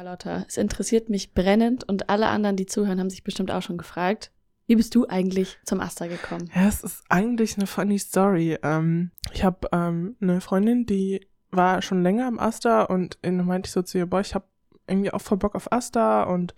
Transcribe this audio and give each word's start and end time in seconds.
Carlotta, 0.00 0.46
es 0.48 0.56
interessiert 0.56 1.10
mich 1.10 1.34
brennend 1.34 1.86
und 1.86 2.08
alle 2.08 2.28
anderen, 2.28 2.56
die 2.56 2.64
zuhören, 2.64 2.98
haben 2.98 3.10
sich 3.10 3.22
bestimmt 3.22 3.50
auch 3.50 3.60
schon 3.60 3.76
gefragt. 3.76 4.32
Wie 4.66 4.76
bist 4.76 4.94
du 4.94 5.06
eigentlich 5.06 5.58
zum 5.66 5.80
Asta 5.80 6.06
gekommen? 6.06 6.48
Ja, 6.54 6.68
es 6.68 6.82
ist 6.82 7.04
eigentlich 7.10 7.58
eine 7.58 7.66
funny 7.66 7.98
Story. 7.98 8.56
Ähm, 8.62 9.10
ich 9.34 9.44
habe 9.44 9.68
ähm, 9.72 10.16
eine 10.22 10.40
Freundin, 10.40 10.86
die 10.86 11.28
war 11.50 11.82
schon 11.82 12.02
länger 12.02 12.28
am 12.28 12.38
Asta 12.38 12.84
und 12.84 13.18
dann 13.20 13.44
meinte 13.44 13.66
ich 13.66 13.72
so 13.72 13.82
zu 13.82 13.98
ihr, 13.98 14.06
boah, 14.06 14.22
ich 14.22 14.34
habe 14.34 14.46
irgendwie 14.86 15.12
auch 15.12 15.20
voll 15.20 15.36
Bock 15.36 15.54
auf 15.54 15.70
Asta 15.70 16.22
und 16.22 16.54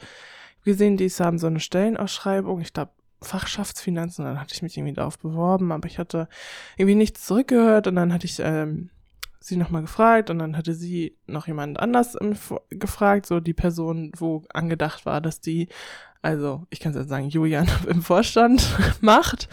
gesehen, 0.64 0.96
die 0.96 1.08
haben 1.08 1.38
so 1.38 1.48
eine 1.48 1.58
Stellenausschreibung, 1.58 2.60
ich 2.60 2.72
glaube 2.72 2.92
Fachschaftsfinanzen, 3.22 4.24
dann 4.24 4.40
hatte 4.40 4.54
ich 4.54 4.62
mich 4.62 4.76
irgendwie 4.76 4.94
darauf 4.94 5.18
beworben, 5.18 5.72
aber 5.72 5.88
ich 5.88 5.98
hatte 5.98 6.28
irgendwie 6.76 6.94
nichts 6.94 7.26
zurückgehört 7.26 7.88
und 7.88 7.96
dann 7.96 8.12
hatte 8.12 8.26
ich 8.26 8.38
ähm, 8.38 8.90
sie 9.44 9.56
nochmal 9.56 9.82
gefragt 9.82 10.30
und 10.30 10.38
dann 10.38 10.56
hatte 10.56 10.74
sie 10.74 11.16
noch 11.26 11.46
jemand 11.46 11.80
anders 11.80 12.16
gefragt, 12.70 13.26
so 13.26 13.40
die 13.40 13.54
Person, 13.54 14.12
wo 14.16 14.44
angedacht 14.52 15.04
war, 15.06 15.20
dass 15.20 15.40
die, 15.40 15.68
also 16.22 16.66
ich 16.70 16.80
kann 16.80 16.92
es 16.92 16.98
jetzt 16.98 17.08
sagen, 17.08 17.28
Julian 17.28 17.68
im 17.88 18.02
Vorstand 18.02 18.64
macht. 19.00 19.48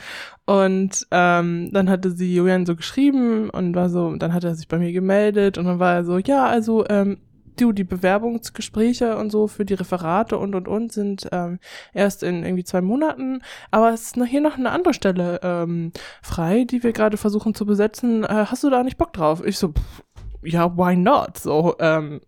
Und 0.46 1.08
ähm, 1.12 1.70
dann 1.72 1.90
hatte 1.90 2.12
sie 2.12 2.36
Julian 2.36 2.66
so 2.66 2.76
geschrieben 2.76 3.50
und 3.50 3.76
war 3.76 3.90
so, 3.90 4.16
dann 4.16 4.34
hat 4.34 4.44
er 4.44 4.56
sich 4.56 4.68
bei 4.68 4.78
mir 4.78 4.92
gemeldet 4.92 5.58
und 5.58 5.66
dann 5.66 5.80
war 5.80 5.96
er 5.96 6.06
so, 6.06 6.18
ja, 6.18 6.48
also 6.48 6.86
ähm, 6.90 7.20
du, 7.62 7.72
die 7.72 7.84
Bewerbungsgespräche 7.84 9.18
und 9.18 9.32
so 9.32 9.48
für 9.48 9.66
die 9.66 9.74
Referate 9.74 10.38
und 10.38 10.56
und 10.56 10.68
und 10.68 10.92
sind 10.92 11.28
ähm, 11.32 11.60
erst 11.94 12.24
in 12.24 12.44
irgendwie 12.44 12.64
zwei 12.64 12.82
Monaten, 12.82 13.42
aber 13.72 13.94
es 13.94 14.04
ist 14.04 14.18
noch 14.18 14.26
hier 14.26 14.42
noch 14.42 14.58
eine 14.58 14.72
andere 14.72 14.94
Stelle 14.94 15.40
ähm, 15.44 15.92
frei, 16.22 16.66
die 16.66 16.84
wir 16.84 16.94
gerade 16.94 17.18
versuchen 17.18 17.54
zu 17.54 17.66
besetzen. 17.66 18.24
Äh, 18.24 18.46
hast 18.48 18.64
du 18.64 18.70
da 18.70 18.84
nicht 18.84 18.98
Bock 18.98 19.14
drauf? 19.14 19.46
Ich 19.46 19.58
so, 19.58 19.70
pff, 19.70 20.04
ja, 20.44 20.76
why 20.78 20.96
not? 20.96 21.38
So, 21.38 21.76
ähm, 21.80 22.22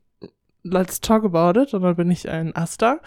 let's 0.64 1.00
talk 1.00 1.24
about 1.24 1.60
it. 1.60 1.74
Und 1.74 1.82
dann 1.82 1.96
bin 1.96 2.12
ich 2.12 2.30
ein 2.30 2.56
Asta. 2.56 3.00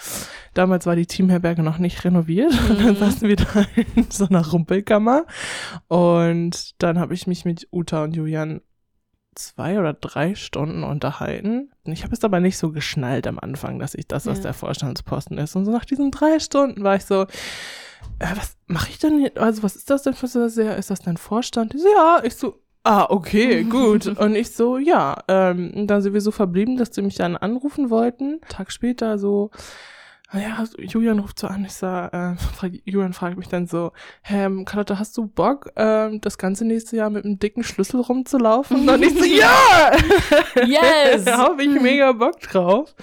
Damals 0.55 0.87
war 0.87 0.97
die 0.97 1.07
Teamherberge 1.07 1.63
noch 1.63 1.79
nicht 1.79 2.05
renoviert. 2.05 2.53
Mhm. 2.53 2.71
Und 2.71 2.85
dann 2.85 2.97
saßen 2.97 3.29
wir 3.29 3.37
da 3.37 3.65
in 3.95 4.11
so 4.11 4.27
einer 4.27 4.47
Rumpelkammer. 4.47 5.25
Und 5.89 6.83
dann 6.83 6.99
habe 6.99 7.15
ich 7.15 7.27
mich 7.27 7.45
mit 7.45 7.69
Uta 7.73 8.05
und 8.05 8.17
Julian 8.17 8.61
zwei 9.35 9.79
oder 9.79 9.93
drei 9.93 10.35
Stunden 10.35 10.85
unterhalten. 10.85 11.71
Ich 11.85 12.05
habe 12.05 12.15
es 12.15 12.25
aber 12.25 12.41
nicht 12.41 12.59
so 12.59 12.71
geschnallt 12.71 13.27
am 13.27 13.39
Anfang, 13.39 13.79
dass 13.79 13.95
ich 13.95 14.07
das 14.07 14.25
ja. 14.25 14.33
aus 14.33 14.41
der 14.41 14.55
Vorstandsposten 14.55 15.39
ist. 15.39 15.57
Und 15.57 15.65
so 15.65 15.71
nach 15.71 15.85
diesen 15.85 16.11
drei 16.11 16.39
Stunden 16.39 16.83
war 16.85 16.97
ich 16.97 17.05
so, 17.05 17.23
äh, 18.19 18.37
was 18.37 18.57
mache 18.67 18.91
ich 18.91 18.99
denn 18.99 19.19
hier? 19.19 19.33
Also 19.37 19.63
was 19.63 19.77
ist 19.77 19.91
das 19.91 20.03
denn 20.03 20.15
für 20.15 20.27
so 20.27 20.49
sehr? 20.49 20.77
Ist 20.77 20.91
das 20.91 21.01
dein 21.01 21.17
Vorstand? 21.17 21.75
So, 21.77 21.89
ja, 21.89 22.21
ich 22.23 22.37
so, 22.37 22.61
ah, 22.83 23.07
okay, 23.09 23.65
gut. 23.71 24.07
und 24.07 24.35
ich 24.35 24.53
so, 24.53 24.79
ja. 24.79 25.17
Ähm, 25.29 25.87
dann 25.87 26.03
sind 26.03 26.15
wir 26.15 26.21
so 26.21 26.31
verblieben, 26.31 26.77
dass 26.77 26.95
sie 26.95 27.03
mich 27.03 27.17
dann 27.17 27.37
anrufen 27.37 27.91
wollten. 27.91 28.41
Tag 28.49 28.73
später 28.73 29.19
so, 29.19 29.51
ja, 30.33 30.65
Julian 30.79 31.19
ruft 31.19 31.39
so 31.39 31.47
an, 31.47 31.65
ich 31.65 31.73
sag, 31.73 32.13
äh, 32.13 32.35
Julian 32.85 33.13
fragt 33.13 33.37
mich 33.37 33.49
dann 33.49 33.67
so, 33.67 33.93
ähm, 34.29 34.65
Carlotta, 34.65 34.99
hast 34.99 35.17
du 35.17 35.27
Bock, 35.27 35.71
ähm, 35.77 36.21
das 36.21 36.39
ganze 36.39 36.65
nächste 36.65 36.97
Jahr 36.97 37.11
mit 37.11 37.25
einem 37.25 37.39
dicken 37.39 37.63
Schlüssel 37.63 38.01
rumzulaufen? 38.01 38.89
Und 38.89 39.03
ich 39.03 39.15
so, 39.15 39.25
ja! 39.25 39.93
Yes! 40.67 41.25
da 41.25 41.39
habe 41.39 41.63
ich 41.63 41.81
mega 41.81 42.13
Bock 42.13 42.41
drauf. 42.41 42.95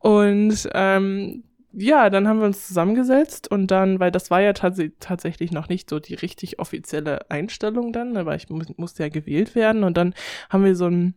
Und 0.00 0.68
ähm, 0.74 1.44
ja, 1.72 2.10
dann 2.10 2.26
haben 2.26 2.40
wir 2.40 2.46
uns 2.46 2.66
zusammengesetzt 2.66 3.50
und 3.50 3.70
dann, 3.70 4.00
weil 4.00 4.10
das 4.10 4.30
war 4.30 4.40
ja 4.40 4.52
tats 4.52 4.80
tatsächlich 5.00 5.52
noch 5.52 5.68
nicht 5.68 5.88
so 5.88 6.00
die 6.00 6.14
richtig 6.14 6.58
offizielle 6.58 7.30
Einstellung 7.30 7.92
dann, 7.92 8.12
ne, 8.12 8.26
weil 8.26 8.36
ich 8.36 8.48
mu 8.48 8.62
musste 8.76 9.02
ja 9.02 9.08
gewählt 9.08 9.54
werden 9.54 9.84
und 9.84 9.96
dann 9.96 10.14
haben 10.50 10.64
wir 10.64 10.74
so 10.74 10.86
ein 10.86 11.14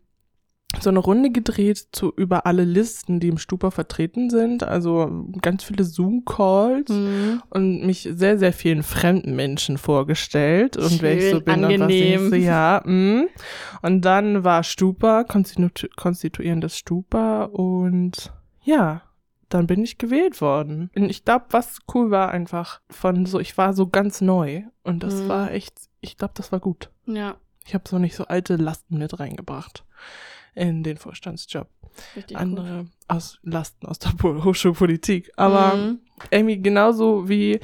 so 0.80 0.90
eine 0.90 1.00
Runde 1.00 1.32
gedreht 1.32 1.88
zu 1.92 2.14
über 2.16 2.46
alle 2.46 2.64
Listen, 2.64 3.20
die 3.20 3.28
im 3.28 3.38
Stupa 3.38 3.72
vertreten 3.72 4.30
sind, 4.30 4.64
also 4.64 5.26
ganz 5.42 5.64
viele 5.64 5.84
Zoom-Calls 5.84 6.90
mhm. 6.90 7.44
und 7.50 7.86
mich 7.86 8.10
sehr, 8.14 8.38
sehr 8.38 8.54
vielen 8.54 8.84
fremden 8.84 9.36
Menschen 9.36 9.78
vorgestellt 9.78 10.78
und 10.78 10.90
Schön, 10.90 11.02
wer 11.02 11.18
ich 11.18 11.32
so 11.32 11.42
bin 11.42 11.66
angenehm. 11.66 11.82
und 11.82 12.32
was 12.32 12.38
ich 12.38 12.44
so, 12.44 12.48
ja. 12.48 12.82
Mh. 12.86 13.26
Und 13.82 14.02
dann 14.06 14.44
war 14.44 14.64
Stupa, 14.64 15.24
konstitu 15.24 15.88
konstituierendes 15.98 16.78
Stupa 16.78 17.44
und 17.46 18.32
ja, 18.64 19.02
dann 19.50 19.68
bin 19.68 19.84
ich 19.84 19.98
gewählt 19.98 20.40
worden. 20.40 20.90
Und 20.96 21.10
ich 21.10 21.26
glaube, 21.26 21.46
was 21.50 21.80
cool 21.94 22.12
war 22.12 22.32
einfach 22.32 22.82
von 22.90 23.26
so, 23.26 23.40
ich 23.40 23.58
war 23.58 23.74
so 23.74 23.88
ganz 23.88 24.22
neu 24.22 24.64
und 24.84 25.04
das 25.04 25.16
mhm. 25.16 25.28
war 25.28 25.52
echt, 25.52 25.74
ich 26.00 26.18
glaube, 26.18 26.34
das 26.36 26.52
war 26.52 26.60
gut. 26.60 26.90
Ja. 27.06 27.36
Ich 27.66 27.76
habe 27.76 27.88
so 27.88 28.00
nicht 28.00 28.16
so 28.16 28.26
alte 28.26 28.56
Lasten 28.56 28.98
mit 28.98 29.20
reingebracht 29.20 29.86
in 30.56 30.84
den 30.84 30.98
Vorstandsjob. 30.98 31.68
Richtig 32.16 32.38
Andere 32.38 32.80
gut. 32.80 32.88
aus 33.08 33.40
Lasten 33.44 33.86
aus 33.86 34.00
der 34.00 34.14
Hochschulpolitik. 34.22 35.32
Aber 35.36 35.76
mhm. 35.76 36.00
irgendwie 36.30 36.62
genauso 36.62 37.28
wie, 37.28 37.60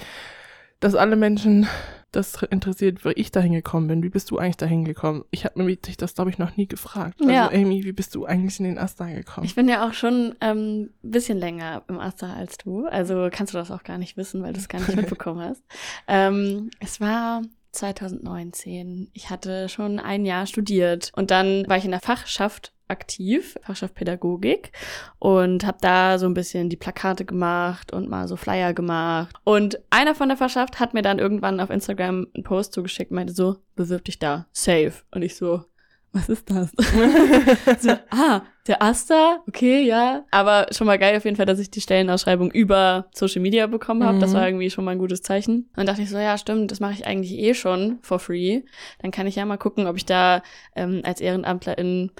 dass 0.80 0.96
alle 0.96 1.16
Menschen 1.16 1.68
das 2.12 2.42
interessiert, 2.44 3.03
wie 3.03 3.12
ich 3.12 3.31
da 3.31 3.42
hingekommen 3.42 3.88
bin. 3.88 4.03
Wie 4.03 4.09
bist 4.09 4.31
du 4.31 4.38
eigentlich 4.38 4.58
da 4.58 4.66
hingekommen? 4.66 5.24
Ich 5.30 5.46
habe 5.46 5.62
mich 5.62 5.80
das, 5.97 6.16
glaube 6.16 6.30
ich, 6.30 6.38
noch 6.38 6.56
nie 6.56 6.68
gefragt. 6.68 7.20
Also, 7.20 7.31
ja. 7.31 7.50
Amy, 7.52 7.84
wie 7.84 7.92
bist 7.92 8.16
du 8.16 8.26
eigentlich 8.26 8.59
in 8.59 8.66
den 8.66 8.78
Asta 8.78 9.06
gekommen? 9.08 9.46
Ich 9.46 9.56
bin 9.56 9.68
ja 9.68 9.88
auch 9.88 9.94
schon 9.94 10.36
ein 10.40 10.58
ähm, 10.58 10.90
bisschen 11.02 11.38
länger 11.38 11.84
im 11.88 12.00
Asta 12.00 12.34
als 12.34 12.58
du. 12.58 12.88
Also 12.88 13.30
kannst 13.31 13.53
du 13.53 13.58
das 13.58 13.72
auch 13.72 13.84
gar 13.84 13.97
nicht 13.97 14.18
wissen, 14.18 14.42
weil 14.42 14.53
du 14.53 14.59
es 14.59 14.70
gar 14.70 14.80
nicht 14.80 14.96
mitbekommen 14.96 15.42
hast. 15.42 15.62
Ähm, 16.08 16.70
es 16.80 17.02
war 17.02 17.42
2019. 17.72 19.09
Ich 19.13 19.29
hatte 19.29 19.69
schon 19.69 20.00
ein 20.00 20.25
Jahr 20.25 20.45
studiert 20.45 21.11
und 21.16 21.31
dann 21.31 21.67
war 21.67 21.78
ich 21.78 21.85
in 21.85 21.91
der 21.91 22.00
Fachschaft 22.00 22.73
aktiv, 22.88 23.57
Fachschaft 23.63 23.95
Pädagogik 23.95 24.72
und 25.19 25.66
habe 25.66 25.78
da 25.81 26.17
so 26.17 26.25
ein 26.25 26.33
bisschen 26.33 26.69
die 26.69 26.78
Plakate 26.78 27.25
gemacht 27.25 27.91
und 27.91 28.09
mal 28.09 28.28
so 28.28 28.35
Flyer 28.35 28.73
gemacht. 28.73 29.35
Und 29.44 29.79
einer 29.89 30.16
von 30.16 30.29
der 30.29 30.38
Fachschaft 30.38 30.79
hat 30.79 30.94
mir 30.94 31.01
dann 31.01 31.19
irgendwann 31.19 31.59
auf 31.59 31.69
Instagram 31.69 32.28
einen 32.33 32.44
Post 32.44 32.73
zugeschickt, 32.73 33.11
meinte 33.11 33.33
so, 33.33 33.57
bewirb 33.75 34.05
dich 34.05 34.19
da, 34.19 34.47
safe. 34.51 34.94
Und 35.11 35.22
ich 35.22 35.35
so, 35.35 35.66
was 36.13 36.29
ist 36.29 36.50
das? 36.50 36.72
so, 37.81 37.91
ah, 38.09 38.41
der 38.68 38.81
Asta, 38.81 39.44
okay, 39.47 39.84
ja. 39.84 40.25
Aber 40.31 40.68
schon 40.72 40.88
mal 40.88 40.97
geil 40.97 41.16
auf 41.16 41.25
jeden 41.25 41.38
Fall, 41.38 41.45
dass 41.45 41.59
ich 41.59 41.69
die 41.69 41.81
Stellenausschreibung 41.81 42.51
über 42.51 43.07
Social 43.13 43.41
Media 43.41 43.68
bekommen 43.68 44.03
habe. 44.03 44.17
Mhm. 44.17 44.22
Das 44.22 44.34
war 44.34 44.46
irgendwie 44.46 44.69
schon 44.69 44.85
mal 44.85 44.91
ein 44.91 45.00
gutes 45.00 45.22
Zeichen. 45.22 45.56
Und 45.56 45.78
dann 45.78 45.85
dachte 45.85 46.01
ich 46.01 46.09
so, 46.09 46.17
ja, 46.17 46.38
stimmt, 46.38 46.72
das 46.72 46.79
mache 46.79 46.94
ich 46.94 47.06
eigentlich 47.06 47.34
eh 47.34 47.53
schon 47.53 48.00
for 48.01 48.19
free. 48.19 48.62
Dann 49.01 49.12
kann 49.12 49.28
ich 49.28 49.35
ja 49.35 49.46
mal 49.46 49.57
gucken, 49.57 49.88
ob 49.88 49.96
ich 49.97 50.06
da 50.06 50.41
ähm, 50.75 51.01
als 51.03 51.22
Ehrenamtlerin 51.22 52.12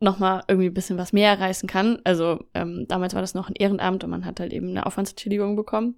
noch 0.00 0.18
mal 0.18 0.42
irgendwie 0.48 0.68
ein 0.68 0.74
bisschen 0.74 0.98
was 0.98 1.12
mehr 1.12 1.38
reißen 1.38 1.68
kann. 1.68 1.98
Also 2.04 2.44
ähm, 2.54 2.86
damals 2.88 3.14
war 3.14 3.20
das 3.20 3.34
noch 3.34 3.48
ein 3.48 3.54
Ehrenamt 3.56 4.04
und 4.04 4.10
man 4.10 4.24
hat 4.24 4.40
halt 4.40 4.52
eben 4.52 4.70
eine 4.70 4.86
Aufwandsentschädigung 4.86 5.56
bekommen. 5.56 5.94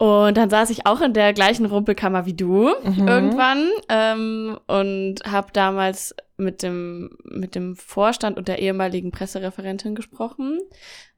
Und 0.00 0.38
dann 0.38 0.48
saß 0.48 0.70
ich 0.70 0.86
auch 0.86 1.02
in 1.02 1.12
der 1.12 1.34
gleichen 1.34 1.66
Rumpelkammer 1.66 2.24
wie 2.24 2.32
du 2.32 2.70
mhm. 2.84 3.06
irgendwann 3.06 3.68
ähm, 3.90 4.58
und 4.66 5.16
habe 5.30 5.48
damals 5.52 6.14
mit 6.38 6.62
dem 6.62 7.10
mit 7.22 7.54
dem 7.54 7.76
Vorstand 7.76 8.38
und 8.38 8.48
der 8.48 8.60
ehemaligen 8.60 9.10
Pressereferentin 9.10 9.94
gesprochen, 9.94 10.58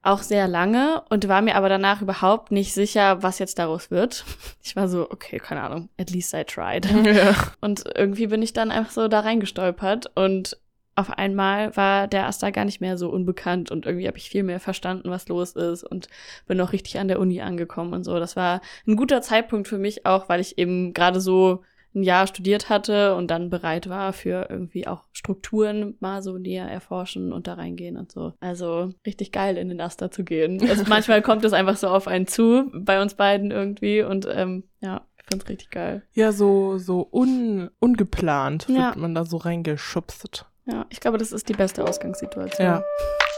auch 0.01 0.21
sehr 0.21 0.49
lange 0.49 1.01
und 1.09 1.29
war 1.29 1.41
mir 1.41 1.55
aber 1.55 1.69
danach 1.69 2.01
überhaupt 2.01 2.51
nicht 2.51 2.73
sicher, 2.73 3.23
was 3.23 3.39
jetzt 3.39 3.57
daraus 3.57 3.89
wird. 3.89 4.25
Ich 4.65 4.75
war 4.75 4.89
so, 4.89 5.09
okay, 5.09 5.39
keine 5.39 5.61
Ahnung, 5.61 5.89
at 5.97 6.09
least 6.09 6.33
I 6.33 6.43
tried. 6.43 6.85
Ja. 7.05 7.35
Und 7.61 7.83
irgendwie 7.95 8.27
bin 8.27 8.41
ich 8.41 8.51
dann 8.51 8.71
einfach 8.71 8.91
so 8.91 9.07
da 9.07 9.21
reingestolpert 9.21 10.11
und 10.15 10.57
auf 10.95 11.09
einmal 11.09 11.75
war 11.75 12.07
der 12.07 12.27
Asta 12.27 12.51
gar 12.51 12.65
nicht 12.65 12.81
mehr 12.81 12.97
so 12.97 13.09
unbekannt 13.09 13.71
und 13.71 13.85
irgendwie 13.85 14.07
habe 14.07 14.17
ich 14.17 14.29
viel 14.29 14.43
mehr 14.43 14.59
verstanden, 14.59 15.09
was 15.09 15.27
los 15.27 15.53
ist 15.53 15.83
und 15.83 16.07
bin 16.47 16.61
auch 16.61 16.71
richtig 16.71 16.99
an 16.99 17.07
der 17.07 17.19
Uni 17.19 17.41
angekommen 17.41 17.93
und 17.93 18.03
so. 18.03 18.19
Das 18.19 18.35
war 18.35 18.61
ein 18.87 18.95
guter 18.95 19.21
Zeitpunkt 19.21 19.67
für 19.67 19.77
mich 19.77 20.05
auch, 20.05 20.29
weil 20.29 20.39
ich 20.39 20.57
eben 20.57 20.93
gerade 20.93 21.19
so 21.19 21.63
ein 21.95 22.03
Jahr 22.03 22.27
studiert 22.27 22.69
hatte 22.69 23.15
und 23.15 23.29
dann 23.29 23.49
bereit 23.49 23.87
war 23.87 24.13
für 24.13 24.47
irgendwie 24.49 24.87
auch 24.87 25.03
Strukturen 25.11 25.95
mal 25.99 26.21
so 26.21 26.37
näher 26.37 26.67
erforschen 26.67 27.31
und 27.31 27.47
da 27.47 27.53
reingehen 27.53 27.97
und 27.97 28.11
so. 28.11 28.33
Also 28.39 28.91
richtig 29.05 29.31
geil 29.31 29.57
in 29.57 29.69
den 29.69 29.81
Asta 29.81 30.11
zu 30.11 30.23
gehen. 30.23 30.61
Also 30.73 30.85
manchmal 30.87 31.21
kommt 31.21 31.45
es 31.45 31.53
einfach 31.53 31.77
so 31.77 31.87
auf 31.87 32.07
einen 32.07 32.25
zu, 32.25 32.71
bei 32.73 32.99
uns 32.99 33.13
beiden 33.13 33.51
irgendwie 33.51 34.01
und 34.01 34.27
ähm, 34.27 34.63
ja, 34.81 35.05
ich 35.17 35.23
find's 35.29 35.47
richtig 35.47 35.69
geil. 35.69 36.01
Ja, 36.13 36.31
so, 36.31 36.79
so 36.79 37.07
un, 37.11 37.69
ungeplant 37.79 38.67
wird 38.67 38.79
ja. 38.79 38.95
man 38.97 39.13
da 39.13 39.23
so 39.23 39.37
reingeschubst. 39.37 40.45
Ja, 40.65 40.85
ich 40.89 40.99
glaube, 40.99 41.17
das 41.17 41.31
ist 41.31 41.49
die 41.49 41.53
beste 41.53 41.83
Ausgangssituation. 41.83 42.65
Ja, 42.65 42.83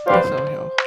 das 0.06 0.27
glaube 0.27 0.50
ich 0.51 0.57
auch. 0.60 0.84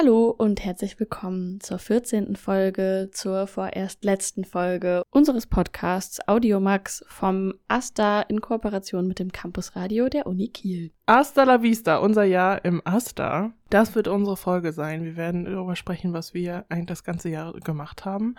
Hallo 0.00 0.30
und 0.30 0.64
herzlich 0.64 0.98
willkommen 0.98 1.60
zur 1.60 1.78
14. 1.78 2.34
Folge, 2.34 3.10
zur 3.12 3.46
vorerst 3.46 4.02
letzten 4.02 4.46
Folge 4.46 5.02
unseres 5.10 5.46
Podcasts 5.46 6.26
Audiomax 6.26 7.04
vom 7.06 7.52
AStA 7.68 8.22
in 8.22 8.40
Kooperation 8.40 9.06
mit 9.06 9.18
dem 9.18 9.30
Campusradio 9.30 10.08
der 10.08 10.26
Uni 10.26 10.48
Kiel. 10.48 10.90
Hasta 11.06 11.42
la 11.42 11.60
vista, 11.60 11.98
unser 11.98 12.24
Jahr 12.24 12.64
im 12.64 12.80
AStA. 12.82 13.52
Das 13.68 13.94
wird 13.94 14.08
unsere 14.08 14.38
Folge 14.38 14.72
sein. 14.72 15.04
Wir 15.04 15.16
werden 15.16 15.44
darüber 15.44 15.76
sprechen, 15.76 16.14
was 16.14 16.32
wir 16.32 16.64
eigentlich 16.70 16.86
das 16.86 17.04
ganze 17.04 17.28
Jahr 17.28 17.52
gemacht 17.52 18.06
haben 18.06 18.36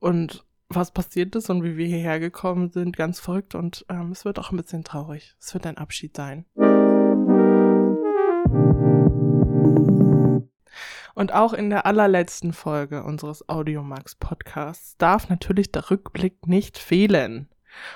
und 0.00 0.44
was 0.68 0.90
passiert 0.90 1.36
ist 1.36 1.48
und 1.50 1.62
wie 1.62 1.76
wir 1.76 1.86
hierher 1.86 2.18
gekommen 2.18 2.70
sind. 2.72 2.96
Ganz 2.96 3.20
verrückt 3.20 3.54
und 3.54 3.86
ähm, 3.88 4.10
es 4.10 4.24
wird 4.24 4.40
auch 4.40 4.50
ein 4.50 4.56
bisschen 4.56 4.82
traurig. 4.82 5.36
Es 5.40 5.54
wird 5.54 5.68
ein 5.68 5.78
Abschied 5.78 6.16
sein. 6.16 6.46
Und 11.16 11.32
auch 11.32 11.54
in 11.54 11.70
der 11.70 11.86
allerletzten 11.86 12.52
Folge 12.52 13.02
unseres 13.02 13.48
Audiomax 13.48 14.16
Podcasts 14.16 14.98
darf 14.98 15.30
natürlich 15.30 15.72
der 15.72 15.90
Rückblick 15.90 16.46
nicht 16.46 16.76
fehlen. 16.76 17.48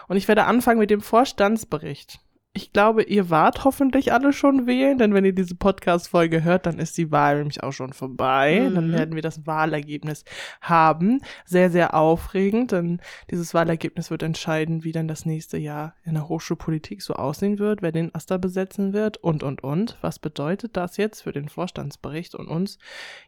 Und 0.09 0.17
ich 0.17 0.27
werde 0.27 0.47
anfangen 0.47 0.81
mit 0.81 0.89
dem 0.89 1.03
Vorstandsbericht 1.03 2.19
ich 2.53 2.73
glaube, 2.73 3.05
ihr 3.05 3.31
wart 3.31 3.65
hoffentlich 3.65 4.13
alle 4.13 4.33
schon 4.33 4.67
wählen, 4.67 4.99
denn 4.99 5.15
wenn 5.15 5.25
ihr 5.25 5.33
diese 5.33 5.55
Podcast-Folge 5.55 6.43
hört, 6.43 6.67
dann 6.67 6.81
ist 6.81 6.99
die 6.99 7.13
Wahl 7.13 7.39
nämlich 7.39 7.63
auch 7.63 7.73
schon 7.73 7.93
vorbei. 7.93 8.67
Mhm. 8.69 8.75
Dann 8.75 8.93
werden 8.93 9.15
wir 9.15 9.23
das 9.23 9.47
Wahlergebnis 9.47 10.25
haben. 10.61 11.21
Sehr, 11.45 11.71
sehr 11.71 11.95
aufregend, 11.95 12.73
denn 12.73 13.01
dieses 13.31 13.55
Wahlergebnis 13.55 14.11
wird 14.11 14.25
entscheiden, 14.25 14.83
wie 14.83 14.91
dann 14.91 15.07
das 15.07 15.27
nächste 15.27 15.59
Jahr 15.59 15.95
in 16.03 16.15
der 16.15 16.29
Hochschulpolitik 16.29 17.03
so 17.03 17.15
aussehen 17.15 17.61
wird, 17.61 17.83
wer 17.83 17.93
den 17.93 18.13
Aster 18.17 18.39
besetzen 18.39 18.93
wird 18.93 19.19
und, 19.19 19.45
und, 19.45 19.63
und. 19.63 19.97
Was 20.01 20.19
bedeutet 20.19 20.77
das 20.77 20.97
jetzt 20.97 21.23
für 21.23 21.33
den 21.33 21.49
Vorstandsbericht 21.49 22.35
und 22.35 22.49
uns? 22.49 22.79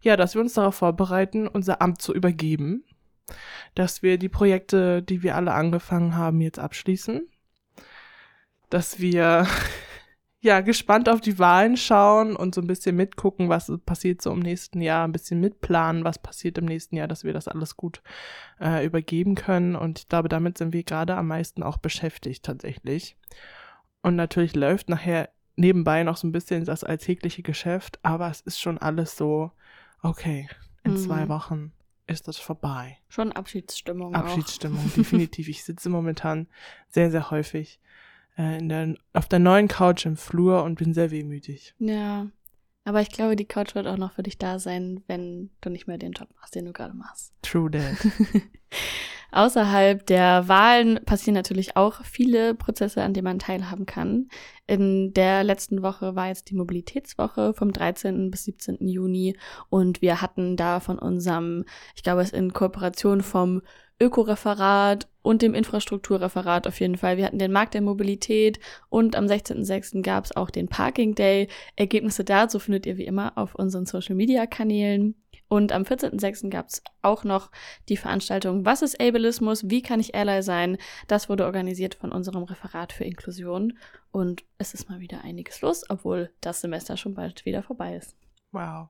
Ja, 0.00 0.16
dass 0.16 0.34
wir 0.34 0.42
uns 0.42 0.54
darauf 0.54 0.74
vorbereiten, 0.74 1.46
unser 1.46 1.80
Amt 1.80 2.02
zu 2.02 2.12
übergeben, 2.12 2.84
dass 3.76 4.02
wir 4.02 4.18
die 4.18 4.28
Projekte, 4.28 5.00
die 5.00 5.22
wir 5.22 5.36
alle 5.36 5.54
angefangen 5.54 6.16
haben, 6.16 6.40
jetzt 6.40 6.58
abschließen 6.58 7.28
dass 8.72 9.00
wir 9.00 9.46
ja 10.40 10.60
gespannt 10.60 11.08
auf 11.08 11.20
die 11.20 11.38
Wahlen 11.38 11.76
schauen 11.76 12.34
und 12.34 12.54
so 12.54 12.60
ein 12.60 12.66
bisschen 12.66 12.96
mitgucken, 12.96 13.48
was 13.48 13.70
passiert 13.84 14.22
so 14.22 14.32
im 14.32 14.40
nächsten 14.40 14.80
Jahr, 14.80 15.06
ein 15.06 15.12
bisschen 15.12 15.40
mitplanen, 15.40 16.04
was 16.04 16.18
passiert 16.18 16.58
im 16.58 16.64
nächsten 16.64 16.96
Jahr, 16.96 17.08
dass 17.08 17.24
wir 17.24 17.32
das 17.32 17.48
alles 17.48 17.76
gut 17.76 18.02
äh, 18.60 18.84
übergeben 18.84 19.34
können. 19.34 19.76
Und 19.76 20.00
ich 20.00 20.08
glaube, 20.08 20.28
damit 20.28 20.58
sind 20.58 20.72
wir 20.72 20.82
gerade 20.84 21.16
am 21.16 21.28
meisten 21.28 21.62
auch 21.62 21.76
beschäftigt 21.76 22.44
tatsächlich. 22.44 23.16
Und 24.00 24.16
natürlich 24.16 24.56
läuft 24.56 24.88
nachher 24.88 25.28
nebenbei 25.54 26.02
noch 26.02 26.16
so 26.16 26.26
ein 26.26 26.32
bisschen 26.32 26.64
das 26.64 26.82
alltägliche 26.82 27.42
Geschäft, 27.42 28.00
aber 28.02 28.30
es 28.30 28.40
ist 28.40 28.58
schon 28.58 28.78
alles 28.78 29.16
so, 29.16 29.52
okay, 30.02 30.48
in 30.82 30.92
mhm. 30.92 30.96
zwei 30.96 31.28
Wochen 31.28 31.72
ist 32.06 32.26
das 32.26 32.38
vorbei. 32.38 32.98
Schon 33.08 33.32
Abschiedsstimmung. 33.32 34.14
Abschiedsstimmung, 34.14 34.84
auch. 34.86 34.94
definitiv. 34.94 35.48
Ich 35.48 35.62
sitze 35.62 35.88
momentan 35.88 36.48
sehr, 36.88 37.10
sehr 37.10 37.30
häufig 37.30 37.80
äh, 38.36 38.58
in 38.58 38.68
der, 38.68 38.94
auf 39.12 39.28
der 39.28 39.38
neuen 39.38 39.68
Couch 39.68 40.06
im 40.06 40.16
Flur 40.16 40.62
und 40.62 40.76
bin 40.76 40.94
sehr 40.94 41.10
wehmütig. 41.10 41.74
Ja. 41.78 42.26
Aber 42.84 43.00
ich 43.00 43.10
glaube, 43.10 43.36
die 43.36 43.44
Couch 43.44 43.74
wird 43.74 43.86
auch 43.86 43.96
noch 43.96 44.12
für 44.12 44.24
dich 44.24 44.38
da 44.38 44.58
sein, 44.58 45.02
wenn 45.06 45.50
du 45.60 45.70
nicht 45.70 45.86
mehr 45.86 45.98
den 45.98 46.12
Job 46.12 46.28
machst, 46.40 46.54
den 46.54 46.64
du 46.64 46.72
gerade 46.72 46.94
machst. 46.94 47.32
True 47.42 47.70
that. 47.70 47.96
Außerhalb 49.34 50.04
der 50.06 50.46
Wahlen 50.48 51.02
passieren 51.06 51.34
natürlich 51.34 51.74
auch 51.74 52.04
viele 52.04 52.54
Prozesse, 52.54 53.02
an 53.02 53.14
denen 53.14 53.24
man 53.24 53.38
teilhaben 53.38 53.86
kann. 53.86 54.28
In 54.66 55.14
der 55.14 55.42
letzten 55.42 55.82
Woche 55.82 56.14
war 56.14 56.28
jetzt 56.28 56.50
die 56.50 56.54
Mobilitätswoche 56.54 57.54
vom 57.54 57.72
13. 57.72 58.30
bis 58.30 58.44
17. 58.44 58.86
Juni 58.86 59.34
und 59.70 60.02
wir 60.02 60.20
hatten 60.20 60.58
da 60.58 60.80
von 60.80 60.98
unserem, 60.98 61.64
ich 61.94 62.02
glaube 62.02 62.20
es 62.20 62.30
in 62.30 62.52
Kooperation 62.52 63.22
vom 63.22 63.62
Ökoreferat 63.98 65.08
und 65.22 65.42
dem 65.42 65.54
Infrastrukturreferat 65.54 66.66
auf 66.66 66.80
jeden 66.80 66.96
Fall. 66.96 67.16
Wir 67.16 67.26
hatten 67.26 67.38
den 67.38 67.52
Markt 67.52 67.74
der 67.74 67.80
Mobilität 67.80 68.60
und 68.88 69.16
am 69.16 69.26
16.06. 69.26 70.02
gab 70.02 70.24
es 70.24 70.36
auch 70.36 70.50
den 70.50 70.68
Parking 70.68 71.14
Day. 71.14 71.48
Ergebnisse 71.76 72.24
dazu 72.24 72.58
findet 72.58 72.86
ihr 72.86 72.98
wie 72.98 73.06
immer 73.06 73.32
auf 73.36 73.54
unseren 73.54 73.86
Social 73.86 74.14
Media 74.14 74.46
Kanälen. 74.46 75.14
Und 75.48 75.70
am 75.70 75.82
14.06. 75.82 76.48
gab 76.48 76.68
es 76.68 76.82
auch 77.02 77.24
noch 77.24 77.50
die 77.90 77.98
Veranstaltung 77.98 78.64
Was 78.64 78.80
ist 78.80 78.98
Ableismus? 78.98 79.68
Wie 79.68 79.82
kann 79.82 80.00
ich 80.00 80.14
Ally 80.14 80.42
sein? 80.42 80.78
Das 81.08 81.28
wurde 81.28 81.44
organisiert 81.44 81.94
von 81.94 82.10
unserem 82.10 82.44
Referat 82.44 82.92
für 82.94 83.04
Inklusion. 83.04 83.76
Und 84.12 84.44
es 84.56 84.72
ist 84.72 84.88
mal 84.88 85.00
wieder 85.00 85.24
einiges 85.24 85.60
los, 85.60 85.84
obwohl 85.90 86.30
das 86.40 86.62
Semester 86.62 86.96
schon 86.96 87.12
bald 87.12 87.44
wieder 87.44 87.62
vorbei 87.62 87.96
ist. 87.96 88.16
Wow. 88.50 88.88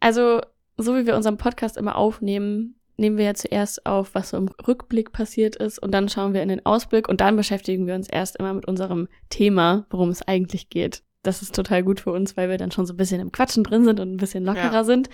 Also 0.00 0.40
so 0.78 0.96
wie 0.96 1.06
wir 1.06 1.16
unseren 1.16 1.36
Podcast 1.36 1.76
immer 1.76 1.96
aufnehmen, 1.96 2.76
nehmen 2.96 3.16
wir 3.16 3.26
ja 3.26 3.34
zuerst 3.34 3.86
auf, 3.86 4.14
was 4.14 4.30
so 4.30 4.36
im 4.36 4.48
Rückblick 4.66 5.12
passiert 5.12 5.56
ist 5.56 5.78
und 5.78 5.92
dann 5.92 6.08
schauen 6.08 6.34
wir 6.34 6.42
in 6.42 6.48
den 6.48 6.66
Ausblick 6.66 7.08
und 7.08 7.20
dann 7.20 7.36
beschäftigen 7.36 7.86
wir 7.86 7.94
uns 7.94 8.08
erst 8.08 8.36
immer 8.36 8.52
mit 8.52 8.66
unserem 8.66 9.08
Thema, 9.30 9.86
worum 9.90 10.10
es 10.10 10.26
eigentlich 10.26 10.68
geht. 10.68 11.02
Das 11.22 11.42
ist 11.42 11.54
total 11.54 11.82
gut 11.82 12.00
für 12.00 12.12
uns, 12.12 12.36
weil 12.36 12.48
wir 12.48 12.58
dann 12.58 12.70
schon 12.70 12.86
so 12.86 12.94
ein 12.94 12.96
bisschen 12.96 13.20
im 13.20 13.32
Quatschen 13.32 13.64
drin 13.64 13.84
sind 13.84 14.00
und 14.00 14.12
ein 14.12 14.16
bisschen 14.18 14.44
lockerer 14.44 14.72
ja. 14.72 14.84
sind. 14.84 15.10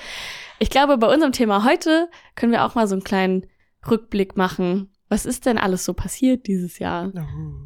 Ich 0.59 0.71
glaube, 0.71 0.99
bei 0.99 1.13
unserem 1.13 1.33
Thema 1.33 1.65
heute 1.65 2.09
können 2.37 2.53
wir 2.53 2.65
auch 2.65 2.75
mal 2.75 2.87
so 2.87 2.95
einen 2.95 3.05
kleinen 3.05 3.47
Rückblick 3.89 4.37
machen. 4.37 4.91
Was 5.09 5.27
ist 5.27 5.47
denn 5.47 5.59
alles 5.59 5.85
so 5.85 5.95
passiert 5.95 6.47
dieses 6.47 6.79
Jahr? 6.79 7.13
Oh. 7.15 7.21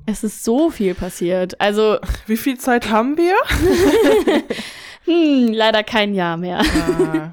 Es 0.06 0.24
ist 0.24 0.44
so 0.44 0.70
viel 0.70 0.94
passiert. 0.94 1.60
Also. 1.60 1.98
Wie 2.26 2.36
viel 2.36 2.58
Zeit 2.58 2.90
haben 2.90 3.16
wir? 3.16 3.34
hm, 5.04 5.52
leider 5.52 5.82
kein 5.82 6.14
Jahr 6.14 6.36
mehr. 6.36 6.60
Ah. 6.60 7.30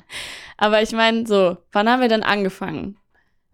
Aber 0.57 0.81
ich 0.81 0.92
meine, 0.92 1.28
so, 1.28 1.57
wann 1.72 1.90
haben 1.90 2.02
wir 2.02 2.10
denn 2.10 2.24
angefangen? 2.24 2.98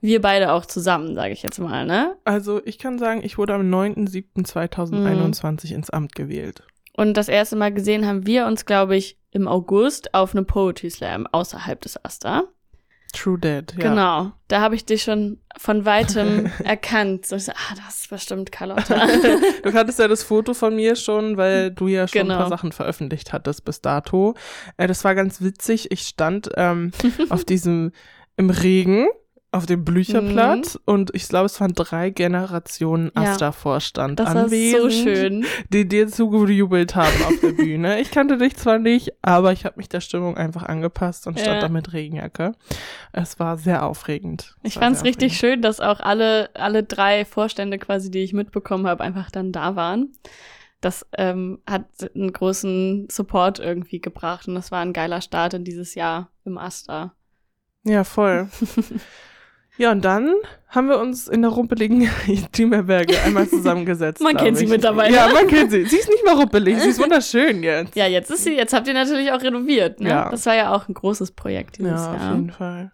Wir 0.02 0.22
beide 0.22 0.52
auch 0.52 0.66
zusammen, 0.66 1.14
sage 1.16 1.34
ich 1.34 1.44
jetzt 1.44 1.60
mal, 1.60 1.86
ne? 1.86 2.18
Also 2.26 2.62
ich 2.66 2.80
kann 2.80 2.98
sagen, 2.98 3.22
ich 3.24 3.38
wurde 3.38 3.54
am 3.54 3.70
9.7.2021 3.72 5.70
mhm. 5.70 5.76
ins 5.76 5.90
Amt 5.92 6.16
gewählt. 6.16 6.64
Und 6.94 7.16
das 7.16 7.30
erste 7.30 7.56
Mal 7.56 7.72
gesehen 7.74 8.06
haben 8.08 8.26
wir 8.26 8.48
uns, 8.48 8.66
glaube 8.66 8.96
ich, 8.96 9.18
im 9.32 9.48
August 9.48 10.14
auf 10.14 10.36
einem 10.36 10.46
Poetry 10.46 10.90
Slam 10.90 11.28
außerhalb 11.28 11.80
des 11.82 12.04
Asta. 12.04 12.44
True 13.12 13.38
Dead, 13.38 13.74
ja. 13.78 13.90
Genau. 13.90 14.32
Da 14.48 14.62
habe 14.62 14.76
ich 14.76 14.86
dich 14.86 15.04
schon 15.04 15.40
von 15.58 15.86
weitem 15.86 16.52
erkannt. 16.64 17.26
So, 17.26 17.36
ich 17.36 17.46
so, 17.46 17.52
ah, 17.52 17.76
das 17.86 18.02
ist 18.02 18.10
bestimmt 18.10 18.52
Carlotta. 18.52 19.08
du 19.64 19.74
hattest 19.74 20.00
ja 20.00 20.08
das 20.08 20.24
Foto 20.24 20.54
von 20.54 20.76
mir 20.76 20.96
schon, 20.96 21.38
weil 21.38 21.72
du 21.72 21.88
ja 21.88 22.08
schon 22.08 22.22
genau. 22.22 22.34
ein 22.34 22.38
paar 22.38 22.46
genau. 22.46 22.58
Sachen 22.58 22.72
veröffentlicht 22.72 23.34
hattest 23.34 23.66
bis 23.66 23.82
dato. 23.82 24.36
Äh, 24.78 24.88
das 24.88 25.04
war 25.04 25.16
ganz 25.16 25.42
witzig. 25.42 25.92
Ich 25.92 26.02
stand 26.02 26.50
ähm, 26.56 26.92
auf 27.30 27.44
diesem 27.46 27.92
im 28.38 28.50
Regen 28.50 29.08
auf 29.54 29.66
dem 29.66 29.84
Blücherplatz 29.84 30.76
mhm. 30.76 30.82
und 30.86 31.12
ich 31.14 31.28
glaube, 31.28 31.48
es 31.48 31.60
waren 31.60 31.74
drei 31.74 32.10
Generationen 32.10 33.14
Asta-Vorstand 33.16 34.22
ja, 34.22 34.26
anwesend, 34.26 34.82
so 34.82 34.90
schön. 34.90 35.46
die 35.70 35.86
dir 35.86 36.08
zugejubelt 36.08 36.96
haben 36.96 37.24
auf 37.26 37.38
der 37.42 37.52
Bühne. 37.52 38.00
Ich 38.00 38.12
kannte 38.12 38.38
dich 38.38 38.56
zwar 38.56 38.80
nicht, 38.80 39.12
aber 39.22 39.52
ich 39.52 39.66
habe 39.66 39.76
mich 39.76 39.90
der 39.90 40.00
Stimmung 40.00 40.38
einfach 40.38 40.64
angepasst 40.64 41.28
und 41.28 41.38
stand 41.38 41.56
ja. 41.56 41.62
da 41.62 41.68
mit 41.68 41.92
Regenjacke. 41.92 42.54
Es 43.12 43.40
war 43.40 43.58
sehr 43.58 43.86
aufregend. 43.86 44.56
Es 44.64 44.72
ich 44.72 44.80
fand 44.80 44.96
es 44.96 45.04
richtig 45.04 45.36
schön, 45.36 45.62
dass 45.62 45.82
auch 45.82 46.00
alle, 46.00 46.50
alle 46.54 46.84
drei 46.84 47.26
Vorstände 47.26 47.78
quasi, 47.78 48.10
die 48.10 48.20
ich 48.20 48.32
mitbekommen 48.32 48.88
habe, 48.88 49.04
einfach 49.04 49.30
dann 49.32 49.52
da 49.52 49.76
waren. 49.76 50.14
Das 50.80 51.06
ähm, 51.18 51.60
hat 51.70 51.84
einen 52.16 52.32
großen 52.32 53.08
Support 53.12 53.60
irgendwie 53.60 54.00
gebracht 54.00 54.48
und 54.48 54.56
das 54.56 54.72
war 54.72 54.80
ein 54.80 54.94
geiler 54.94 55.20
Start 55.20 55.54
in 55.54 55.66
dieses 55.66 55.94
Jahr 55.94 56.30
im 56.46 56.58
Asta. 56.58 57.14
Ja, 57.84 58.06
voll. 58.06 58.48
Ja, 59.82 59.92
und 59.92 60.06
dann 60.06 60.36
haben 60.68 60.90
wir 60.90 61.00
uns 61.00 61.28
in 61.28 61.42
der 61.42 61.50
rumpeligen 61.50 62.08
Teamerberge 62.52 63.20
einmal 63.26 63.50
zusammengesetzt. 63.50 64.22
man 64.22 64.38
kennt 64.38 64.56
sie 64.60 64.68
mittlerweile. 64.68 65.16
Ja, 65.16 65.28
man 65.34 65.48
kennt 65.48 65.72
sie. 65.72 65.86
Sie 65.86 65.98
ist 65.98 66.08
nicht 66.08 66.24
mehr 66.24 66.36
rumpelig, 66.36 66.80
sie 66.80 66.90
ist 66.90 67.00
wunderschön 67.02 67.64
jetzt. 67.64 67.96
Ja, 67.96 68.06
jetzt 68.06 68.30
ist 68.30 68.44
sie, 68.44 68.56
jetzt 68.56 68.74
habt 68.74 68.88
ihr 68.88 68.94
natürlich 68.94 69.32
auch 69.32 69.42
renoviert, 69.42 70.00
ne? 70.00 70.10
Ja. 70.10 70.30
Das 70.30 70.46
war 70.46 70.56
ja 70.56 70.76
auch 70.76 70.88
ein 70.88 70.94
großes 70.94 71.32
Projekt 71.32 71.80
dieses 71.80 71.94
ja, 71.94 72.14
Jahr. 72.14 72.16
Ja, 72.16 72.30
auf 72.30 72.36
jeden 72.36 72.52
Fall 72.52 72.92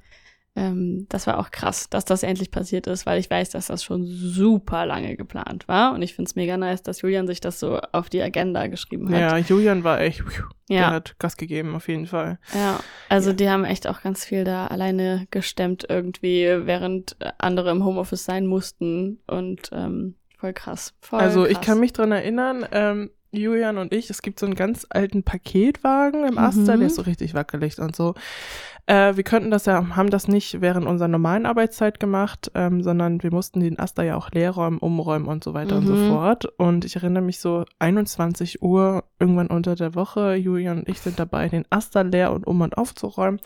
ähm, 0.58 1.06
das 1.10 1.28
war 1.28 1.38
auch 1.38 1.52
krass, 1.52 1.88
dass 1.88 2.04
das 2.04 2.24
endlich 2.24 2.50
passiert 2.50 2.88
ist, 2.88 3.06
weil 3.06 3.20
ich 3.20 3.30
weiß, 3.30 3.52
dass 3.52 3.68
das 3.68 3.84
schon 3.84 4.08
super 4.08 4.88
lange 4.88 5.16
geplant 5.16 5.68
war. 5.68 5.94
Und 5.94 6.02
ich 6.02 6.16
finde 6.16 6.30
es 6.30 6.36
mega 6.36 6.58
nice, 6.58 6.82
dass 6.82 7.02
Julian 7.02 7.28
sich 7.28 7.40
das 7.40 7.60
so 7.60 7.80
auf 7.92 8.10
die 8.10 8.24
Agenda 8.24 8.66
geschrieben 8.66 9.08
hat. 9.14 9.20
Ja, 9.20 9.38
Julian 9.38 9.84
war 9.84 10.02
echt, 10.02 10.24
der 10.68 10.76
ja. 10.76 10.90
hat 10.90 11.18
Gas 11.20 11.38
gegeben, 11.38 11.76
auf 11.76 11.88
jeden 11.88 12.08
Fall. 12.08 12.40
Ja, 12.56 12.80
also 13.08 13.30
ja. 13.30 13.36
die 13.36 13.50
haben 13.50 13.66
echt 13.66 13.88
auch 13.88 14.02
ganz 14.02 14.26
viel 14.26 14.44
da 14.46 14.66
alleine 14.66 15.28
gestemmt 15.30 15.86
irgendwie, 15.88 16.48
während 16.66 17.16
andere 17.38 17.70
im 17.70 17.86
Homeoffice 17.86 18.26
sein 18.26 18.48
mussten. 18.48 19.20
Und 19.28 19.70
ähm, 19.74 20.16
voll 20.40 20.54
krass. 20.54 20.96
Voll 21.02 21.20
also 21.20 21.44
krass. 21.44 21.52
ich 21.52 21.62
kann 21.62 21.80
mich 21.80 21.94
dran 21.94 22.12
erinnern, 22.12 22.66
ähm, 22.72 23.12
Julian 23.32 23.78
und 23.78 23.94
ich, 23.94 24.10
es 24.10 24.22
gibt 24.22 24.40
so 24.40 24.46
einen 24.46 24.56
ganz 24.56 24.88
alten 24.90 25.22
Paketwagen 25.22 26.26
im 26.26 26.38
Aster, 26.38 26.76
Mhm. 26.76 26.80
der 26.80 26.88
ist 26.88 26.96
so 26.96 27.02
richtig 27.04 27.34
wackelig 27.34 27.78
und 27.78 27.96
so. 27.96 28.16
Äh, 28.88 29.16
wir 29.18 29.24
könnten 29.24 29.52
das 29.52 29.66
ja, 29.66 29.96
haben 29.96 30.10
das 30.10 30.28
nicht 30.28 30.62
während 30.62 30.88
unserer 30.88 31.10
normalen 31.10 31.46
Arbeitszeit 31.46 32.00
gemacht, 32.00 32.50
ähm, 32.56 32.82
sondern 32.82 33.22
wir 33.22 33.32
mussten 33.34 33.60
den 33.60 33.78
Aster 33.78 34.04
ja 34.04 34.16
auch 34.16 34.32
leer 34.32 34.52
räumen, 34.52 34.78
umräumen 34.80 35.28
und 35.28 35.44
so 35.44 35.54
weiter 35.54 35.76
und 35.78 35.86
so 35.88 35.94
Mhm. 35.94 36.08
fort. 36.08 36.46
Und 36.58 36.86
ich 36.86 36.96
erinnere 36.96 37.22
mich 37.24 37.40
so, 37.40 37.66
21 37.80 38.62
Uhr, 38.62 39.04
irgendwann 39.20 39.48
unter 39.48 39.76
der 39.76 39.94
Woche, 39.96 40.36
Julian 40.36 40.80
und 40.80 40.90
ich 40.90 41.02
sind 41.02 41.20
dabei, 41.20 41.50
den 41.50 41.66
Aster 41.70 42.04
leer 42.04 42.32
und 42.32 42.48
um 42.48 42.62
und 42.62 42.78
aufzuräumen. 42.78 43.40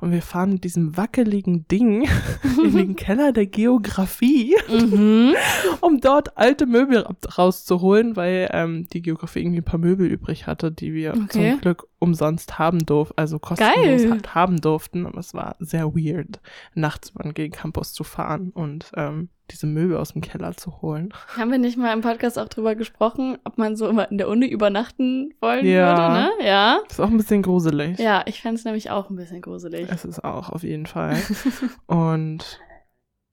Und 0.00 0.10
wir 0.12 0.22
fahren 0.22 0.50
mit 0.54 0.64
diesem 0.64 0.96
wackeligen 0.96 1.68
Ding 1.68 2.08
in 2.64 2.76
den 2.76 2.96
Keller 2.96 3.32
der 3.32 3.46
Geografie 3.46 4.56
Mhm. 4.68 5.34
um 5.80 6.00
dort 6.00 6.36
alte 6.36 6.66
Möbel 6.66 7.06
rauszuholen, 7.38 8.16
weil 8.16 8.48
ähm, 8.52 8.86
die 8.92 9.02
Geografie 9.02 9.40
irgendwie 9.40 9.60
ein 9.60 9.64
paar 9.64 9.78
Möbel 9.80 10.06
übrig 10.08 10.46
hatte, 10.46 10.72
die 10.72 10.92
wir 10.94 11.12
Okay. 11.14 11.52
zum 11.52 11.60
Glück 11.60 11.86
umsonst 12.00 12.58
haben 12.58 12.84
durften, 12.84 13.14
also 13.16 13.38
kostenlos 13.38 14.10
halt 14.10 14.34
haben 14.34 14.60
durften. 14.60 15.06
Aber 15.06 15.18
es 15.18 15.32
war 15.34 15.54
sehr 15.60 15.94
weird, 15.94 16.40
nachts 16.74 17.10
über 17.10 17.22
den 17.22 17.34
G-Campus 17.34 17.92
zu 17.92 18.02
fahren 18.02 18.50
und 18.50 18.90
ähm, 18.96 19.28
diese 19.50 19.66
Möbel 19.66 19.96
aus 19.96 20.12
dem 20.12 20.22
Keller 20.22 20.56
zu 20.56 20.80
holen. 20.80 21.12
Haben 21.36 21.50
wir 21.50 21.58
nicht 21.58 21.76
mal 21.76 21.92
im 21.92 22.00
Podcast 22.00 22.38
auch 22.38 22.48
drüber 22.48 22.74
gesprochen, 22.74 23.36
ob 23.44 23.58
man 23.58 23.76
so 23.76 23.88
immer 23.88 24.10
in 24.10 24.18
der 24.18 24.28
Uni 24.28 24.46
übernachten 24.46 25.34
wollen 25.40 25.66
Ja. 25.66 25.88
würde, 25.96 26.12
ne? 26.42 26.46
Ja. 26.46 26.78
Ist 26.88 27.00
auch 27.00 27.08
ein 27.08 27.16
bisschen 27.16 27.42
gruselig. 27.42 27.98
Ja, 27.98 28.22
ich 28.26 28.40
fände 28.42 28.56
es 28.58 28.64
nämlich 28.64 28.90
auch 28.90 29.10
ein 29.10 29.16
bisschen 29.16 29.40
gruselig. 29.42 29.88
Es 29.90 30.04
ist 30.04 30.24
auch 30.24 30.50
auf 30.50 30.62
jeden 30.62 30.86
Fall. 30.86 31.16
und 31.86 32.60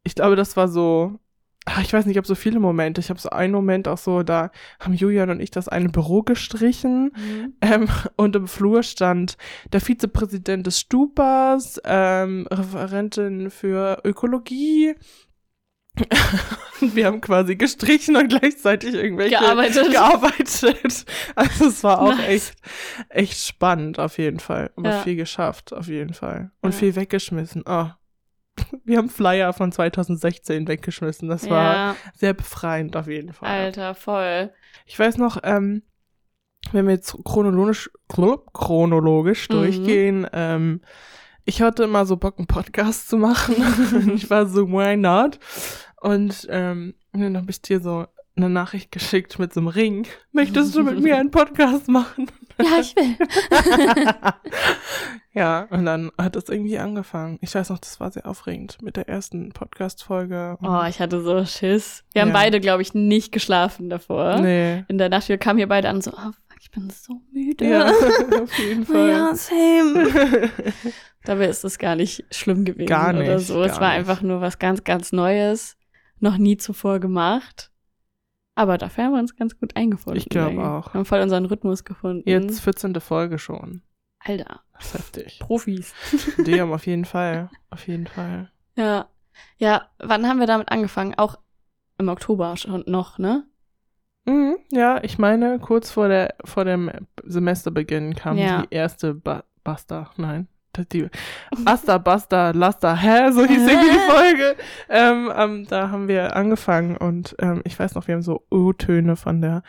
ich 0.04 0.16
glaube, 0.16 0.36
das 0.36 0.58
war 0.58 0.68
so. 0.68 1.20
Ach, 1.70 1.82
Ich 1.84 1.92
weiß 1.94 2.06
nicht, 2.06 2.14
ich 2.14 2.18
habe 2.18 2.28
so 2.28 2.36
viele 2.36 2.60
Momente. 2.60 3.02
Ich 3.02 3.10
habe 3.10 3.20
so 3.20 3.30
einen 3.30 3.54
Moment 3.54 3.88
auch 3.88 3.98
so, 3.98 4.24
da 4.24 4.52
haben 4.80 4.94
Julian 4.94 5.30
und 5.30 5.40
ich 5.42 5.52
das 5.52 5.68
eine 5.68 5.90
Büro 5.90 6.24
gestrichen. 6.24 7.12
Mhm. 7.16 7.54
Ähm, 7.62 7.88
und 8.16 8.36
im 8.36 8.48
Flur 8.48 8.84
stand 8.84 9.38
der 9.74 9.82
Vizepräsident 9.82 10.66
des 10.66 10.80
Stupas, 10.80 11.80
ähm, 11.84 12.48
Referentin 12.50 13.52
für 13.52 14.02
Ökologie. 14.04 14.96
Wir 16.80 17.08
haben 17.08 17.22
quasi 17.22 17.56
gestrichen 17.56 18.16
und 18.18 18.28
gleichzeitig 18.30 18.94
irgendwelche 18.94 19.32
Gearbeitet. 19.38 19.92
gearbeitet. 19.92 21.06
Also 21.36 21.68
es 21.68 21.84
war 21.84 22.02
auch 22.02 22.16
Nice. 22.16 22.28
echt, 22.28 22.56
echt 23.10 23.44
spannend 23.48 23.98
auf 24.00 24.18
jeden 24.20 24.40
Fall. 24.40 24.72
Aber 24.76 24.90
Ja. 24.90 25.02
viel 25.02 25.16
geschafft 25.16 25.74
auf 25.74 25.88
jeden 25.88 26.14
Fall. 26.14 26.52
Und 26.62 26.74
Ja. 26.74 26.78
viel 26.80 26.96
weggeschmissen. 26.96 27.64
Oh. 27.66 27.88
Wir 28.86 28.98
haben 28.98 29.10
Flyer 29.10 29.54
von 29.54 29.72
2016 29.72 30.68
weggeschmissen. 30.68 31.30
Das 31.30 31.50
war 31.50 31.74
ja, 31.74 31.96
sehr 32.16 32.34
befreiend 32.34 32.96
auf 32.96 33.08
jeden 33.08 33.34
Fall. 33.34 33.50
Alter, 33.50 33.96
voll. 33.96 34.52
Ich 34.86 34.98
weiß 34.98 35.18
noch, 35.18 35.38
ähm, 35.44 35.84
wenn 36.72 36.86
wir 36.86 36.94
jetzt 36.96 37.16
chronologisch, 37.24 37.90
chronologisch 38.54 39.48
Mhm. 39.50 39.54
durchgehen, 39.54 40.28
ähm, 40.34 40.82
ich 41.46 41.62
hatte 41.62 41.84
immer 41.84 42.06
so 42.06 42.18
Bock, 42.18 42.38
einen 42.38 42.48
Podcast 42.48 43.08
zu 43.10 43.18
machen. 43.18 43.56
ich 44.16 44.30
war 44.30 44.46
so, 44.48 44.68
why 44.68 44.98
not? 44.98 45.40
Und 46.02 46.46
ähm, 46.50 46.94
dann 47.14 47.38
habe 47.38 47.50
ich 47.52 47.62
dir 47.62 47.80
so 47.80 48.06
eine 48.36 48.50
Nachricht 48.50 48.92
geschickt 48.92 49.40
mit 49.40 49.54
so 49.54 49.62
einem 49.62 49.70
Ring. 49.70 50.08
Möchtest 50.32 50.76
du 50.76 50.84
mit 50.84 51.00
mir 51.00 51.18
einen 51.18 51.32
Podcast 51.32 51.88
machen? 51.88 52.28
Ja, 52.60 52.80
ich 52.80 52.96
will. 52.96 53.16
ja, 55.34 55.68
und 55.70 55.86
dann 55.86 56.12
hat 56.18 56.36
es 56.36 56.50
irgendwie 56.50 56.78
angefangen. 56.78 57.38
Ich 57.42 57.54
weiß 57.54 57.70
noch, 57.70 57.80
das 57.80 58.00
war 58.00 58.12
sehr 58.12 58.26
aufregend 58.26 58.82
mit 58.82 58.98
der 58.98 59.08
ersten 59.08 59.52
Podcast-Folge. 59.52 60.58
Oh, 60.62 60.84
ich 60.88 61.00
hatte 61.00 61.22
so 61.22 61.46
Schiss. 61.46 62.04
Wir 62.14 62.22
haben 62.24 62.30
Ja. 62.30 62.34
beide, 62.34 62.60
glaube 62.60 62.82
ich, 62.82 62.94
nicht 62.94 63.32
geschlafen 63.32 63.90
davor. 63.90 64.40
Nee. 64.42 64.84
In 64.88 64.98
der 64.98 65.10
Nacht, 65.10 65.30
wir 65.30 65.38
kamen 65.38 65.58
hier 65.60 65.68
beide 65.68 65.90
an, 65.90 66.02
so, 66.02 66.12
oh, 66.12 66.16
fuck, 66.32 66.58
ich 66.62 66.72
bin 66.72 66.90
so 66.90 67.22
müde. 67.32 67.66
Ja, 67.70 67.90
auf 68.42 68.58
jeden 68.60 68.84
Oh 68.90 68.94
Fall. 68.94 69.10
ja, 69.10 69.36
same. 69.36 70.50
Dabei 71.24 71.46
ist 71.48 71.64
es 71.66 71.78
gar 71.78 71.96
nicht 71.96 72.26
schlimm 72.32 72.66
gewesen 72.66 72.88
Gar 72.88 73.14
oder 73.16 73.36
nicht, 73.36 73.48
so. 73.48 73.62
Es 73.64 73.80
war 73.80 73.90
nicht. 73.90 74.00
einfach 74.00 74.22
nur 74.22 74.42
was 74.42 74.60
ganz, 74.60 74.84
ganz 74.84 75.12
Neues. 75.12 75.76
Noch 76.20 76.38
nie 76.38 76.58
zuvor 76.58 77.00
gemacht. 77.00 77.70
Aber 78.58 78.80
dafür 78.80 79.04
haben 79.06 79.14
wir 79.14 79.20
uns 79.20 79.36
ganz 79.36 79.60
gut 79.60 79.76
eingefunden. 79.76 80.18
Ich 80.20 80.30
glaub 80.30 80.52
ey. 80.52 80.58
auch. 80.60 80.94
Haben 80.96 81.06
voll 81.06 81.20
unseren 81.22 81.46
Rhythmus 81.46 81.84
gefunden. 81.84 82.28
Jetzt 82.28 82.60
14. 82.62 83.00
Folge 83.00 83.38
schon. 83.38 83.84
Alter, 84.20 84.62
Das 84.74 84.86
ist 84.88 84.94
heftig. 84.96 85.40
Profis. 85.40 85.94
Die 86.46 86.60
haben 86.60 86.74
auf 86.74 86.88
jeden 86.88 87.06
Fall. 87.06 87.50
Auf 87.70 87.88
jeden 87.88 88.08
Fall. 88.08 88.52
Ja. 88.76 89.08
Ja, 89.60 89.90
wann 90.00 90.28
haben 90.28 90.40
wir 90.40 90.48
damit 90.48 90.70
angefangen? 90.72 91.14
Auch 91.18 91.38
im 92.00 92.10
Oktober 92.10 92.58
schon 92.58 92.84
noch, 92.88 93.20
ne? 93.20 93.46
Mhm, 94.26 94.58
ja, 94.72 95.04
ich 95.04 95.20
meine, 95.20 95.60
kurz 95.60 95.92
vor 95.92 96.08
der 96.08 96.34
vor 96.44 96.66
dem 96.66 96.90
Semesterbeginn 97.24 98.16
kam 98.16 98.38
Ja. 98.38 98.64
die 98.64 98.74
erste 98.76 99.14
ba 99.14 99.44
Basta, 99.64 100.10
nein. 100.18 100.48
Die 100.86 101.08
Asta, 101.66 101.98
Basta, 101.98 102.52
Lasta, 102.52 102.96
hä? 102.96 103.32
So 103.32 103.46
hieß 103.46 103.68
irgendwie 103.68 103.92
die 103.92 104.12
Folge. 104.12 104.56
Ähm, 104.90 105.32
ähm, 105.36 105.66
da 105.68 105.90
haben 105.90 106.08
wir 106.08 106.36
angefangen 106.36 106.98
und 106.98 107.36
ähm, 107.40 107.62
ich 107.66 107.78
weiß 107.80 107.96
noch, 107.96 108.08
wir 108.08 108.16
haben 108.16 108.22
so 108.22 108.44
O-Töne 108.50 109.16
von 109.16 109.42
der 109.42 109.64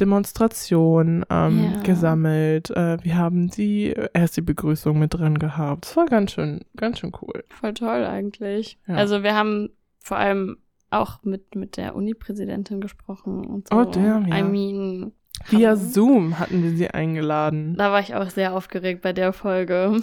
Demonstration 0.00 1.24
ähm, 1.30 1.72
Ja. 1.74 1.80
gesammelt. 1.82 2.70
Äh, 2.70 2.98
wir 3.02 3.16
haben 3.16 3.48
die 3.48 3.94
erste 4.14 4.42
Begrüßung 4.42 4.98
mit 4.98 5.14
drin 5.14 5.38
gehabt. 5.38 5.86
Das 5.86 5.96
war 5.96 6.06
ganz 6.06 6.32
schön, 6.32 6.60
ganz 6.76 6.98
schön 6.98 7.12
cool. 7.22 7.44
Voll 7.48 7.74
toll 7.74 8.04
eigentlich. 8.04 8.78
Ja. 8.86 8.96
Also 8.96 9.22
wir 9.22 9.34
haben 9.34 9.70
vor 10.02 10.16
allem 10.16 10.58
auch 10.90 11.22
mit, 11.22 11.54
mit 11.54 11.76
der 11.76 11.94
Uni-Präsidentin 11.94 12.80
gesprochen 12.80 13.44
und 13.46 13.68
so. 13.68 13.76
Oh, 13.76 13.84
damn, 13.84 14.26
ja. 14.26 14.38
I 14.38 14.42
mean, 14.42 15.12
Via. 15.48 15.74
Zoom 15.76 16.38
hatten 16.38 16.62
wir 16.62 16.70
sie 16.76 16.90
eingeladen. 16.90 17.76
Da 17.76 17.90
war 17.92 18.00
ich 18.00 18.14
auch 18.14 18.28
sehr 18.30 18.54
aufgeregt 18.54 19.02
bei 19.02 19.12
der 19.12 19.32
Folge. 19.32 20.02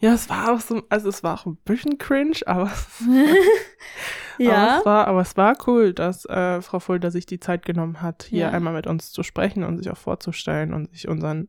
Ja, 0.00 0.14
es 0.14 0.28
war 0.30 0.52
auch 0.52 0.60
so, 0.60 0.82
also 0.88 1.08
es 1.08 1.22
war 1.22 1.38
auch 1.38 1.46
ein 1.46 1.56
bisschen 1.64 1.98
cringe, 1.98 2.38
aber, 2.46 2.70
aber, 4.36 4.44
ja. 4.44 4.78
es, 4.78 4.86
war, 4.86 5.06
aber 5.06 5.20
es 5.20 5.36
war 5.36 5.56
cool, 5.66 5.92
dass 5.92 6.24
äh, 6.24 6.62
Frau 6.62 6.80
Fulda 6.80 7.10
sich 7.10 7.26
die 7.26 7.40
Zeit 7.40 7.64
genommen 7.64 8.00
hat, 8.02 8.24
hier 8.24 8.46
Ja. 8.46 8.50
einmal 8.50 8.72
mit 8.72 8.86
uns 8.86 9.12
zu 9.12 9.22
sprechen 9.22 9.64
und 9.64 9.78
sich 9.78 9.90
auch 9.90 9.96
vorzustellen 9.98 10.72
und 10.72 10.90
sich 10.92 11.08
unseren 11.08 11.48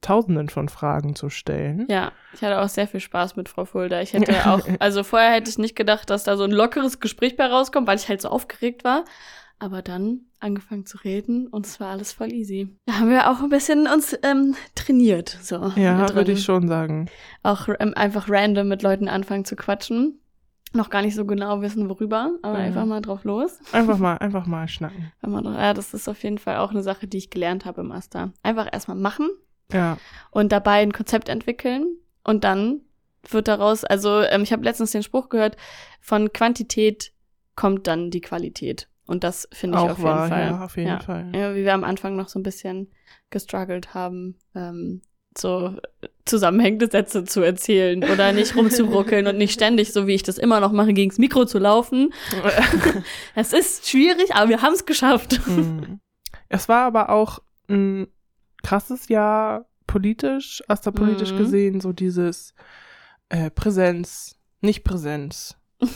Tausenden 0.00 0.48
von 0.48 0.68
Fragen 0.70 1.14
zu 1.14 1.28
stellen. 1.28 1.86
Ja, 1.90 2.12
ich 2.32 2.42
hatte 2.42 2.60
auch 2.62 2.68
sehr 2.68 2.88
viel 2.88 3.00
Spaß 3.00 3.36
mit 3.36 3.48
Frau 3.50 3.66
Fulda. 3.66 4.00
Ich 4.00 4.14
hätte 4.14 4.32
auch, 4.50 4.66
also 4.78 5.02
vorher 5.02 5.32
hätte 5.32 5.50
ich 5.50 5.58
nicht 5.58 5.76
gedacht, 5.76 6.08
dass 6.08 6.24
da 6.24 6.36
so 6.38 6.44
ein 6.44 6.52
lockeres 6.52 7.00
Gespräch 7.00 7.36
bei 7.36 7.44
rauskommt, 7.46 7.86
weil 7.86 7.98
ich 7.98 8.08
halt 8.08 8.22
so 8.22 8.28
aufgeregt 8.30 8.82
war. 8.84 9.04
Aber 9.58 9.82
dann 9.82 10.22
angefangen 10.40 10.86
zu 10.86 10.98
reden 10.98 11.46
und 11.46 11.66
es 11.66 11.80
war 11.80 11.88
alles 11.90 12.12
voll 12.12 12.32
easy. 12.32 12.68
Da 12.86 12.94
haben 12.98 13.10
wir 13.10 13.30
auch 13.30 13.40
ein 13.42 13.48
bisschen 13.48 13.86
uns 13.86 14.16
ähm, 14.22 14.54
trainiert. 14.74 15.38
So 15.42 15.72
Ja, 15.76 16.14
würde 16.14 16.32
ich 16.32 16.42
schon 16.44 16.68
sagen. 16.68 17.06
Auch 17.42 17.68
ähm, 17.78 17.92
einfach 17.94 18.28
random 18.28 18.68
mit 18.68 18.82
Leuten 18.82 19.08
anfangen 19.08 19.44
zu 19.44 19.56
quatschen. 19.56 20.18
Noch 20.72 20.88
gar 20.88 21.02
nicht 21.02 21.16
so 21.16 21.24
genau 21.26 21.62
wissen, 21.62 21.88
worüber, 21.88 22.30
aber 22.42 22.58
Ja. 22.60 22.64
einfach 22.66 22.86
mal 22.86 23.00
drauf 23.00 23.24
los. 23.24 23.58
Einfach 23.72 23.98
mal, 23.98 24.16
einfach 24.18 24.46
mal 24.46 24.68
schnacken. 24.68 25.12
Ja, 25.22 25.74
das 25.74 25.94
ist 25.94 26.08
auf 26.08 26.22
jeden 26.22 26.38
Fall 26.38 26.58
auch 26.58 26.70
eine 26.70 26.82
Sache, 26.82 27.06
die 27.06 27.18
ich 27.18 27.30
gelernt 27.30 27.64
habe 27.64 27.80
im 27.80 27.88
Master. 27.88 28.32
Einfach 28.42 28.68
erstmal 28.72 28.96
machen 28.96 29.28
Ja, 29.72 29.98
und 30.30 30.52
dabei 30.52 30.80
ein 30.82 30.92
Konzept 30.92 31.28
entwickeln 31.28 31.86
und 32.24 32.44
dann 32.44 32.82
wird 33.28 33.48
daraus, 33.48 33.84
also 33.84 34.20
ähm, 34.22 34.42
ich 34.42 34.52
habe 34.52 34.64
letztens 34.64 34.92
den 34.92 35.02
Spruch 35.02 35.28
gehört, 35.28 35.56
von 36.00 36.32
Quantität 36.32 37.12
kommt 37.56 37.86
dann 37.86 38.10
die 38.10 38.20
Qualität. 38.22 38.88
Und 39.10 39.24
das 39.24 39.48
finde 39.52 39.76
ich 39.76 39.82
auch 39.82 39.90
auf 39.90 39.98
jeden 39.98 40.08
wahr, 40.08 40.28
Fall. 40.28 40.46
ja, 40.46 40.64
auf 40.64 40.76
jeden 40.76 40.88
ja. 40.88 41.00
Fall. 41.00 41.32
Ja, 41.34 41.54
wie 41.56 41.64
wir 41.64 41.74
am 41.74 41.82
Anfang 41.82 42.14
noch 42.14 42.28
so 42.28 42.38
ein 42.38 42.44
bisschen 42.44 42.92
gestruggelt 43.30 43.92
haben, 43.92 44.36
ähm, 44.54 45.02
so 45.36 45.76
zusammenhängende 46.24 46.88
Sätze 46.88 47.24
zu 47.24 47.40
erzählen 47.40 48.04
oder 48.04 48.32
nicht 48.32 48.54
rumzuruckeln 48.54 49.26
und 49.26 49.36
nicht 49.36 49.52
ständig, 49.52 49.92
so 49.92 50.06
wie 50.06 50.14
ich 50.14 50.22
das 50.22 50.38
immer 50.38 50.60
noch 50.60 50.70
mache, 50.70 50.92
gegens 50.92 51.18
Mikro 51.18 51.44
zu 51.44 51.58
laufen. 51.58 52.12
Es 53.34 53.52
ist 53.52 53.88
schwierig, 53.88 54.32
aber 54.34 54.48
wir 54.48 54.62
haben 54.62 54.74
es 54.74 54.86
geschafft. 54.86 55.40
Mhm. 55.46 55.98
Es 56.48 56.68
war 56.68 56.84
aber 56.84 57.10
auch 57.10 57.40
ein 57.68 58.06
krasses 58.62 59.08
Jahr 59.08 59.66
politisch, 59.88 60.62
asterpolitisch 60.68 61.32
Mhm. 61.32 61.38
gesehen, 61.38 61.80
so 61.80 61.92
dieses 61.92 62.54
äh, 63.28 63.50
Präsenz, 63.50 64.36
nicht 64.60 64.84
Präsenz. 64.84 65.56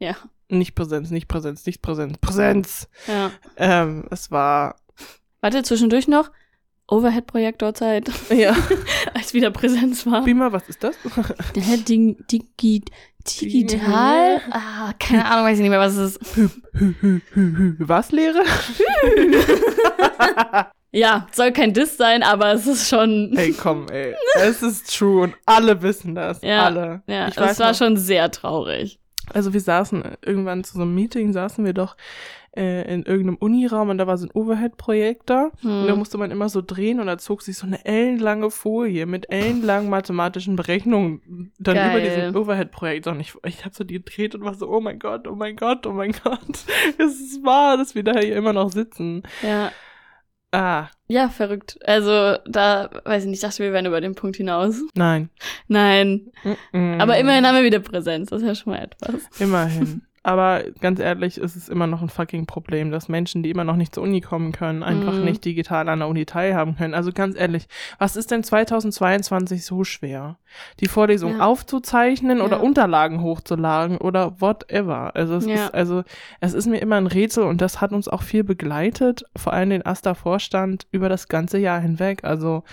Ja. 0.00 0.16
Nicht 0.48 0.74
Präsenz, 0.74 1.10
nicht 1.10 1.28
Präsenz, 1.28 1.66
nicht 1.66 1.82
Präsenz, 1.82 2.18
Präsenz. 2.18 2.88
Ja. 3.06 3.30
Ähm, 3.56 4.06
es 4.10 4.30
war, 4.30 4.76
Warte, 5.40 5.62
zwischendurch 5.62 6.08
noch 6.08 6.30
Overhead-Projektorzeit, 6.86 8.10
ja. 8.30 8.54
als 9.14 9.32
wieder 9.32 9.50
Präsenz 9.50 10.06
war. 10.06 10.24
Beamer, 10.24 10.52
was 10.52 10.68
ist 10.68 10.84
das? 10.84 10.96
Hä, 11.54 11.76
Ding, 11.78 12.18
Digi, 12.30 12.84
digital? 13.26 14.40
Ah, 14.50 14.92
keine 14.98 15.24
Ahnung, 15.24 15.46
weiß 15.46 15.58
ich 15.58 15.62
nicht 15.62 15.70
mehr, 15.70 15.80
was 15.80 15.96
es 15.96 16.16
ist. 16.16 16.38
was, 17.78 18.12
Lehre? 18.12 18.42
Ja, 20.94 21.26
soll 21.32 21.50
kein 21.50 21.74
Diss 21.74 21.96
sein, 21.96 22.22
aber 22.22 22.52
es 22.52 22.68
ist 22.68 22.88
schon. 22.88 23.32
Ey, 23.36 23.52
komm, 23.52 23.88
ey. 23.88 24.14
Es 24.36 24.62
ist 24.62 24.96
true 24.96 25.24
und 25.24 25.34
alle 25.44 25.82
wissen 25.82 26.14
das. 26.14 26.40
Ja, 26.40 26.66
alle. 26.66 27.02
Ja, 27.08 27.26
ich 27.26 27.34
das 27.34 27.58
war 27.58 27.70
noch, 27.70 27.76
schon 27.76 27.96
sehr 27.96 28.30
traurig. 28.30 29.00
Also 29.32 29.52
wir 29.52 29.60
saßen 29.60 30.02
irgendwann 30.22 30.64
zu 30.64 30.74
so 30.74 30.82
einem 30.82 30.94
Meeting, 30.94 31.32
saßen 31.32 31.64
wir 31.64 31.72
doch 31.72 31.96
äh, 32.56 32.92
in 32.92 33.02
irgendeinem 33.02 33.36
Uniraum 33.36 33.88
und 33.88 33.98
da 33.98 34.06
war 34.06 34.16
so 34.16 34.26
ein 34.26 34.30
Overhead-Projektor 34.32 35.50
hm. 35.60 35.80
und 35.80 35.86
da 35.88 35.96
musste 35.96 36.18
man 36.18 36.30
immer 36.30 36.48
so 36.48 36.62
drehen 36.62 37.00
und 37.00 37.06
da 37.06 37.18
zog 37.18 37.42
sich 37.42 37.56
so 37.56 37.66
eine 37.66 37.84
ellenlange 37.84 38.50
Folie 38.50 39.06
mit 39.06 39.30
ellenlangen 39.30 39.90
mathematischen 39.90 40.56
Berechnungen 40.56 41.52
dann 41.58 41.74
Geil. 41.74 41.90
über 41.90 42.00
diesen 42.00 42.36
Overhead-Projektor 42.36 43.12
und 43.12 43.20
ich, 43.20 43.34
ich 43.44 43.64
habe 43.64 43.74
so 43.74 43.82
die 43.82 43.94
gedreht 43.94 44.34
und 44.34 44.44
war 44.44 44.54
so, 44.54 44.68
oh 44.68 44.80
mein 44.80 44.98
Gott, 44.98 45.26
oh 45.26 45.34
mein 45.34 45.56
Gott, 45.56 45.86
oh 45.86 45.92
mein 45.92 46.12
Gott, 46.24 46.38
es 46.98 47.20
ist 47.20 47.44
wahr, 47.44 47.76
dass 47.76 47.94
wir 47.94 48.04
da 48.04 48.18
hier 48.18 48.36
immer 48.36 48.52
noch 48.52 48.70
sitzen. 48.70 49.22
Ja. 49.42 49.72
Ah. 50.54 50.90
Ja, 51.08 51.28
verrückt. 51.28 51.78
Also 51.84 52.38
da, 52.46 52.90
weiß 53.04 53.24
ich 53.24 53.28
nicht, 53.28 53.42
ich 53.42 53.48
dachte, 53.48 53.62
wir 53.62 53.72
wären 53.72 53.86
über 53.86 54.00
den 54.00 54.14
Punkt 54.14 54.36
hinaus. 54.36 54.80
Nein. 54.94 55.28
Nein. 55.68 56.30
Mm 56.44 56.76
-mm. 56.76 57.00
Aber 57.00 57.18
immerhin 57.18 57.46
haben 57.46 57.56
wir 57.56 57.64
wieder 57.64 57.80
Präsenz, 57.80 58.30
das 58.30 58.42
ist 58.42 58.48
ja 58.48 58.54
schon 58.54 58.72
mal 58.72 58.82
etwas. 58.82 59.22
Immerhin. 59.38 60.02
Aber 60.24 60.62
ganz 60.80 61.00
ehrlich, 61.00 61.36
ist 61.36 61.54
es 61.54 61.68
immer 61.68 61.86
noch 61.86 62.00
ein 62.00 62.08
fucking 62.08 62.46
Problem, 62.46 62.90
dass 62.90 63.10
Menschen, 63.10 63.42
die 63.42 63.50
immer 63.50 63.62
noch 63.62 63.76
nicht 63.76 63.94
zur 63.94 64.02
Uni 64.02 64.22
kommen 64.22 64.52
können, 64.52 64.82
einfach 64.82 65.12
mhm. 65.12 65.24
nicht 65.24 65.44
digital 65.44 65.86
an 65.90 65.98
der 65.98 66.08
Uni 66.08 66.24
teilhaben 66.24 66.76
können. 66.76 66.94
Also 66.94 67.12
ganz 67.12 67.38
ehrlich, 67.38 67.68
was 67.98 68.16
ist 68.16 68.30
denn 68.30 68.42
2022 68.42 69.66
so 69.66 69.84
schwer? 69.84 70.38
Die 70.80 70.88
Vorlesung 70.88 71.36
ja. 71.36 71.44
aufzuzeichnen 71.44 72.38
ja. 72.38 72.44
oder 72.44 72.62
Unterlagen 72.62 73.20
hochzuladen 73.20 73.98
oder 73.98 74.40
whatever. 74.40 75.14
Also 75.14 75.36
es 75.36 75.44
ja. 75.44 75.66
ist, 75.66 75.74
also, 75.74 76.04
es 76.40 76.54
ist 76.54 76.66
mir 76.66 76.78
immer 76.78 76.96
ein 76.96 77.06
Rätsel 77.06 77.44
und 77.44 77.60
das 77.60 77.82
hat 77.82 77.92
uns 77.92 78.08
auch 78.08 78.22
viel 78.22 78.44
begleitet, 78.44 79.24
vor 79.36 79.52
allem 79.52 79.68
den 79.68 79.84
AStA-Vorstand 79.84 80.86
über 80.90 81.10
das 81.10 81.28
ganze 81.28 81.58
Jahr 81.58 81.80
hinweg. 81.80 82.24
Also 82.24 82.64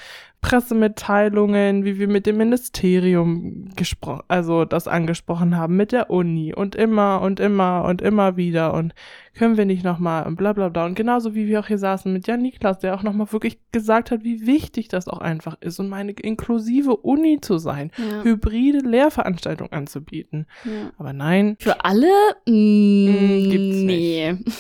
Pressemitteilungen, 0.42 1.86
wie 1.86 2.00
wir 2.00 2.08
mit 2.08 2.26
dem 2.26 2.38
Ministerium 2.38 3.70
gesprochen, 3.76 4.24
also 4.28 4.66
das 4.66 4.88
angesprochen 4.88 5.56
haben, 5.56 5.78
mit 5.78 5.92
der 5.92 6.10
Uni 6.10 6.54
und 6.54 6.76
immer 6.76 7.22
und 7.22 7.40
immer 7.40 7.86
und 7.86 8.02
immer 8.02 8.38
wieder 8.38 8.74
und 8.74 8.94
können 9.36 9.56
wir 9.56 9.66
nicht 9.66 9.84
nochmal 9.84 10.26
und 10.26 10.36
bla 10.36 10.54
bla 10.54 10.70
bla. 10.70 10.86
Und 10.86 10.96
genauso 10.96 11.36
wie 11.36 11.48
wir 11.48 11.60
auch 11.60 11.68
hier 11.68 11.78
saßen 11.78 12.12
mit 12.12 12.28
Jan 12.28 12.42
Niklas, 12.42 12.80
der 12.80 12.96
auch 12.96 13.04
nochmal 13.04 13.32
wirklich 13.32 13.60
gesagt 13.72 14.10
hat, 14.10 14.24
wie 14.24 14.46
wichtig 14.48 14.88
das 14.88 15.08
auch 15.08 15.20
einfach 15.20 15.58
ist 15.62 15.80
und 15.80 15.90
meine 15.90 16.12
inklusive 16.12 16.98
Uni 16.98 17.40
zu 17.40 17.60
sein, 17.60 17.92
ja. 17.98 18.24
hybride 18.24 18.80
Lehrveranstaltungen 18.80 19.72
anzubieten. 19.72 20.48
Ja. 20.66 20.92
Aber 20.98 21.14
nein. 21.14 21.56
Für 21.60 21.86
alle? 21.86 22.12
Mm, 22.48 23.50
gibt's 23.50 23.78
nee. 23.78 24.34
Nicht. 24.34 24.52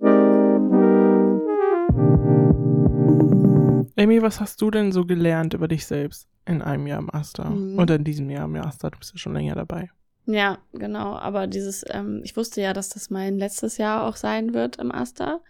Amy, 3.98 4.22
was 4.22 4.40
hast 4.40 4.62
du 4.62 4.70
denn 4.70 4.92
so 4.92 5.04
gelernt 5.04 5.54
über 5.54 5.66
dich 5.66 5.84
selbst 5.84 6.28
in 6.46 6.62
einem 6.62 6.86
Jahr 6.86 7.00
im 7.00 7.12
Aster? 7.12 7.50
Mhm. 7.50 7.78
Oder 7.80 7.96
in 7.96 8.04
diesem 8.04 8.30
Jahr 8.30 8.44
im 8.44 8.54
Aster? 8.54 8.90
Du 8.90 8.98
bist 8.98 9.12
ja 9.12 9.18
schon 9.18 9.34
länger 9.34 9.56
dabei. 9.56 9.90
Ja, 10.26 10.58
genau. 10.72 11.16
Aber 11.16 11.48
dieses, 11.48 11.84
ähm, 11.90 12.20
ich 12.22 12.36
wusste 12.36 12.60
ja, 12.60 12.72
dass 12.72 12.90
das 12.90 13.10
mein 13.10 13.38
letztes 13.38 13.76
Jahr 13.76 14.04
auch 14.06 14.14
sein 14.14 14.54
wird 14.54 14.76
im 14.76 14.92
Aster. 14.92 15.40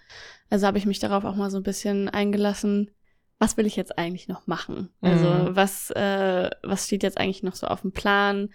Also 0.48 0.66
habe 0.66 0.78
ich 0.78 0.86
mich 0.86 0.98
darauf 0.98 1.24
auch 1.24 1.36
mal 1.36 1.50
so 1.50 1.58
ein 1.58 1.62
bisschen 1.62 2.08
eingelassen, 2.08 2.90
was 3.38 3.56
will 3.56 3.66
ich 3.66 3.76
jetzt 3.76 3.98
eigentlich 3.98 4.28
noch 4.28 4.46
machen? 4.46 4.88
Also 5.02 5.28
mhm. 5.28 5.56
was, 5.56 5.90
äh, 5.90 6.50
was 6.62 6.86
steht 6.86 7.02
jetzt 7.02 7.18
eigentlich 7.18 7.42
noch 7.42 7.54
so 7.54 7.66
auf 7.66 7.82
dem 7.82 7.92
Plan? 7.92 8.48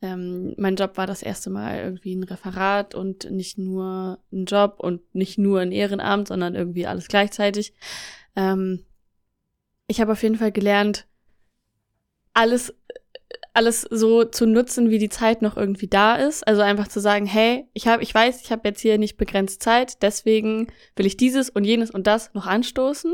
Ähm, 0.00 0.54
mein 0.58 0.76
Job 0.76 0.96
war 0.96 1.06
das 1.06 1.22
erste 1.22 1.50
Mal 1.50 1.80
irgendwie 1.80 2.14
ein 2.14 2.24
Referat 2.24 2.94
und 2.94 3.30
nicht 3.30 3.58
nur 3.58 4.18
ein 4.32 4.44
Job 4.44 4.76
und 4.78 5.14
nicht 5.14 5.38
nur 5.38 5.60
ein 5.60 5.72
Ehrenamt, 5.72 6.28
sondern 6.28 6.54
irgendwie 6.54 6.86
alles 6.86 7.08
gleichzeitig. 7.08 7.74
Ähm, 8.36 8.84
ich 9.90 10.00
habe 10.00 10.12
auf 10.12 10.22
jeden 10.22 10.36
Fall 10.36 10.52
gelernt, 10.52 11.08
alles, 12.32 12.72
alles 13.52 13.82
so 13.82 14.24
zu 14.24 14.46
nutzen, 14.46 14.88
wie 14.88 14.98
die 14.98 15.08
Zeit 15.08 15.42
noch 15.42 15.56
irgendwie 15.56 15.88
da 15.88 16.14
ist. 16.14 16.46
Also 16.46 16.62
einfach 16.62 16.86
zu 16.86 17.00
sagen, 17.00 17.26
hey, 17.26 17.66
ich 17.72 17.88
habe, 17.88 18.00
ich 18.00 18.14
weiß, 18.14 18.40
ich 18.42 18.52
habe 18.52 18.68
jetzt 18.68 18.80
hier 18.80 18.98
nicht 18.98 19.16
begrenzt 19.16 19.64
Zeit, 19.64 20.00
deswegen 20.02 20.68
will 20.94 21.06
ich 21.06 21.16
dieses 21.16 21.50
und 21.50 21.64
jenes 21.64 21.90
und 21.90 22.06
das 22.06 22.32
noch 22.34 22.46
anstoßen. 22.46 23.12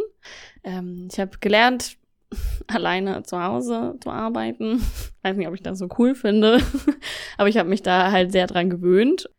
Ähm, 0.64 1.08
ich 1.10 1.18
habe 1.18 1.38
gelernt, 1.40 1.96
alleine 2.66 3.22
zu 3.22 3.42
Hause 3.42 3.96
zu 4.02 4.10
arbeiten. 4.10 4.82
weiß 5.22 5.38
nicht, 5.38 5.48
ob 5.48 5.54
ich 5.54 5.62
das 5.62 5.78
so 5.78 5.88
cool 5.98 6.14
finde, 6.14 6.60
aber 7.38 7.48
ich 7.48 7.56
habe 7.56 7.70
mich 7.70 7.82
da 7.82 8.12
halt 8.12 8.32
sehr 8.32 8.46
dran 8.46 8.68
gewöhnt. 8.68 9.30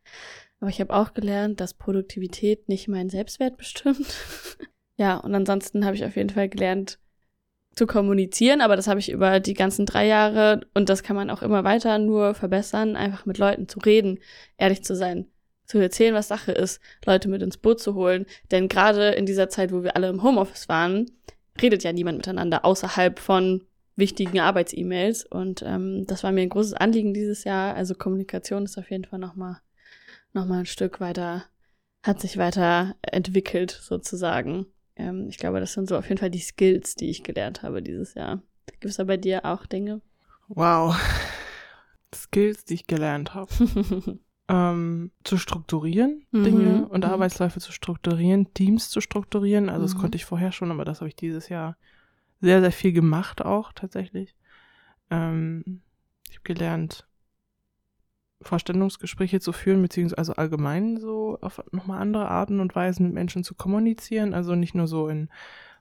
Aber 0.59 0.71
ich 0.71 0.81
habe 0.81 0.95
auch 0.95 1.13
gelernt, 1.13 1.59
dass 1.61 1.75
Produktivität 1.75 2.67
nicht 2.67 2.87
meinen 2.87 3.11
Selbstwert 3.11 3.57
bestimmt. 3.57 4.07
ja, 4.97 5.17
und 5.17 5.35
ansonsten 5.35 5.85
habe 5.85 5.95
ich 5.95 6.03
auf 6.03 6.15
jeden 6.15 6.31
Fall 6.31 6.49
gelernt, 6.49 6.97
zu 7.77 7.85
kommunizieren, 7.85 8.61
aber 8.61 8.75
das 8.75 8.87
habe 8.87 8.99
ich 8.99 9.11
über 9.11 9.39
die 9.39 9.53
ganzen 9.53 9.85
drei 9.85 10.07
Jahre 10.07 10.61
und 10.73 10.89
das 10.89 11.03
kann 11.03 11.15
man 11.15 11.29
auch 11.29 11.43
immer 11.43 11.63
weiter 11.63 11.99
nur 11.99 12.33
verbessern, 12.33 12.95
einfach 12.95 13.25
mit 13.25 13.37
Leuten 13.37 13.69
zu 13.69 13.79
reden, 13.79 14.19
ehrlich 14.57 14.83
zu 14.83 14.95
sein, 14.95 15.27
zu 15.65 15.77
erzählen, 15.77 16.15
was 16.15 16.27
Sache 16.27 16.51
ist, 16.51 16.81
Leute 17.05 17.29
mit 17.29 17.41
ins 17.41 17.57
Boot 17.57 17.79
zu 17.79 17.93
holen. 17.93 18.25
Denn 18.51 18.67
gerade 18.67 19.09
in 19.09 19.25
dieser 19.25 19.49
Zeit, 19.49 19.71
wo 19.71 19.83
wir 19.83 19.95
alle 19.95 20.09
im 20.09 20.23
Homeoffice 20.23 20.67
waren, 20.69 21.11
redet 21.61 21.83
ja 21.83 21.93
niemand 21.93 22.17
miteinander 22.17 22.65
außerhalb 22.65 23.19
von 23.19 23.63
wichtigen 23.95 24.39
Arbeits-E-Mails. 24.39 25.25
Und 25.25 25.63
ähm, 25.63 26.05
das 26.07 26.23
war 26.23 26.31
mir 26.31 26.41
ein 26.41 26.49
großes 26.49 26.73
Anliegen 26.73 27.13
dieses 27.13 27.43
Jahr. 27.43 27.75
Also 27.75 27.95
Kommunikation 27.95 28.63
ist 28.63 28.77
auf 28.77 28.89
jeden 28.89 29.05
Fall 29.05 29.19
nochmal 29.19 29.59
noch 30.33 30.45
mal 30.45 30.59
ein 30.59 30.65
Stück 30.65 30.99
weiter, 30.99 31.45
hat 32.03 32.21
sich 32.21 32.37
weiter 32.37 32.95
entwickelt 33.01 33.71
sozusagen 33.71 34.67
ähm, 34.97 35.27
ich 35.29 35.37
glaube, 35.37 35.59
das 35.59 35.73
sind 35.73 35.87
so 35.87 35.97
auf 35.97 36.07
jeden 36.09 36.19
Fall 36.19 36.31
die 36.31 36.39
Skills, 36.39 36.95
die 36.95 37.09
ich 37.09 37.23
gelernt 37.23 37.63
habe 37.63 37.81
dieses 37.81 38.13
Jahr. 38.13 38.41
Gibt 38.65 38.85
es 38.85 38.97
da 38.97 39.03
bei 39.03 39.17
dir 39.17 39.45
auch 39.45 39.65
Dinge? 39.65 40.01
Wow. 40.47 40.95
Skills, 42.13 42.65
die 42.65 42.75
ich 42.75 42.87
gelernt 42.87 43.33
habe. 43.33 43.49
ähm, 44.49 45.11
zu 45.23 45.37
strukturieren, 45.37 46.25
mhm. 46.31 46.43
Dinge 46.43 46.87
und 46.87 47.03
mhm. 47.03 47.11
Arbeitsläufe 47.11 47.59
zu 47.59 47.71
strukturieren, 47.71 48.53
Teams 48.53 48.89
zu 48.89 49.01
strukturieren. 49.01 49.69
Also 49.69 49.81
mhm. 49.81 49.85
das 49.85 49.97
konnte 49.97 50.15
ich 50.15 50.25
vorher 50.25 50.51
schon, 50.51 50.71
aber 50.71 50.85
das 50.85 51.01
habe 51.01 51.09
ich 51.09 51.15
dieses 51.15 51.49
Jahr 51.49 51.77
sehr, 52.39 52.61
sehr 52.61 52.71
viel 52.71 52.93
gemacht 52.93 53.43
auch 53.43 53.73
tatsächlich. 53.73 54.35
Ähm, 55.09 55.81
ich 56.29 56.37
habe 56.37 56.43
gelernt, 56.43 57.06
Vorstellungsgespräche 58.41 59.39
zu 59.39 59.51
führen, 59.51 59.81
beziehungsweise 59.81 60.17
also 60.17 60.33
allgemein 60.33 60.97
so 60.97 61.37
auf 61.41 61.63
nochmal 61.71 62.01
andere 62.01 62.29
Arten 62.29 62.59
und 62.59 62.75
Weisen 62.75 63.07
mit 63.07 63.13
Menschen 63.13 63.43
zu 63.43 63.55
kommunizieren. 63.55 64.33
Also 64.33 64.55
nicht 64.55 64.75
nur 64.75 64.87
so 64.87 65.07
in 65.07 65.29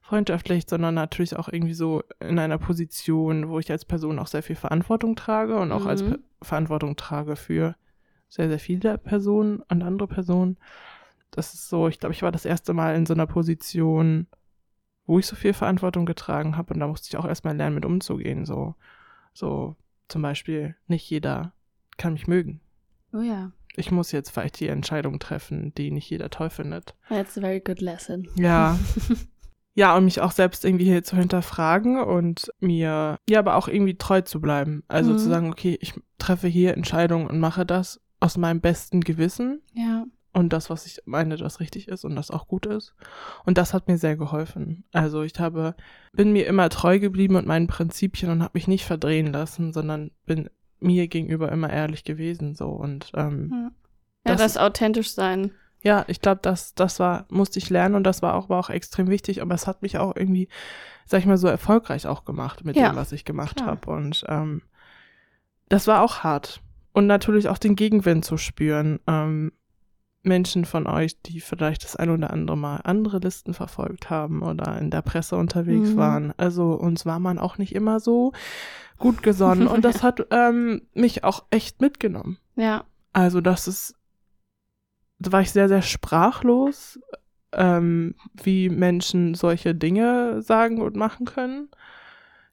freundschaftlich, 0.00 0.64
sondern 0.68 0.94
natürlich 0.94 1.36
auch 1.36 1.48
irgendwie 1.48 1.74
so 1.74 2.02
in 2.20 2.38
einer 2.38 2.58
Position, 2.58 3.48
wo 3.48 3.58
ich 3.58 3.70
als 3.70 3.84
Person 3.84 4.18
auch 4.18 4.28
sehr 4.28 4.42
viel 4.42 4.56
Verantwortung 4.56 5.16
trage 5.16 5.58
und 5.58 5.72
auch 5.72 5.82
mhm. 5.82 5.88
als 5.88 6.02
Pe 6.02 6.18
Verantwortung 6.42 6.96
trage 6.96 7.34
für 7.34 7.74
sehr, 8.28 8.48
sehr 8.48 8.58
viele 8.58 8.98
Personen 8.98 9.62
und 9.68 9.82
andere 9.82 10.06
Personen. 10.06 10.58
Das 11.30 11.54
ist 11.54 11.68
so, 11.68 11.88
ich 11.88 11.98
glaube, 11.98 12.14
ich 12.14 12.22
war 12.22 12.30
das 12.30 12.44
erste 12.44 12.72
Mal 12.72 12.94
in 12.94 13.06
so 13.06 13.14
einer 13.14 13.26
Position, 13.26 14.28
wo 15.06 15.18
ich 15.18 15.26
so 15.26 15.34
viel 15.34 15.54
Verantwortung 15.54 16.06
getragen 16.06 16.56
habe 16.56 16.74
und 16.74 16.80
da 16.80 16.86
musste 16.86 17.08
ich 17.08 17.16
auch 17.16 17.26
erstmal 17.26 17.56
lernen, 17.56 17.74
mit 17.74 17.84
umzugehen. 17.84 18.44
So, 18.44 18.74
so 19.32 19.76
zum 20.08 20.22
Beispiel 20.22 20.76
nicht 20.86 21.08
jeder 21.10 21.52
kann 21.96 22.14
mich 22.14 22.26
mögen. 22.26 22.61
Oh 23.12 23.20
ja. 23.20 23.52
Ich 23.76 23.90
muss 23.90 24.12
jetzt 24.12 24.30
vielleicht 24.30 24.59
die 24.61 24.68
Entscheidung 24.68 25.18
treffen, 25.18 25.74
die 25.74 25.90
nicht 25.90 26.09
jeder 26.09 26.30
toll 26.30 26.50
findet. 26.50 26.94
That's 27.09 27.37
a 27.37 27.40
very 27.40 27.61
good 27.61 27.80
lesson. 27.80 28.28
Ja. 28.37 28.78
ja, 29.74 29.94
und 29.96 30.06
mich 30.06 30.20
auch 30.20 30.32
selbst 30.32 30.64
irgendwie 30.64 30.87
hier 30.87 31.02
zu 31.02 31.16
hinterfragen 31.16 32.00
und 32.00 32.50
mir, 32.59 33.18
ja, 33.28 33.38
aber 33.38 33.56
auch 33.56 33.68
irgendwie 33.68 33.98
treu 33.98 34.22
zu 34.22 34.40
bleiben. 34.40 34.82
Also 34.88 35.12
mhm. 35.12 35.18
zu 35.18 35.28
sagen, 35.28 35.50
okay, 35.50 35.76
ich 35.80 35.92
treffe 36.18 36.48
hier 36.48 36.74
Entscheidungen 36.74 37.26
und 37.26 37.38
mache 37.38 37.66
das 37.66 38.00
aus 38.18 38.38
meinem 38.38 38.61
besten 38.61 39.02
Gewissen. 39.02 39.61
Ja. 39.74 40.06
Und 40.32 40.52
das, 40.52 40.68
was 40.68 40.85
ich 40.85 41.00
meine, 41.06 41.37
das 41.37 41.61
richtig 41.61 41.88
ist 41.88 42.04
und 42.04 42.14
das 42.14 42.30
auch 42.30 42.46
gut 42.46 42.66
ist. 42.66 42.94
Und 43.46 43.56
das 43.56 43.72
hat 43.72 43.88
mir 43.88 43.96
sehr 43.96 44.16
geholfen. 44.16 44.85
Also 44.92 45.22
ich 45.22 45.32
habe, 45.38 45.74
bin 46.12 46.32
mir 46.32 46.46
immer 46.46 46.68
treu 46.68 46.98
geblieben 46.98 47.37
und 47.37 47.46
meinen 47.46 47.68
Prinzipien 47.68 48.30
und 48.30 48.42
habe 48.42 48.52
mich 48.52 48.68
nicht 48.68 48.85
verdrehen 48.85 49.32
lassen, 49.32 49.72
sondern 49.72 50.11
bin 50.26 50.50
mir 50.80 51.08
gegenüber 51.08 51.50
immer 51.50 51.70
ehrlich 51.70 52.04
gewesen 52.04 52.54
so 52.54 52.68
und 52.68 53.10
ähm, 53.14 53.70
ja, 54.24 54.32
das, 54.34 54.38
das 54.38 54.56
authentisch 54.58 55.12
sein. 55.12 55.52
Ja, 55.82 56.04
ich 56.08 56.20
glaube, 56.20 56.40
das 56.42 56.74
das 56.74 56.98
war 56.98 57.26
musste 57.28 57.58
ich 57.58 57.70
lernen 57.70 57.94
und 57.94 58.04
das 58.04 58.22
war 58.22 58.34
auch 58.34 58.48
war 58.48 58.58
auch 58.58 58.70
extrem 58.70 59.08
wichtig, 59.08 59.42
aber 59.42 59.54
es 59.54 59.66
hat 59.66 59.82
mich 59.82 59.98
auch 59.98 60.16
irgendwie, 60.16 60.48
sag 61.06 61.20
ich 61.20 61.26
mal, 61.26 61.38
so 61.38 61.48
erfolgreich 61.48 62.06
auch 62.06 62.24
gemacht 62.24 62.64
mit 62.64 62.76
ja, 62.76 62.90
dem, 62.90 62.96
was 62.96 63.12
ich 63.12 63.24
gemacht 63.24 63.62
habe 63.62 63.90
und 63.90 64.24
ähm, 64.28 64.62
das 65.68 65.86
war 65.86 66.02
auch 66.02 66.20
hart 66.20 66.60
und 66.92 67.06
natürlich 67.06 67.48
auch 67.48 67.58
den 67.58 67.76
Gegenwind 67.76 68.24
zu 68.24 68.36
spüren. 68.36 69.00
Ähm, 69.06 69.52
Menschen 70.26 70.64
von 70.64 70.86
euch, 70.86 71.22
die 71.22 71.40
vielleicht 71.40 71.84
das 71.84 71.96
ein 71.96 72.10
oder 72.10 72.30
andere 72.30 72.56
Mal 72.56 72.80
andere 72.84 73.18
Listen 73.18 73.54
verfolgt 73.54 74.10
haben 74.10 74.42
oder 74.42 74.76
in 74.78 74.90
der 74.90 75.02
Presse 75.02 75.36
unterwegs 75.36 75.90
mhm. 75.90 75.96
waren. 75.96 76.34
Also 76.36 76.72
uns 76.72 77.06
war 77.06 77.20
man 77.20 77.38
auch 77.38 77.58
nicht 77.58 77.74
immer 77.74 78.00
so 78.00 78.32
gut 78.98 79.22
gesonnen 79.22 79.66
und 79.66 79.85
das 79.85 80.02
hat 80.02 80.26
ähm, 80.30 80.82
mich 80.94 81.24
auch 81.24 81.44
echt 81.50 81.80
mitgenommen. 81.80 82.38
Ja. 82.56 82.85
Also 83.12 83.40
das 83.40 83.68
ist, 83.68 83.94
da 85.18 85.32
war 85.32 85.40
ich 85.40 85.52
sehr, 85.52 85.68
sehr 85.68 85.82
sprachlos, 85.82 87.00
ähm, 87.52 88.14
wie 88.35 88.68
Menschen 88.68 89.35
solche 89.35 89.74
Dinge 89.74 90.42
sagen 90.42 90.80
und 90.80 90.96
machen 90.96 91.26
können. 91.26 91.68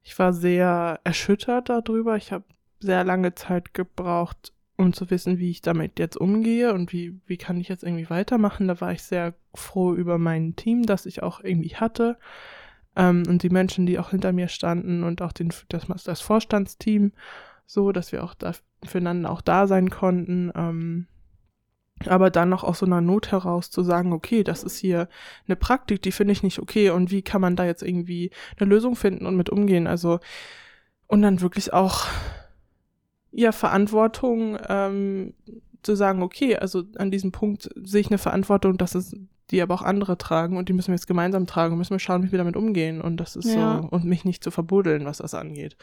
Ich 0.03 0.17
war 0.19 0.34
sehr 0.34 0.99
erschüttert 1.03 1.69
darüber. 1.69 2.17
Ich 2.17 2.32
habe 2.32 2.45
sehr 2.79 3.03
lange 3.03 3.36
Zeit 3.36 3.73
gebraucht, 3.73 4.53
um 4.77 4.93
zu 4.93 5.10
wissen, 5.10 5.39
wie 5.39 5.49
ich 5.49 5.62
damit 5.62 5.99
jetzt 5.99 6.17
umgehe 6.17 6.73
und 6.73 6.91
wie, 6.91 7.19
wie 7.25 7.38
kann 7.38 7.60
ich 7.60 7.69
jetzt 7.69 7.84
irgendwie 7.84 8.10
weitermachen. 8.10 8.67
Da 8.67 8.79
war 8.82 8.91
ich 8.91 9.03
sehr 9.03 9.34
froh 9.56 9.93
über 9.93 10.17
mein 10.17 10.56
Team, 10.56 10.86
das 10.86 11.06
ich 11.06 11.23
auch 11.23 11.41
irgendwie 11.41 11.75
hatte. 11.75 12.17
Ähm, 12.95 13.23
und 13.27 13.43
die 13.43 13.49
Menschen, 13.49 13.86
die 13.86 13.99
auch 13.99 14.12
hinter 14.12 14.32
mir 14.32 14.47
standen 14.47 15.03
und 15.03 15.21
auch 15.21 15.32
den, 15.32 15.51
das, 15.69 15.86
das 16.03 16.21
Vorstandsteam, 16.21 17.12
so, 17.65 17.91
dass 17.91 18.12
wir 18.12 18.23
auch 18.23 18.34
da, 18.34 18.53
füreinander 18.84 19.29
auch 19.29 19.41
da 19.41 19.67
sein 19.67 19.89
konnten. 19.89 20.51
Ähm, 20.56 21.08
aber 22.06 22.29
dann 22.29 22.49
noch 22.49 22.63
aus 22.63 22.79
so 22.79 22.86
einer 22.86 23.01
Not 23.01 23.32
heraus 23.32 23.69
zu 23.69 23.84
sagen, 23.84 24.13
okay, 24.13 24.43
das 24.43 24.63
ist 24.63 24.77
hier 24.77 25.08
eine 25.47 25.56
Praktik, 25.56 26.01
die 26.01 26.12
finde 26.12 26.34
ich 26.34 26.43
nicht 26.43 26.60
okay 26.60 26.89
und 26.89 27.12
wie 27.12 27.21
kann 27.21 27.41
man 27.41 27.56
da 27.56 27.65
jetzt 27.65 27.84
irgendwie 27.84 28.32
eine 28.60 28.69
Lösung 28.69 28.95
finden 28.95 29.25
und 29.25 29.38
mit 29.38 29.49
umgehen? 29.49 29.88
Also, 29.88 30.19
und 31.08 31.21
dann 31.21 31.41
wirklich 31.41 31.71
auch, 31.71 32.08
ja, 33.32 33.51
Verantwortung 33.51 34.58
ähm, 34.67 35.34
zu 35.82 35.95
sagen, 35.95 36.23
okay, 36.23 36.56
also 36.58 36.84
an 36.97 37.12
diesem 37.12 37.32
Punkt 37.32 37.69
sehe 37.75 38.01
ich 38.01 38.08
eine 38.08 38.17
Verantwortung, 38.17 38.77
dass 38.77 38.95
es 38.95 39.15
die 39.51 39.62
aber 39.62 39.73
auch 39.73 39.82
andere 39.82 40.17
tragen 40.17 40.58
und 40.58 40.69
die 40.69 40.73
müssen 40.73 40.89
wir 40.89 40.95
jetzt 40.95 41.08
gemeinsam 41.08 41.47
tragen 41.47 41.73
und 41.73 41.77
müssen 41.79 41.91
wir 41.93 41.99
schauen, 41.99 42.23
wie 42.23 42.32
wir 42.32 42.39
damit 42.39 42.56
umgehen 42.56 43.01
und 43.01 43.17
das 43.17 43.36
ist 43.36 43.53
ja. 43.53 43.82
so 43.82 43.88
und 43.89 44.06
mich 44.06 44.25
nicht 44.25 44.43
zu 44.43 44.51
verbuddeln, 44.51 45.06
was 45.06 45.17
das 45.17 45.34
angeht. 45.34 45.77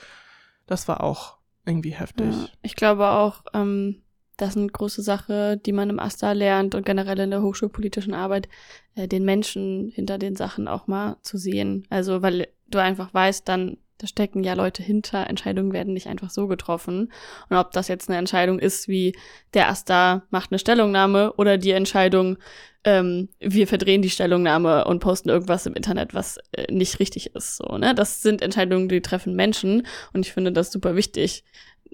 Das 0.66 0.88
war 0.88 1.02
auch 1.02 1.36
irgendwie 1.66 1.90
heftig. 1.90 2.34
Ja, 2.34 2.48
ich 2.62 2.76
glaube 2.76 3.08
auch, 3.10 3.44
ähm, 3.54 4.02
das 4.36 4.50
ist 4.50 4.56
eine 4.56 4.68
große 4.68 5.02
Sache, 5.02 5.58
die 5.58 5.72
man 5.72 5.90
im 5.90 5.98
AStA 6.00 6.32
lernt 6.32 6.74
und 6.74 6.86
generell 6.86 7.18
in 7.18 7.30
der 7.30 7.42
hochschulpolitischen 7.42 8.14
Arbeit, 8.14 8.48
äh, 8.94 9.06
den 9.06 9.24
Menschen 9.24 9.90
hinter 9.94 10.16
den 10.16 10.34
Sachen 10.34 10.66
auch 10.66 10.86
mal 10.86 11.16
zu 11.22 11.36
sehen. 11.36 11.86
Also, 11.90 12.22
weil 12.22 12.48
du 12.68 12.78
einfach 12.78 13.12
weißt, 13.12 13.46
dann 13.48 13.76
da 14.00 14.06
stecken 14.06 14.42
ja 14.42 14.54
Leute 14.54 14.82
hinter, 14.82 15.28
Entscheidungen 15.28 15.72
werden 15.72 15.92
nicht 15.92 16.06
einfach 16.06 16.30
so 16.30 16.46
getroffen. 16.46 17.12
Und 17.48 17.56
ob 17.56 17.72
das 17.72 17.88
jetzt 17.88 18.08
eine 18.08 18.18
Entscheidung 18.18 18.58
ist, 18.58 18.88
wie 18.88 19.14
der 19.52 19.68
AStA 19.68 20.22
macht 20.30 20.50
eine 20.50 20.58
Stellungnahme 20.58 21.34
oder 21.34 21.58
die 21.58 21.72
Entscheidung, 21.72 22.38
ähm, 22.84 23.28
wir 23.40 23.66
verdrehen 23.66 24.00
die 24.00 24.08
Stellungnahme 24.08 24.86
und 24.86 25.00
posten 25.00 25.28
irgendwas 25.28 25.66
im 25.66 25.74
Internet, 25.74 26.14
was 26.14 26.38
äh, 26.52 26.72
nicht 26.72 26.98
richtig 26.98 27.34
ist. 27.34 27.58
So, 27.58 27.76
ne? 27.76 27.94
Das 27.94 28.22
sind 28.22 28.40
Entscheidungen, 28.40 28.88
die 28.88 29.02
treffen 29.02 29.34
Menschen 29.34 29.86
und 30.14 30.24
ich 30.24 30.32
finde 30.32 30.52
das 30.52 30.72
super 30.72 30.96
wichtig 30.96 31.44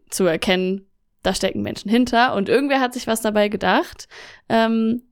zu 0.09 0.25
erkennen, 0.25 0.87
da 1.23 1.35
stecken 1.35 1.63
Menschen 1.63 1.91
hinter 1.91 2.35
und 2.37 2.49
irgendwer 2.49 2.81
hat 2.81 2.95
sich 2.95 3.09
was 3.09 3.21
dabei 3.21 3.49
gedacht. 3.49 4.07
Ähm, 4.49 5.03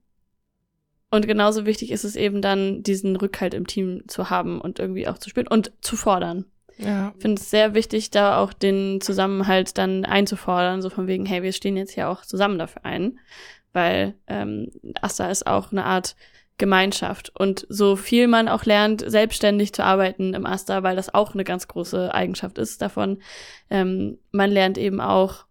und 1.11 1.27
genauso 1.27 1.65
wichtig 1.65 1.91
ist 1.91 2.05
es 2.05 2.15
eben 2.15 2.41
dann, 2.41 2.83
diesen 2.83 3.17
Rückhalt 3.17 3.53
im 3.53 3.67
Team 3.67 4.03
zu 4.07 4.29
haben 4.29 4.61
und 4.61 4.79
irgendwie 4.79 5.07
auch 5.07 5.17
zu 5.17 5.29
spüren 5.29 5.47
und 5.47 5.71
zu 5.81 5.97
fordern. 5.97 6.45
Ja. 6.77 7.13
Ich 7.15 7.21
finde 7.21 7.41
es 7.41 7.49
sehr 7.49 7.73
wichtig, 7.73 8.11
da 8.11 8.39
auch 8.39 8.53
den 8.53 9.01
Zusammenhalt 9.01 9.77
dann 9.77 10.05
einzufordern, 10.05 10.81
so 10.81 10.89
von 10.89 11.07
wegen, 11.07 11.25
hey, 11.25 11.43
wir 11.43 11.53
stehen 11.53 11.77
jetzt 11.77 11.93
hier 11.93 12.09
auch 12.09 12.23
zusammen 12.25 12.59
dafür 12.59 12.85
ein. 12.85 13.19
Weil 13.73 14.15
ähm, 14.27 14.71
Asta 15.01 15.29
ist 15.29 15.47
auch 15.47 15.71
eine 15.71 15.85
Art 15.85 16.15
Gemeinschaft. 16.57 17.31
Und 17.37 17.65
so 17.69 17.95
viel 17.95 18.27
man 18.27 18.47
auch 18.47 18.65
lernt, 18.65 19.03
selbstständig 19.05 19.73
zu 19.73 19.83
arbeiten 19.83 20.33
im 20.33 20.45
Asta, 20.45 20.83
weil 20.83 20.95
das 20.95 21.13
auch 21.13 21.33
eine 21.33 21.43
ganz 21.43 21.67
große 21.67 22.13
Eigenschaft 22.13 22.57
ist 22.57 22.81
davon. 22.81 23.19
Ähm, 23.69 24.17
man 24.31 24.51
lernt 24.51 24.77
eben 24.77 25.01
auch, 25.01 25.45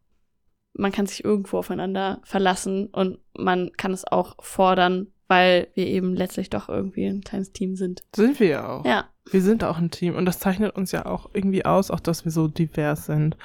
man 0.72 0.92
kann 0.92 1.06
sich 1.06 1.24
irgendwo 1.24 1.58
aufeinander 1.58 2.20
verlassen 2.24 2.86
und 2.86 3.18
man 3.36 3.72
kann 3.76 3.92
es 3.92 4.06
auch 4.06 4.36
fordern, 4.40 5.08
weil 5.28 5.68
wir 5.74 5.86
eben 5.86 6.14
letztlich 6.14 6.50
doch 6.50 6.68
irgendwie 6.68 7.06
ein 7.06 7.20
kleines 7.20 7.52
Team 7.52 7.76
sind. 7.76 8.02
Sind 8.14 8.40
wir 8.40 8.48
ja 8.48 8.68
auch. 8.68 8.84
Ja. 8.84 9.08
Wir 9.30 9.42
sind 9.42 9.64
auch 9.64 9.78
ein 9.78 9.90
Team 9.90 10.14
und 10.16 10.26
das 10.26 10.38
zeichnet 10.38 10.76
uns 10.76 10.92
ja 10.92 11.06
auch 11.06 11.30
irgendwie 11.32 11.64
aus, 11.64 11.90
auch 11.90 12.00
dass 12.00 12.24
wir 12.24 12.32
so 12.32 12.46
divers 12.46 13.06
sind 13.06 13.36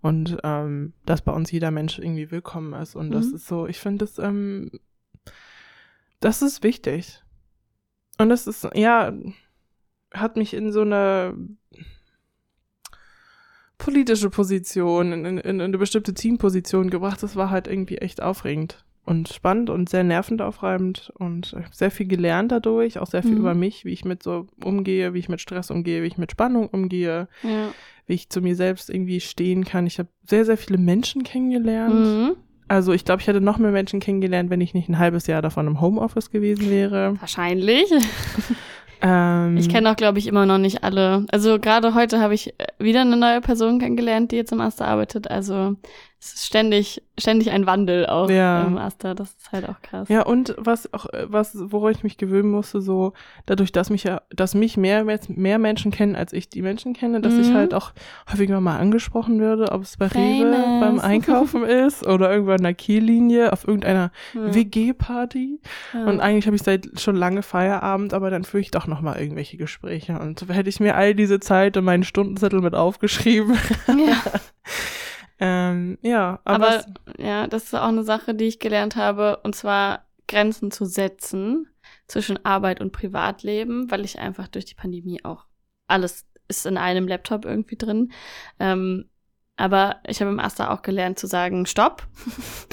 und 0.00 0.38
ähm, 0.42 0.92
dass 1.06 1.22
bei 1.22 1.32
uns 1.32 1.52
jeder 1.52 1.70
Mensch 1.70 1.98
irgendwie 1.98 2.30
willkommen 2.30 2.72
ist 2.74 2.96
und 2.96 3.08
mhm. 3.08 3.12
das 3.12 3.26
ist 3.26 3.46
so, 3.46 3.66
ich 3.66 3.78
finde 3.78 4.04
das, 4.06 4.18
ähm, 4.18 4.70
das 6.18 6.42
ist 6.42 6.62
wichtig. 6.62 7.22
Und 8.18 8.28
das 8.28 8.46
ist, 8.46 8.68
ja, 8.74 9.12
hat 10.12 10.36
mich 10.36 10.52
in 10.52 10.72
so 10.72 10.82
eine 10.82 11.34
politische 13.78 14.28
Position, 14.28 15.12
in, 15.12 15.24
in, 15.24 15.38
in 15.38 15.60
eine 15.60 15.78
bestimmte 15.78 16.12
Teamposition 16.12 16.90
gebracht. 16.90 17.22
Das 17.22 17.36
war 17.36 17.48
halt 17.48 17.66
irgendwie 17.66 17.96
echt 17.96 18.22
aufregend 18.22 18.84
und 19.04 19.28
spannend 19.28 19.70
und 19.70 19.88
sehr 19.88 20.04
nervend 20.04 20.42
aufreibend 20.42 21.12
und 21.18 21.56
sehr 21.72 21.90
viel 21.90 22.06
gelernt 22.06 22.52
dadurch, 22.52 22.98
auch 22.98 23.06
sehr 23.06 23.22
viel 23.22 23.32
mhm. 23.32 23.38
über 23.38 23.54
mich, 23.54 23.84
wie 23.84 23.92
ich 23.92 24.04
mit 24.04 24.22
so 24.22 24.46
umgehe, 24.62 25.14
wie 25.14 25.18
ich 25.18 25.28
mit 25.28 25.40
Stress 25.40 25.70
umgehe, 25.70 26.02
wie 26.02 26.06
ich 26.06 26.18
mit 26.18 26.30
Spannung 26.30 26.68
umgehe, 26.68 27.28
ja. 27.42 27.68
wie 28.06 28.14
ich 28.14 28.28
zu 28.28 28.40
mir 28.40 28.54
selbst 28.54 28.90
irgendwie 28.90 29.20
stehen 29.20 29.64
kann. 29.64 29.86
Ich 29.86 29.98
habe 29.98 30.08
sehr, 30.26 30.44
sehr 30.44 30.56
viele 30.56 30.78
Menschen 30.78 31.22
kennengelernt. 31.24 31.94
Mhm. 31.94 32.36
Also 32.68 32.92
ich 32.92 33.04
glaube, 33.04 33.20
ich 33.20 33.26
hätte 33.26 33.40
noch 33.40 33.58
mehr 33.58 33.72
Menschen 33.72 33.98
kennengelernt, 33.98 34.48
wenn 34.48 34.60
ich 34.60 34.74
nicht 34.74 34.88
ein 34.88 34.98
halbes 34.98 35.26
Jahr 35.26 35.42
davon 35.42 35.66
im 35.66 35.80
Homeoffice 35.80 36.30
gewesen 36.30 36.70
wäre. 36.70 37.16
Wahrscheinlich. 37.20 37.84
Ähm, 39.02 39.56
ich 39.56 39.68
kenne 39.68 39.90
auch, 39.90 39.96
glaube 39.96 40.18
ich, 40.18 40.26
immer 40.26 40.46
noch 40.46 40.58
nicht 40.58 40.84
alle. 40.84 41.24
Also 41.30 41.58
gerade 41.58 41.94
heute 41.94 42.20
habe 42.20 42.34
ich 42.34 42.54
wieder 42.78 43.00
eine 43.00 43.16
neue 43.16 43.40
Person 43.40 43.78
kennengelernt, 43.78 44.30
die 44.30 44.36
jetzt 44.36 44.52
im 44.52 44.58
Master 44.58 44.86
arbeitet. 44.86 45.30
Also 45.30 45.76
es 46.22 46.34
ist 46.34 46.46
ständig, 46.46 47.02
ständig 47.18 47.50
ein 47.50 47.64
Wandel 47.64 48.04
auch 48.04 48.28
ja. 48.28 48.64
im 48.64 48.74
Master. 48.74 49.14
Das 49.14 49.30
ist 49.30 49.52
halt 49.52 49.66
auch 49.66 49.80
krass. 49.80 50.06
Ja, 50.10 50.20
und 50.20 50.54
was 50.58 50.92
auch, 50.92 51.06
was, 51.24 51.54
woran 51.54 51.92
ich 51.92 52.02
mich 52.02 52.18
gewöhnen 52.18 52.50
musste, 52.50 52.82
so, 52.82 53.14
dadurch, 53.46 53.72
dass 53.72 53.88
mich 53.88 54.04
ja, 54.04 54.20
dass 54.28 54.54
mich 54.54 54.76
mehr, 54.76 55.06
mehr 55.28 55.58
Menschen 55.58 55.90
kennen, 55.90 56.16
als 56.16 56.34
ich 56.34 56.50
die 56.50 56.60
Menschen 56.60 56.92
kenne, 56.92 57.22
dass 57.22 57.32
mhm. 57.32 57.40
ich 57.40 57.52
halt 57.54 57.72
auch 57.72 57.92
häufiger 58.30 58.60
mal 58.60 58.76
angesprochen 58.76 59.40
würde, 59.40 59.72
ob 59.72 59.80
es 59.80 59.96
bei 59.96 60.10
Famous. 60.10 60.58
Rewe 60.58 60.80
beim 60.80 61.00
Einkaufen 61.00 61.64
ist 61.64 62.06
oder 62.06 62.30
irgendwo 62.30 62.52
in 62.52 62.64
der 62.64 62.74
Kiellinie 62.74 63.54
auf 63.54 63.66
irgendeiner 63.66 64.12
ja. 64.34 64.54
WG-Party. 64.54 65.58
Ja. 65.94 66.04
Und 66.04 66.20
eigentlich 66.20 66.44
habe 66.46 66.56
ich 66.56 66.62
seit 66.62 67.00
schon 67.00 67.16
lange 67.16 67.42
Feierabend, 67.42 68.12
aber 68.12 68.28
dann 68.28 68.44
führe 68.44 68.60
ich 68.60 68.70
doch 68.70 68.86
noch 68.86 69.00
mal 69.00 69.18
irgendwelche 69.18 69.56
Gespräche. 69.56 70.18
Und 70.18 70.46
hätte 70.50 70.68
ich 70.68 70.80
mir 70.80 70.96
all 70.96 71.14
diese 71.14 71.40
Zeit 71.40 71.78
und 71.78 71.84
meinen 71.84 72.04
Stundenzettel 72.04 72.60
mit 72.60 72.74
aufgeschrieben. 72.74 73.56
Ja. 73.86 74.22
Ähm, 75.40 75.98
ja, 76.02 76.40
aber, 76.44 76.84
aber 76.84 76.84
ja, 77.18 77.46
das 77.46 77.64
ist 77.64 77.74
auch 77.74 77.88
eine 77.88 78.04
Sache, 78.04 78.34
die 78.34 78.44
ich 78.44 78.58
gelernt 78.58 78.96
habe, 78.96 79.38
und 79.42 79.54
zwar 79.54 80.06
Grenzen 80.28 80.70
zu 80.70 80.84
setzen 80.84 81.66
zwischen 82.06 82.44
Arbeit 82.44 82.80
und 82.80 82.92
Privatleben, 82.92 83.90
weil 83.90 84.04
ich 84.04 84.18
einfach 84.18 84.48
durch 84.48 84.66
die 84.66 84.74
Pandemie 84.74 85.24
auch 85.24 85.46
alles 85.86 86.26
ist 86.48 86.66
in 86.66 86.76
einem 86.76 87.08
Laptop 87.08 87.44
irgendwie 87.44 87.76
drin. 87.76 88.12
Ähm, 88.58 89.08
aber 89.56 90.00
ich 90.06 90.20
habe 90.20 90.30
im 90.30 90.40
Aster 90.40 90.70
auch 90.70 90.82
gelernt 90.82 91.18
zu 91.18 91.26
sagen, 91.26 91.66
stopp, 91.66 92.06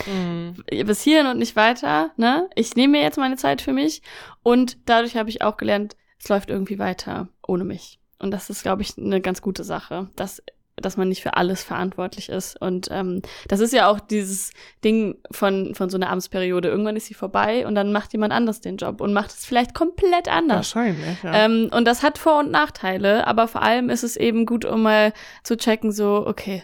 mm. 0.08 0.62
bis 0.86 1.01
hierhin 1.01 1.27
und 1.27 1.38
nicht 1.38 1.56
weiter. 1.56 2.12
Ne? 2.17 2.49
Ich 2.56 2.75
nehme 2.75 2.93
mir 2.93 3.01
jetzt 3.01 3.17
meine 3.17 3.36
Zeit 3.36 3.62
für 3.62 3.73
mich 3.73 4.01
und 4.41 4.77
dadurch 4.86 5.15
habe 5.15 5.30
ich 5.30 5.41
auch 5.41 5.58
gelernt, 5.58 5.95
es 6.19 6.30
läuft 6.30 6.49
irgendwie 6.49 6.80
weiter 6.80 7.30
ohne 7.45 7.63
mich. 7.63 7.99
Und 8.19 8.32
das 8.32 8.49
ist, 8.49 8.63
glaube 8.63 8.82
ich, 8.82 8.97
eine 8.97 9.21
ganz 9.21 9.41
gute 9.41 9.63
Sache, 9.63 10.10
dass 10.15 10.41
dass 10.82 10.98
man 10.98 11.10
nicht 11.10 11.22
für 11.22 11.36
alles 11.36 11.63
verantwortlich 11.63 12.30
ist. 12.30 12.60
Und 12.62 12.88
ähm, 12.92 13.22
das 13.48 13.60
ist 13.60 13.74
ja 13.74 13.90
auch 13.90 14.00
dieses 14.00 14.52
Ding 14.84 15.16
von, 15.32 15.74
von 15.76 15.90
so 15.90 15.98
einer 15.98 16.10
Amtsperiode. 16.10 16.70
Irgendwann 16.70 16.96
ist 16.96 17.08
sie 17.08 17.13
vorbei 17.13 17.66
und 17.66 17.76
dann 17.76 17.92
macht 17.92 18.13
jemand 18.13 18.34
anders 18.34 18.62
den 18.62 18.78
Job 18.78 19.02
und 19.02 19.13
macht 19.13 19.32
es 19.32 19.46
vielleicht 19.46 19.74
komplett 19.74 20.28
anders. 20.28 20.76
Wahrscheinlich, 20.76 21.24
ja. 21.24 21.46
Ähm, 21.46 21.70
und 21.72 21.86
das 21.86 22.04
hat 22.04 22.18
Vor- 22.18 22.40
und 22.40 22.52
Nachteile, 22.52 23.28
aber 23.28 23.48
vor 23.48 23.62
allem 23.62 23.90
ist 23.90 24.04
es 24.04 24.18
eben 24.18 24.46
gut, 24.46 24.66
um 24.66 24.84
mal 24.84 25.13
zu 25.44 25.58
checken, 25.58 25.92
so, 25.92 26.26
okay, 26.28 26.63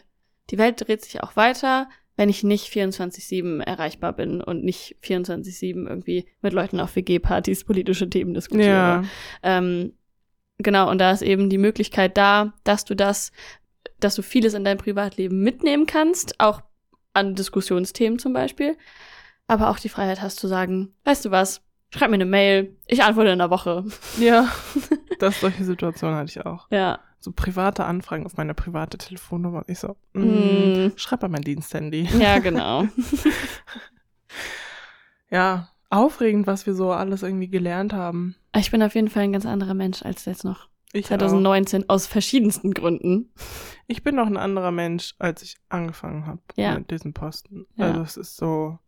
die 0.50 0.58
Welt 0.58 0.86
dreht 0.86 1.04
sich 1.04 1.24
auch 1.24 1.36
weiter, 1.36 1.90
wenn 2.16 2.30
ich 2.30 2.44
nicht 2.44 2.72
24-7 2.72 3.62
erreichbar 3.62 4.14
bin 4.14 4.42
und 4.42 4.64
nicht 4.64 4.98
24-7 5.04 5.88
irgendwie 5.88 6.28
mit 6.42 6.54
Leuten 6.54 6.80
auf 6.80 6.96
WG-Partys 6.96 7.64
politische 7.64 8.10
Themen 8.10 8.36
diskutiere. 8.36 8.68
Ja. 8.68 9.04
Ähm, 9.42 9.94
Genau, 10.60 10.90
und 10.90 11.00
da 11.00 11.12
ist 11.12 11.22
eben 11.22 11.50
die 11.50 11.58
Möglichkeit 11.58 12.18
da, 12.18 12.54
dass 12.64 12.86
du 12.86 12.96
das 12.96 13.32
dass 14.00 14.16
du 14.16 14.22
vieles 14.22 14.54
in 14.54 14.64
deinem 14.64 14.78
Privatleben 14.78 15.42
mitnehmen 15.42 15.86
kannst, 15.86 16.40
auch 16.40 16.62
an 17.14 17.36
Diskussionsthemen 17.36 18.20
zum 18.20 18.34
Beispiel, 18.34 18.78
aber 19.48 19.70
auch 19.70 19.80
die 19.80 19.90
Freiheit 19.90 20.22
hast 20.22 20.40
zu 20.40 20.48
sagen, 20.48 20.94
weißt 21.04 21.26
du 21.26 21.32
was, 21.32 21.62
schreib 21.92 22.10
mir 22.10 22.16
eine 22.16 22.26
Mail, 22.26 22.76
ich 22.88 23.04
antworte 23.04 23.30
in 23.30 23.40
einer 23.40 23.50
Woche. 23.50 23.86
Ja, 24.20 24.50
das 25.20 25.40
solche 25.40 25.64
Situationen 25.64 26.18
hatte 26.18 26.30
ich 26.30 26.46
auch. 26.46 26.68
Ja. 26.72 27.00
So 27.20 27.32
private 27.32 27.86
Anfragen 27.86 28.26
auf 28.26 28.36
meine 28.36 28.54
private 28.54 28.98
Telefonnummer. 28.98 29.60
Und 29.60 29.70
ich 29.70 29.80
so, 29.80 29.96
mm, 30.12 30.20
mm. 30.20 30.94
schreib 30.98 31.22
mal 31.22 31.30
mein 31.30 31.44
Diensthandy. 31.44 32.10
Ja, 32.20 32.40
genau. 32.40 32.88
ja, 35.30 35.70
aufregend, 35.90 36.48
was 36.48 36.66
wir 36.66 36.74
so 36.74 36.92
alles 36.92 37.24
irgendwie 37.24 37.48
gelernt 37.48 37.94
haben. 37.94 38.36
Ich 38.56 38.72
bin 38.72 38.84
auf 38.84 38.96
jeden 38.96 39.10
Fall 39.10 39.24
ein 39.24 39.32
ganz 39.32 39.46
anderer 39.46 39.74
Mensch 39.74 40.04
als 40.04 40.26
jetzt 40.26 40.44
noch 40.44 40.68
ich 40.94 41.08
2019 41.08 41.84
auch. 41.84 41.96
aus 41.96 42.08
verschiedensten 42.08 42.74
Gründen. 42.74 43.32
Ich 43.88 44.04
bin 44.04 44.16
noch 44.16 44.28
ein 44.28 44.38
anderer 44.38 44.72
Mensch, 44.72 45.16
als 45.20 45.42
ich 45.42 45.58
angefangen 45.70 46.26
habe 46.26 46.42
ja. 46.56 46.78
mit 46.78 46.92
diesem 46.92 47.14
Posten. 47.14 47.66
Ja. 47.76 47.88
Also 47.88 48.02
es 48.02 48.18
ist 48.18 48.38
so, 48.38 48.80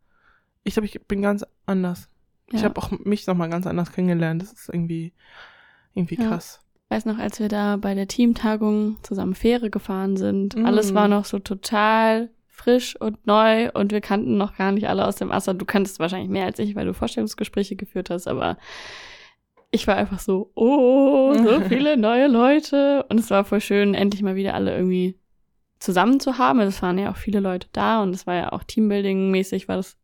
ich 0.64 0.74
glaube, 0.74 0.86
ich 0.86 1.02
bin 1.08 1.22
ganz 1.22 1.46
anders. 1.66 2.10
Ja. 2.52 2.60
Ich 2.60 2.64
habe 2.64 2.78
auch 2.80 2.92
mich 2.92 3.28
nochmal 3.28 3.50
ganz 3.50 3.68
anders 3.68 3.92
kennengelernt. 3.92 4.42
Das 4.42 4.54
ist 4.54 4.70
irgendwie, 4.70 5.14
irgendwie 5.94 6.16
krass. 6.16 6.62
Ich 6.86 6.96
weiß 6.96 7.06
noch, 7.06 7.18
als 7.18 7.40
wir 7.40 7.50
da 7.50 7.78
bei 7.78 7.96
der 7.96 8.08
Teamtagung 8.08 8.98
zusammen 9.02 9.34
Fähre 9.34 9.72
gefahren 9.72 10.18
sind, 10.18 10.56
mm. 10.56 10.66
alles 10.66 10.94
war 10.94 11.08
noch 11.08 11.26
so 11.26 11.40
total 11.40 12.30
frisch 12.48 12.96
und 13.00 13.26
neu 13.26 13.72
und 13.74 13.92
wir 13.92 14.02
kannten 14.02 14.38
noch 14.38 14.56
gar 14.56 14.72
nicht 14.72 14.88
alle 14.88 15.06
aus 15.06 15.16
dem 15.16 15.32
Aster. 15.32 15.56
Du 15.56 15.66
kanntest 15.66 16.00
wahrscheinlich 16.00 16.30
mehr 16.30 16.46
als 16.46 16.60
ich, 16.60 16.76
weil 16.76 16.86
du 16.86 16.94
Vorstellungsgespräche 16.94 17.76
geführt 17.76 18.12
hast, 18.12 18.28
aber 18.28 18.58
ich 19.76 19.88
war 19.88 19.96
einfach 19.96 20.20
so, 20.20 20.52
oh, 20.56 21.34
so 21.36 21.62
viele 21.70 21.98
neue 21.98 22.28
Leute. 22.28 23.06
Und 23.10 23.20
es 23.20 23.30
war 23.30 23.46
voll 23.46 23.62
schön, 23.62 23.94
endlich 23.94 24.24
mal 24.24 24.36
wieder 24.36 24.54
alle 24.54 24.76
irgendwie 24.76 25.20
zusammen 25.80 26.20
zu 26.20 26.38
haben. 26.38 26.60
Also 26.60 26.70
es 26.70 26.82
waren 26.82 26.98
ja 26.98 27.12
auch 27.12 27.18
viele 27.18 27.40
Leute 27.40 27.68
da 27.72 28.02
und 28.02 28.16
es 28.16 28.26
war 28.26 28.36
ja 28.36 28.52
auch 28.52 28.64
Teambuilding-mäßig, 28.64 29.68
war 29.68 29.76
das 29.78 29.98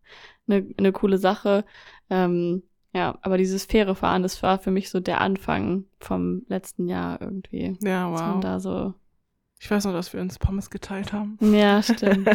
eine, 0.47 0.67
eine 0.77 0.91
coole 0.91 1.17
Sache. 1.17 1.65
Ähm, 2.09 2.63
ja, 2.93 3.17
aber 3.21 3.37
dieses 3.37 3.65
faire 3.65 3.95
Fahren, 3.95 4.21
das 4.21 4.43
war 4.43 4.59
für 4.59 4.71
mich 4.71 4.89
so 4.89 4.99
der 4.99 5.21
Anfang 5.21 5.85
vom 5.99 6.43
letzten 6.47 6.87
Jahr 6.87 7.21
irgendwie. 7.21 7.77
Ja, 7.81 8.09
wow. 8.09 8.19
Dass 8.19 8.27
man 8.27 8.41
da 8.41 8.59
so. 8.59 8.93
Ich 9.59 9.71
weiß 9.71 9.85
noch, 9.85 9.93
dass 9.93 10.11
wir 10.11 10.19
uns 10.19 10.39
Pommes 10.39 10.69
geteilt 10.69 11.13
haben. 11.13 11.37
Ja, 11.39 11.81
stimmt. 11.81 12.29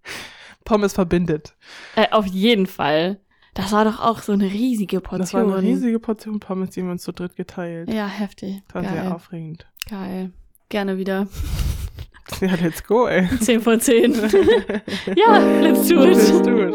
Pommes 0.64 0.94
verbindet. 0.94 1.54
Äh, 1.94 2.08
auf 2.10 2.26
jeden 2.26 2.66
Fall. 2.66 3.20
Das 3.54 3.70
war 3.70 3.84
doch 3.84 4.00
auch 4.00 4.20
so 4.20 4.32
eine 4.32 4.44
riesige 4.44 5.00
Portion. 5.00 5.20
Das 5.20 5.32
war 5.34 5.42
eine 5.42 5.62
riesige 5.62 6.00
Portion 6.00 6.40
Pommes, 6.40 6.70
die 6.70 6.82
wir 6.82 6.90
uns 6.90 7.02
zu 7.02 7.12
dritt 7.12 7.36
geteilt. 7.36 7.92
Ja, 7.92 8.06
heftig. 8.08 8.62
Das 8.66 8.74
war 8.74 8.82
Geil. 8.82 8.92
sehr 8.92 9.14
aufregend. 9.14 9.66
Geil. 9.88 10.32
Gerne 10.68 10.98
wieder. 10.98 11.28
Ja, 12.40 12.54
let's 12.54 12.82
go, 12.82 13.06
ey. 13.06 13.28
10 13.38 13.60
von 13.60 13.78
10. 13.78 14.14
ja, 15.14 15.38
let's 15.60 15.86
do 15.86 16.02
it. 16.04 16.16
Let's 16.16 16.42
do 16.42 16.68
it. 16.68 16.74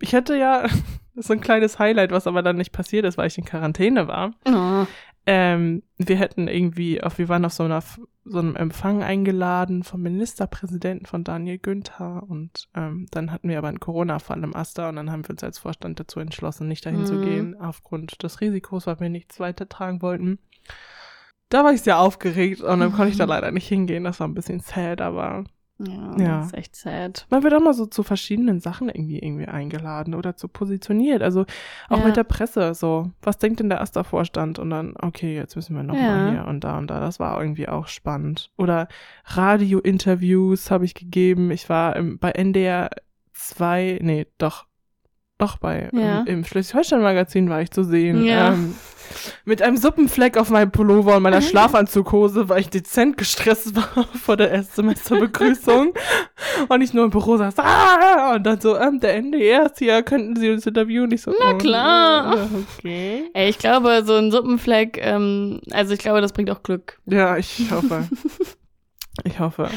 Ich 0.00 0.14
hatte 0.16 0.36
ja 0.36 0.66
so 1.14 1.32
ein 1.32 1.40
kleines 1.40 1.78
Highlight, 1.78 2.10
was 2.10 2.26
aber 2.26 2.42
dann 2.42 2.56
nicht 2.56 2.72
passiert 2.72 3.04
ist, 3.04 3.16
weil 3.16 3.28
ich 3.28 3.38
in 3.38 3.44
Quarantäne 3.44 4.08
war. 4.08 4.32
Oh. 4.44 4.86
Ähm, 5.26 5.84
wir 5.96 6.16
hätten 6.16 6.48
irgendwie, 6.48 7.00
auf, 7.02 7.18
wir 7.18 7.28
waren 7.28 7.44
auf 7.44 7.52
so, 7.52 7.62
einer, 7.62 7.84
so 8.24 8.38
einem 8.38 8.54
Empfang 8.56 9.02
eingeladen 9.02 9.82
vom 9.82 10.02
Ministerpräsidenten 10.02 11.06
von 11.06 11.24
Daniel 11.24 11.58
Günther 11.58 12.22
und 12.28 12.68
ähm, 12.74 13.06
dann 13.10 13.32
hatten 13.32 13.48
wir 13.48 13.58
aber 13.58 13.68
einen 13.68 13.80
Corona-Fall 13.80 14.42
im 14.44 14.54
Aster 14.54 14.88
und 14.88 14.96
dann 14.96 15.10
haben 15.10 15.24
wir 15.24 15.30
uns 15.30 15.42
als 15.42 15.58
Vorstand 15.58 15.98
dazu 15.98 16.20
entschlossen, 16.20 16.68
nicht 16.68 16.86
dahin 16.86 17.04
zu 17.04 17.16
Mhm. 17.16 17.20
gehen, 17.20 17.60
aufgrund 17.60 18.22
des 18.22 18.40
Risikos, 18.40 18.86
weil 18.86 19.00
wir 19.00 19.08
nichts 19.08 19.40
weiter 19.40 19.68
tragen 19.68 20.02
wollten. 20.02 20.38
Da 21.48 21.64
war 21.64 21.72
ich 21.72 21.82
sehr 21.82 21.98
aufgeregt 21.98 22.60
und 22.62 22.80
dann 22.80 22.92
konnte 22.92 23.10
ich 23.10 23.16
da 23.18 23.24
leider 23.26 23.50
nicht 23.50 23.68
hingehen. 23.68 24.04
Das 24.04 24.20
war 24.20 24.28
ein 24.28 24.34
bisschen 24.34 24.60
sad, 24.60 25.00
aber 25.00 25.44
Ja, 25.86 26.16
Ja. 26.18 26.36
das 26.38 26.46
ist 26.48 26.54
echt 26.54 26.76
sad. 26.76 27.26
man 27.30 27.42
wird 27.42 27.54
auch 27.54 27.60
mal 27.62 27.74
so 27.74 27.86
zu 27.86 28.02
verschiedenen 28.02 28.60
Sachen 28.60 28.88
irgendwie 28.88 29.18
irgendwie 29.18 29.46
eingeladen 29.46 30.14
oder 30.14 30.36
zu 30.36 30.48
positioniert. 30.48 31.22
Also 31.22 31.44
auch 31.88 31.98
Ja. 31.98 32.04
mit 32.06 32.16
der 32.16 32.24
Presse 32.24 32.74
so. 32.74 33.10
Was 33.22 33.38
denkt 33.38 33.60
denn 33.60 33.68
der 33.68 33.80
Asta-Vorstand? 33.80 34.58
Und 34.58 34.70
dann, 34.70 34.94
okay, 35.00 35.34
jetzt 35.34 35.56
müssen 35.56 35.74
wir 35.76 35.82
noch 35.82 35.94
Ja. 35.94 36.02
mal 36.02 36.30
hier 36.32 36.44
und 36.46 36.62
da 36.64 36.78
und 36.78 36.86
da. 36.88 37.00
Das 37.00 37.18
war 37.20 37.40
irgendwie 37.40 37.68
auch 37.68 37.88
spannend. 37.88 38.50
Oder 38.56 38.88
Radio-Interviews 39.26 40.70
habe 40.70 40.84
ich 40.84 40.94
gegeben. 40.94 41.50
Ich 41.50 41.68
war 41.68 41.96
im, 41.96 42.18
bei 42.18 42.30
NDR 42.32 42.90
2, 43.34 43.98
nee, 44.02 44.26
doch, 44.38 44.66
doch 45.42 45.56
bei 45.58 45.90
Ja. 45.92 46.20
im, 46.20 46.26
im 46.38 46.44
Schleswig-Holstein-Magazin 46.44 47.48
war 47.50 47.60
ich 47.62 47.70
zu 47.70 47.84
sehen. 47.84 48.24
Ja. 48.24 48.52
Ähm, 48.52 48.74
mit 49.44 49.60
einem 49.60 49.76
Suppenfleck 49.76 50.38
auf 50.38 50.48
meinem 50.48 50.70
Pullover 50.70 51.16
und 51.16 51.22
meiner 51.22 51.42
Schlafanzughose, 51.42 52.48
weil 52.48 52.60
ich 52.60 52.70
dezent 52.70 53.18
gestresst 53.18 53.76
war 53.96 54.04
vor 54.24 54.36
der 54.38 54.50
Erstsemesterbegrüßung. 54.50 55.92
und 56.68 56.80
ich 56.80 56.94
nur 56.94 57.04
im 57.04 57.10
Büro 57.10 57.36
saß, 57.36 57.58
ah! 57.58 58.34
und 58.36 58.44
dann 58.44 58.60
so, 58.60 58.76
ähm, 58.78 59.00
der 59.00 59.14
NDR 59.16 59.66
ist 59.66 59.78
hier, 59.78 60.02
könnten 60.02 60.36
Sie 60.36 60.50
uns 60.50 60.66
interviewen? 60.66 61.10
Ich 61.12 61.22
so, 61.22 61.34
Na 61.38 61.52
oh, 61.52 61.58
klar. 61.58 62.36
ja, 62.36 62.48
Okay. 62.78 63.24
Ey, 63.34 63.50
ich 63.50 63.58
glaube, 63.58 64.02
so 64.04 64.14
ein 64.14 64.30
Suppenfleck, 64.30 64.98
ähm, 65.02 65.60
also 65.72 65.92
ich 65.92 65.98
glaube, 66.00 66.20
das 66.22 66.32
bringt 66.32 66.50
auch 66.50 66.62
Glück. 66.62 66.98
Ja, 67.04 67.36
ich 67.36 67.70
hoffe. 67.70 68.08
ich 69.24 69.38
hoffe. 69.38 69.68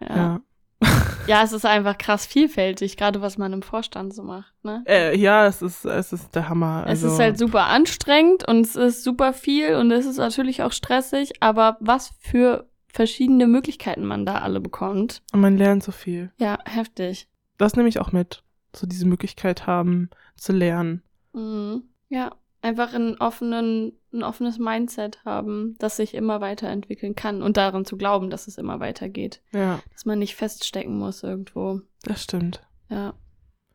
Ja. 0.00 0.16
Ja. 0.16 0.40
ja, 1.26 1.42
es 1.42 1.52
ist 1.52 1.64
einfach 1.66 1.98
krass 1.98 2.26
vielfältig, 2.26 2.96
gerade 2.96 3.20
was 3.20 3.38
man 3.38 3.52
im 3.52 3.62
Vorstand 3.62 4.14
so 4.14 4.22
macht, 4.22 4.52
ne? 4.62 4.82
Äh, 4.86 5.16
ja, 5.16 5.46
es 5.46 5.62
ist, 5.62 5.84
es 5.84 6.12
ist 6.12 6.34
der 6.34 6.48
Hammer. 6.48 6.84
Also, 6.86 7.06
es 7.06 7.14
ist 7.14 7.18
halt 7.18 7.38
super 7.38 7.66
anstrengend 7.66 8.46
und 8.48 8.60
es 8.60 8.76
ist 8.76 9.04
super 9.04 9.32
viel 9.32 9.76
und 9.76 9.90
es 9.90 10.06
ist 10.06 10.18
natürlich 10.18 10.62
auch 10.62 10.72
stressig, 10.72 11.32
aber 11.40 11.76
was 11.80 12.12
für 12.20 12.68
verschiedene 12.88 13.46
Möglichkeiten 13.46 14.04
man 14.04 14.26
da 14.26 14.38
alle 14.38 14.60
bekommt. 14.60 15.22
und 15.32 15.40
man 15.40 15.56
lernt 15.56 15.82
so 15.82 15.92
viel. 15.92 16.30
Ja, 16.38 16.58
heftig. 16.64 17.28
Das 17.58 17.76
nehme 17.76 17.88
ich 17.88 18.00
auch 18.00 18.12
mit. 18.12 18.42
So 18.74 18.86
diese 18.86 19.06
Möglichkeit 19.06 19.66
haben, 19.66 20.10
zu 20.36 20.52
lernen. 20.52 21.02
Mhm. 21.32 21.84
Ja, 22.08 22.32
einfach 22.62 22.94
einen 22.94 23.16
offenen, 23.18 23.92
ein 24.12 24.22
offenes 24.22 24.58
Mindset 24.58 25.24
haben, 25.24 25.74
das 25.78 25.96
sich 25.96 26.14
immer 26.14 26.40
weiterentwickeln 26.40 27.14
kann 27.14 27.42
und 27.42 27.56
daran 27.56 27.84
zu 27.84 27.96
glauben, 27.96 28.30
dass 28.30 28.46
es 28.46 28.56
immer 28.56 28.80
weitergeht. 28.80 29.42
Ja, 29.52 29.80
Dass 29.92 30.04
man 30.04 30.18
nicht 30.20 30.36
feststecken 30.36 30.96
muss 30.98 31.22
irgendwo. 31.22 31.80
das 32.04 32.22
stimmt. 32.22 32.62
Ja. 32.88 33.14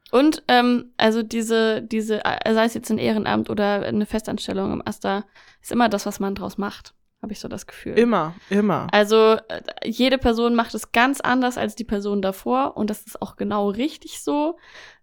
Und 0.10 0.42
ähm, 0.48 0.94
also 0.96 1.22
diese, 1.22 1.82
diese, 1.82 2.24
äh, 2.24 2.54
sei 2.54 2.64
es 2.64 2.74
jetzt 2.74 2.90
ein 2.90 2.98
Ehrenamt 2.98 3.50
oder 3.50 3.84
eine 3.84 4.06
Festanstellung 4.06 4.72
im 4.72 4.88
Asta, 4.88 5.26
ist 5.62 5.72
immer 5.72 5.90
das, 5.90 6.06
was 6.06 6.22
man 6.22 6.34
draus 6.34 6.58
macht, 6.58 6.94
habe 7.22 7.34
ich 7.34 7.42
so 7.42 7.50
das 7.50 7.68
Gefühl. 7.68 8.00
Immer, 8.00 8.34
immer. 8.50 8.88
Also 8.94 9.34
äh, 9.50 9.62
jede 9.84 10.18
Person 10.18 10.56
macht 10.56 10.74
es 10.76 10.94
ganz 10.94 11.20
anders 11.20 11.58
als 11.58 11.76
die 11.76 11.84
Person 11.84 12.22
davor 12.22 12.78
und 12.78 12.90
das 12.90 13.06
ist 13.06 13.22
auch 13.22 13.36
genau 13.36 13.70
richtig 13.70 14.22
so, 14.22 14.58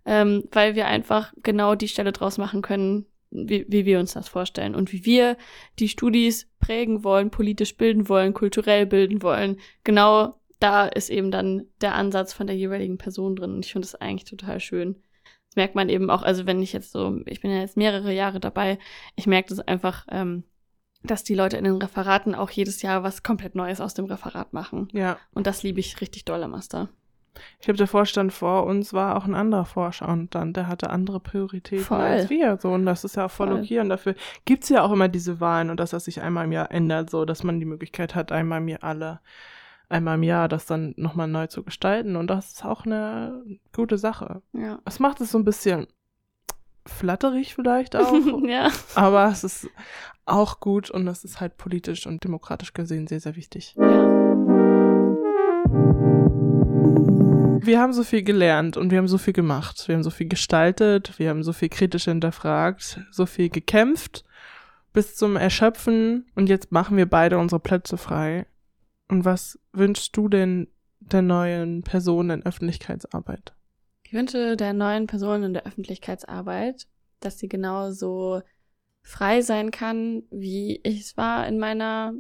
ähm, 0.07 0.45
weil 0.53 0.75
wir 0.75 0.87
einfach 0.87 1.35
genau 1.43 1.75
die 1.75 1.89
Stelle 1.89 2.13
draus 2.13 2.39
machen 2.39 2.63
können, 2.63 3.05
wie, 3.35 3.67
wie 3.69 3.85
wir 3.85 3.99
uns 3.99 4.15
das 4.15 4.29
vorstellen 4.29 4.75
und 4.75 4.93
wie 4.93 5.05
wir 5.05 5.37
die 5.79 5.89
Studis 5.89 6.49
prägen 6.61 7.05
wollen, 7.05 7.31
politisch 7.31 7.77
bilden 7.77 8.09
wollen, 8.09 8.33
kulturell 8.33 8.87
bilden 8.87 9.23
wollen. 9.23 9.59
Genau 9.83 10.41
da 10.61 10.87
ist 10.87 11.11
eben 11.11 11.31
dann 11.31 11.67
der 11.81 11.95
Ansatz 11.95 12.33
von 12.33 12.47
der 12.47 12.57
jeweiligen 12.57 12.97
Person 12.97 13.37
drin 13.37 13.55
und 13.55 13.65
ich 13.65 13.73
finde 13.73 13.87
das 13.87 13.97
eigentlich 13.97 14.31
total 14.31 14.61
schön. 14.61 14.97
Das 15.49 15.57
merkt 15.57 15.75
man 15.75 15.89
eben 15.89 16.11
auch, 16.11 16.23
also 16.23 16.47
wenn 16.47 16.63
ich 16.63 16.73
jetzt 16.73 16.93
so, 16.93 17.21
ich 17.27 17.41
bin 17.41 17.51
ja 17.51 17.59
jetzt 17.59 17.77
mehrere 17.77 18.13
Jahre 18.13 18.41
dabei, 18.41 18.79
ich 19.15 19.27
merke 19.27 19.51
das 19.51 19.61
einfach, 19.61 20.07
ähm, 20.11 20.45
dass 21.03 21.23
die 21.23 21.35
Leute 21.35 21.59
in 21.59 21.65
den 21.65 21.77
Referaten 21.77 22.35
auch 22.35 22.51
jedes 22.51 22.81
Jahr 22.83 23.03
was 23.03 23.23
komplett 23.23 23.55
Neues 23.55 23.81
aus 23.81 23.95
dem 23.95 24.07
Referat 24.07 24.53
machen. 24.55 24.89
Ja. 24.93 25.19
Und 25.35 25.47
das 25.47 25.63
liebe 25.63 25.81
ich 25.81 26.01
richtig 26.01 26.25
doll 26.25 26.43
am 26.43 26.53
Master. 26.53 26.89
Ich 27.59 27.65
glaube, 27.65 27.79
der 27.79 27.87
Vorstand 27.87 28.33
vor 28.33 28.65
uns 28.65 28.93
war 28.93 29.17
auch 29.17 29.25
ein 29.25 29.35
anderer 29.35 29.65
Vorstand 29.65 30.35
dann, 30.35 30.53
der 30.53 30.69
hatte 30.69 30.91
andere 30.91 31.21
Prioritäten 31.21 31.85
Voll. 31.85 32.01
als 32.01 32.31
wir. 32.31 32.59
So, 32.61 32.71
und 32.71 32.87
das 32.87 33.05
ist 33.05 33.17
ja 33.17 33.27
auch 33.27 33.31
voll, 33.31 33.49
Voll. 33.49 33.61
okay. 33.61 33.81
Und 33.81 33.89
dafür 33.89 34.15
gibt's 34.45 34.69
ja 34.69 34.83
auch 34.83 34.93
immer 34.93 35.09
diese 35.09 35.41
Wahlen 35.41 35.71
und 35.71 35.81
dass 35.81 35.91
das 35.91 36.05
sich 36.05 36.21
einmal 36.21 36.45
im 36.45 36.53
Jahr 36.53 36.71
ändert, 36.71 37.11
so 37.11 37.25
dass 37.25 37.43
man 37.43 37.61
die 37.61 37.67
Möglichkeit 37.67 38.15
hat, 38.15 38.33
einmal 38.33 38.59
im 38.61 38.69
Jahr 38.69 38.85
alle, 38.85 39.21
einmal 39.89 40.17
im 40.17 40.23
Jahr 40.23 40.49
das 40.49 40.67
dann 40.67 40.95
nochmal 40.97 41.29
neu 41.29 41.47
zu 41.47 41.63
gestalten. 41.63 42.17
Und 42.17 42.29
das 42.29 42.53
ist 42.53 42.65
auch 42.65 42.85
eine 42.87 43.43
gute 43.75 43.99
Sache. 43.99 44.43
Ja. 44.53 44.79
Es 44.85 44.99
macht 44.99 45.21
es 45.21 45.31
so 45.31 45.39
ein 45.39 45.45
bisschen 45.45 45.87
flatterig 46.87 47.55
vielleicht 47.55 47.97
auch, 47.97 48.13
ja. 48.47 48.71
aber 48.95 49.29
es 49.29 49.43
ist 49.43 49.69
auch 50.27 50.61
gut 50.61 50.91
und 50.91 51.09
es 51.09 51.25
ist 51.25 51.41
halt 51.41 51.57
politisch 51.57 52.07
und 52.07 52.25
demokratisch 52.25 52.73
gesehen 52.73 53.07
sehr, 53.07 53.21
sehr 53.21 53.37
wichtig. 53.37 53.75
ja. 53.79 54.24
Wir 57.67 57.81
haben 57.81 57.95
so 57.95 58.05
viel 58.05 58.23
gelernt 58.23 58.77
und 58.77 58.91
wir 58.91 58.99
haben 58.99 59.09
so 59.09 59.17
viel 59.17 59.33
gemacht. 59.33 59.89
Wir 59.89 59.95
haben 59.95 60.03
so 60.03 60.11
viel 60.11 60.29
gestaltet, 60.29 61.19
wir 61.19 61.31
haben 61.31 61.43
so 61.43 61.55
viel 61.55 61.71
kritisch 61.71 62.05
hinterfragt, 62.05 63.01
so 63.11 63.25
viel 63.25 63.49
gekämpft 63.49 64.25
bis 64.93 65.17
zum 65.17 65.37
Erschöpfen 65.37 66.27
und 66.35 66.51
jetzt 66.51 66.73
machen 66.73 66.99
wir 66.99 67.09
beide 67.09 67.39
unsere 67.39 67.61
Plätze 67.61 67.97
frei. 67.97 68.47
Und 69.09 69.25
was 69.25 69.59
wünschst 69.73 70.15
du 70.15 70.29
denn 70.29 70.69
der 71.01 71.23
neuen 71.23 71.83
Person 71.83 72.29
in 72.29 72.45
Öffentlichkeitsarbeit? 72.45 73.55
Ich 74.03 74.13
wünsche 74.13 74.57
der 74.57 74.75
neuen 74.75 75.07
Person 75.07 75.43
in 75.43 75.55
der 75.55 75.67
Öffentlichkeitsarbeit, 75.67 76.87
dass 77.21 77.39
sie 77.39 77.49
genauso 77.49 78.43
frei 79.03 79.41
sein 79.41 79.71
kann, 79.71 80.25
wie 80.31 80.81
ich 80.83 81.01
es 81.01 81.17
war 81.17 81.49
in 81.49 81.59
meiner 81.59 82.13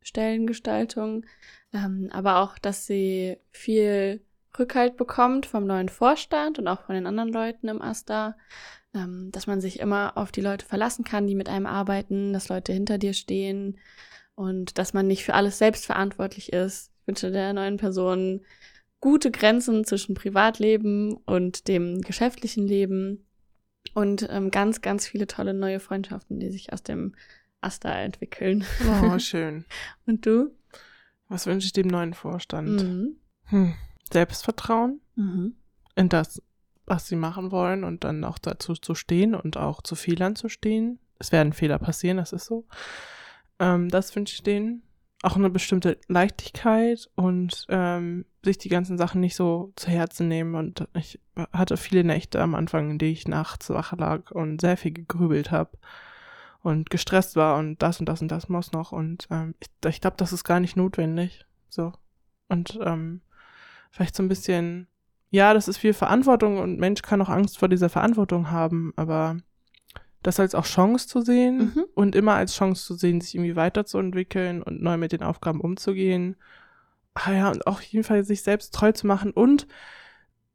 Stellengestaltung, 0.00 1.26
ähm, 1.74 2.08
aber 2.12 2.38
auch, 2.38 2.58
dass 2.58 2.86
sie 2.86 3.36
viel 3.50 4.24
Rückhalt 4.58 4.96
bekommt 4.96 5.46
vom 5.46 5.66
neuen 5.66 5.88
Vorstand 5.88 6.58
und 6.58 6.68
auch 6.68 6.82
von 6.82 6.94
den 6.94 7.06
anderen 7.06 7.32
Leuten 7.32 7.68
im 7.68 7.82
AStA, 7.82 8.36
ähm, 8.94 9.30
dass 9.32 9.46
man 9.46 9.60
sich 9.60 9.80
immer 9.80 10.16
auf 10.16 10.32
die 10.32 10.40
Leute 10.40 10.64
verlassen 10.64 11.04
kann, 11.04 11.26
die 11.26 11.34
mit 11.34 11.48
einem 11.48 11.66
arbeiten, 11.66 12.32
dass 12.32 12.48
Leute 12.48 12.72
hinter 12.72 12.98
dir 12.98 13.12
stehen 13.12 13.78
und 14.34 14.78
dass 14.78 14.94
man 14.94 15.06
nicht 15.06 15.24
für 15.24 15.34
alles 15.34 15.58
selbst 15.58 15.86
verantwortlich 15.86 16.52
ist. 16.52 16.92
Ich 17.00 17.06
wünsche 17.06 17.30
der 17.30 17.52
neuen 17.52 17.76
Person 17.76 18.44
gute 19.00 19.30
Grenzen 19.30 19.84
zwischen 19.84 20.14
Privatleben 20.14 21.16
und 21.26 21.68
dem 21.68 22.00
geschäftlichen 22.00 22.66
Leben 22.66 23.26
und 23.94 24.26
ähm, 24.30 24.50
ganz, 24.50 24.80
ganz 24.80 25.06
viele 25.06 25.26
tolle 25.26 25.54
neue 25.54 25.80
Freundschaften, 25.80 26.40
die 26.40 26.50
sich 26.50 26.72
aus 26.72 26.82
dem 26.82 27.14
Asta 27.60 27.90
entwickeln. 27.90 28.64
Oh, 29.02 29.18
schön. 29.18 29.64
Und 30.06 30.26
du? 30.26 30.50
Was 31.28 31.46
wünsche 31.46 31.66
ich 31.66 31.72
dem 31.72 31.88
neuen 31.88 32.14
Vorstand? 32.14 32.82
Mhm. 32.82 33.16
Hm. 33.44 33.74
Selbstvertrauen 34.12 35.00
Mhm. 35.16 35.54
in 35.94 36.08
das, 36.08 36.42
was 36.84 37.08
sie 37.08 37.16
machen 37.16 37.50
wollen 37.50 37.84
und 37.84 38.04
dann 38.04 38.22
auch 38.24 38.38
dazu 38.38 38.74
zu 38.74 38.94
stehen 38.94 39.34
und 39.34 39.56
auch 39.56 39.82
zu 39.82 39.94
Fehlern 39.94 40.36
zu 40.36 40.48
stehen. 40.48 40.98
Es 41.18 41.32
werden 41.32 41.52
Fehler 41.52 41.78
passieren, 41.78 42.18
das 42.18 42.32
ist 42.32 42.44
so. 42.46 42.66
Ähm, 43.58 43.88
das 43.88 44.14
wünsche 44.14 44.34
ich 44.34 44.42
denen. 44.42 44.82
auch 45.22 45.34
eine 45.36 45.48
bestimmte 45.48 45.98
Leichtigkeit 46.08 47.08
und 47.16 47.66
ähm, 47.70 48.26
sich 48.44 48.58
die 48.58 48.68
ganzen 48.68 48.98
Sachen 48.98 49.20
nicht 49.22 49.34
so 49.34 49.72
zu 49.74 49.88
Herzen 49.88 50.28
nehmen. 50.28 50.54
Und 50.54 50.86
ich 50.94 51.18
hatte 51.52 51.78
viele 51.78 52.04
Nächte 52.04 52.40
am 52.40 52.54
Anfang, 52.54 52.90
in 52.90 52.98
denen 52.98 53.12
ich 53.14 53.26
nachts 53.26 53.70
wach 53.70 53.92
lag 53.96 54.30
und 54.30 54.60
sehr 54.60 54.76
viel 54.76 54.92
gegrübelt 54.92 55.50
habe 55.50 55.70
und 56.62 56.90
gestresst 56.90 57.34
war 57.34 57.56
und 57.56 57.80
das 57.82 57.98
und 57.98 58.06
das 58.06 58.20
und 58.20 58.28
das 58.28 58.50
muss 58.50 58.72
noch. 58.72 58.92
Und 58.92 59.26
ähm, 59.30 59.54
ich, 59.58 59.68
ich 59.88 60.00
glaube, 60.02 60.18
das 60.18 60.34
ist 60.34 60.44
gar 60.44 60.60
nicht 60.60 60.76
notwendig. 60.76 61.46
So. 61.70 61.92
Und 62.48 62.78
ähm, 62.84 63.22
vielleicht 63.90 64.16
so 64.16 64.22
ein 64.22 64.28
bisschen, 64.28 64.86
ja, 65.30 65.54
das 65.54 65.68
ist 65.68 65.78
viel 65.78 65.92
Verantwortung 65.92 66.58
und 66.58 66.78
Mensch 66.78 67.02
kann 67.02 67.22
auch 67.22 67.28
Angst 67.28 67.58
vor 67.58 67.68
dieser 67.68 67.88
Verantwortung 67.88 68.50
haben, 68.50 68.92
aber 68.96 69.36
das 70.22 70.40
als 70.40 70.54
auch 70.54 70.64
Chance 70.64 71.06
zu 71.06 71.20
sehen 71.20 71.72
mhm. 71.74 71.84
und 71.94 72.16
immer 72.16 72.34
als 72.34 72.54
Chance 72.54 72.84
zu 72.84 72.94
sehen, 72.94 73.20
sich 73.20 73.34
irgendwie 73.34 73.56
weiterzuentwickeln 73.56 74.62
und 74.62 74.82
neu 74.82 74.96
mit 74.96 75.12
den 75.12 75.22
Aufgaben 75.22 75.60
umzugehen. 75.60 76.36
Ah 77.14 77.32
ja, 77.32 77.50
und 77.50 77.66
auch 77.66 77.80
jeden 77.80 78.04
Fall 78.04 78.24
sich 78.24 78.42
selbst 78.42 78.74
treu 78.74 78.92
zu 78.92 79.06
machen 79.06 79.30
und 79.30 79.66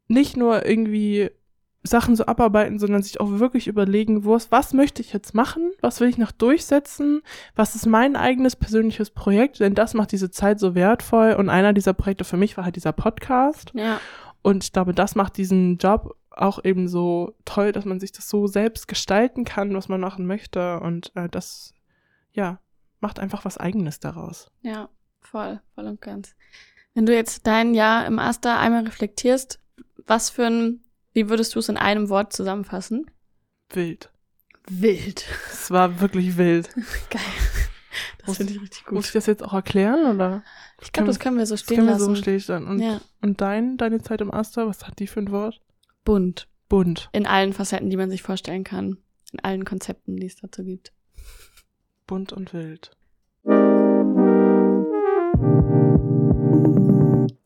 nicht 0.07 0.35
nur 0.35 0.65
irgendwie 0.65 1.31
Sachen 1.83 2.15
so 2.15 2.25
abarbeiten, 2.25 2.77
sondern 2.77 3.01
sich 3.01 3.19
auch 3.19 3.39
wirklich 3.39 3.67
überlegen, 3.67 4.23
wo 4.23 4.35
ist, 4.35 4.51
was 4.51 4.73
möchte 4.73 5.01
ich 5.01 5.13
jetzt 5.13 5.33
machen? 5.33 5.71
Was 5.81 5.99
will 5.99 6.09
ich 6.09 6.17
noch 6.17 6.31
durchsetzen? 6.31 7.21
Was 7.55 7.75
ist 7.75 7.87
mein 7.87 8.15
eigenes 8.15 8.55
persönliches 8.55 9.09
Projekt? 9.09 9.59
Denn 9.59 9.73
das 9.73 9.93
macht 9.95 10.11
diese 10.11 10.29
Zeit 10.29 10.59
so 10.59 10.75
wertvoll. 10.75 11.33
Und 11.33 11.49
einer 11.49 11.73
dieser 11.73 11.93
Projekte 11.93 12.23
für 12.23 12.37
mich 12.37 12.55
war 12.55 12.65
halt 12.65 12.75
dieser 12.75 12.91
Podcast. 12.91 13.71
Ja. 13.73 13.99
Und 14.43 14.63
ich 14.63 14.73
glaube, 14.73 14.93
das 14.93 15.15
macht 15.15 15.37
diesen 15.37 15.77
Job 15.77 16.15
auch 16.29 16.63
eben 16.63 16.87
so 16.87 17.35
toll, 17.45 17.71
dass 17.71 17.85
man 17.85 17.99
sich 17.99 18.11
das 18.11 18.29
so 18.29 18.47
selbst 18.47 18.87
gestalten 18.87 19.43
kann, 19.43 19.73
was 19.73 19.89
man 19.89 19.99
machen 19.99 20.27
möchte. 20.27 20.79
Und 20.79 21.11
äh, 21.15 21.29
das, 21.29 21.73
ja, 22.31 22.59
macht 22.99 23.19
einfach 23.19 23.43
was 23.43 23.57
Eigenes 23.57 23.99
daraus. 23.99 24.51
Ja, 24.61 24.89
voll, 25.19 25.61
voll 25.73 25.87
und 25.87 26.01
ganz. 26.01 26.35
Wenn 26.93 27.05
du 27.05 27.15
jetzt 27.15 27.47
dein 27.47 27.73
Jahr 27.73 28.05
im 28.05 28.19
Aster 28.19 28.59
einmal 28.59 28.83
reflektierst, 28.83 29.59
was 30.05 30.29
für 30.29 30.45
ein 30.45 30.83
wie 31.13 31.29
würdest 31.29 31.55
du 31.55 31.59
es 31.59 31.69
in 31.69 31.77
einem 31.77 32.09
Wort 32.09 32.33
zusammenfassen? 32.33 33.05
Wild. 33.69 34.11
Wild. 34.69 35.25
Es 35.51 35.71
war 35.71 35.99
wirklich 36.01 36.37
wild. 36.37 36.69
Geil. 37.09 37.21
Das 38.25 38.37
finde 38.37 38.53
ich 38.53 38.61
richtig 38.61 38.85
gut. 38.85 38.93
Muss 38.93 39.07
ich 39.07 39.13
das 39.13 39.25
jetzt 39.25 39.43
auch 39.43 39.53
erklären, 39.53 40.15
oder? 40.15 40.43
Ich 40.81 40.91
glaube, 40.91 41.07
das 41.07 41.19
können 41.19 41.37
wir 41.37 41.45
so 41.45 41.57
stehen 41.57 41.77
können 41.77 41.87
lassen. 41.87 42.05
Können 42.05 42.25
wir 42.25 42.39
so 42.39 42.39
stehen 42.39 42.67
Und, 42.67 42.79
ja. 42.79 43.01
und 43.21 43.41
dein, 43.41 43.77
deine 43.77 44.01
Zeit 44.01 44.21
im 44.21 44.33
Aster, 44.33 44.67
was 44.67 44.85
hat 44.85 44.99
die 44.99 45.07
für 45.07 45.19
ein 45.19 45.31
Wort? 45.31 45.61
Bunt. 46.03 46.47
Bunt. 46.69 47.09
In 47.11 47.25
allen 47.25 47.53
Facetten, 47.53 47.89
die 47.89 47.97
man 47.97 48.09
sich 48.09 48.21
vorstellen 48.21 48.63
kann. 48.63 48.97
In 49.33 49.39
allen 49.39 49.65
Konzepten, 49.65 50.17
die 50.17 50.27
es 50.27 50.35
dazu 50.35 50.63
gibt. 50.63 50.93
Bunt 52.07 52.31
und 52.31 52.53
wild. 52.53 52.91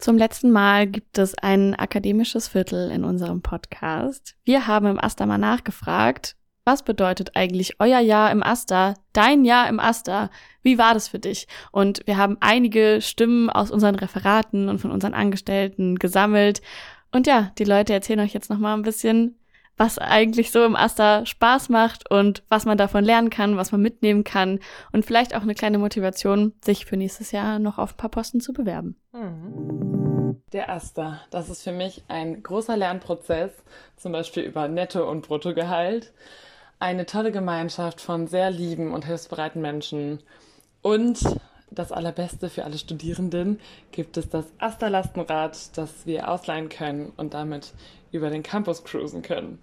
Zum 0.05 0.19
letzten 0.19 0.51
Mal 0.51 0.85
gibt 0.85 1.17
es 1.17 1.35
ein 1.35 1.73
akademisches 1.73 2.47
Viertel 2.47 2.91
in 2.91 3.03
unserem 3.03 3.41
Podcast. 3.41 4.35
Wir 4.43 4.67
haben 4.67 4.85
im 4.85 5.03
Asta 5.03 5.25
mal 5.25 5.39
nachgefragt, 5.39 6.35
was 6.63 6.83
bedeutet 6.83 7.35
eigentlich 7.35 7.79
euer 7.79 7.97
Jahr 8.01 8.29
im 8.29 8.43
Asta, 8.43 8.93
dein 9.13 9.45
Jahr 9.45 9.67
im 9.67 9.79
Asta? 9.79 10.29
Wie 10.61 10.77
war 10.77 10.93
das 10.93 11.07
für 11.07 11.17
dich? 11.17 11.47
Und 11.71 12.03
wir 12.05 12.17
haben 12.17 12.37
einige 12.39 12.99
Stimmen 13.01 13.49
aus 13.49 13.71
unseren 13.71 13.95
Referaten 13.95 14.69
und 14.69 14.77
von 14.77 14.91
unseren 14.91 15.15
Angestellten 15.15 15.97
gesammelt. 15.97 16.61
Und 17.11 17.25
ja, 17.25 17.51
die 17.57 17.63
Leute 17.63 17.93
erzählen 17.93 18.19
euch 18.19 18.35
jetzt 18.35 18.51
noch 18.51 18.59
mal 18.59 18.75
ein 18.75 18.83
bisschen, 18.83 19.39
was 19.77 19.97
eigentlich 19.97 20.51
so 20.51 20.63
im 20.63 20.75
Asta 20.75 21.25
Spaß 21.25 21.69
macht 21.69 22.09
und 22.09 22.43
was 22.49 22.65
man 22.65 22.77
davon 22.77 23.03
lernen 23.03 23.29
kann, 23.29 23.57
was 23.57 23.71
man 23.71 23.81
mitnehmen 23.81 24.23
kann 24.23 24.59
und 24.91 25.05
vielleicht 25.05 25.35
auch 25.35 25.41
eine 25.41 25.55
kleine 25.55 25.77
Motivation, 25.77 26.53
sich 26.63 26.85
für 26.85 26.97
nächstes 26.97 27.31
Jahr 27.31 27.59
noch 27.59 27.77
auf 27.77 27.93
ein 27.93 27.97
paar 27.97 28.09
Posten 28.09 28.39
zu 28.39 28.53
bewerben. 28.53 28.95
Mhm. 29.11 30.41
Der 30.53 30.69
Asta, 30.69 31.21
das 31.31 31.49
ist 31.49 31.63
für 31.63 31.71
mich 31.71 32.03
ein 32.07 32.41
großer 32.41 32.77
Lernprozess, 32.77 33.51
zum 33.97 34.11
Beispiel 34.11 34.43
über 34.43 34.67
Netto- 34.67 35.09
und 35.09 35.27
Bruttogehalt. 35.27 36.13
Eine 36.79 37.05
tolle 37.05 37.31
Gemeinschaft 37.31 37.99
von 37.99 38.27
sehr 38.27 38.51
lieben 38.51 38.93
und 38.93 39.05
hilfsbereiten 39.05 39.61
Menschen. 39.61 40.21
Und 40.81 41.19
das 41.75 41.91
Allerbeste 41.91 42.49
für 42.49 42.63
alle 42.63 42.77
Studierenden 42.77 43.59
gibt 43.91 44.17
es 44.17 44.29
das 44.29 44.45
Asta-Lastenrad, 44.59 45.77
das 45.77 46.05
wir 46.05 46.29
ausleihen 46.29 46.69
können 46.69 47.11
und 47.17 47.33
damit 47.33 47.73
über 48.11 48.29
den 48.29 48.43
Campus 48.43 48.83
cruisen 48.83 49.21
können. 49.21 49.59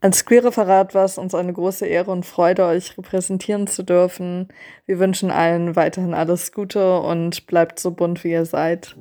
Als 0.00 0.24
Queerreferat 0.24 0.94
war 0.94 1.04
es 1.04 1.16
uns 1.16 1.34
eine 1.34 1.52
große 1.52 1.86
Ehre 1.86 2.10
und 2.10 2.26
Freude, 2.26 2.64
euch 2.64 2.98
repräsentieren 2.98 3.68
zu 3.68 3.84
dürfen. 3.84 4.48
Wir 4.84 4.98
wünschen 4.98 5.30
allen 5.30 5.76
weiterhin 5.76 6.14
alles 6.14 6.50
Gute 6.52 6.98
und 6.98 7.46
bleibt 7.46 7.78
so 7.78 7.92
bunt, 7.92 8.24
wie 8.24 8.32
ihr 8.32 8.44
seid. 8.44 8.96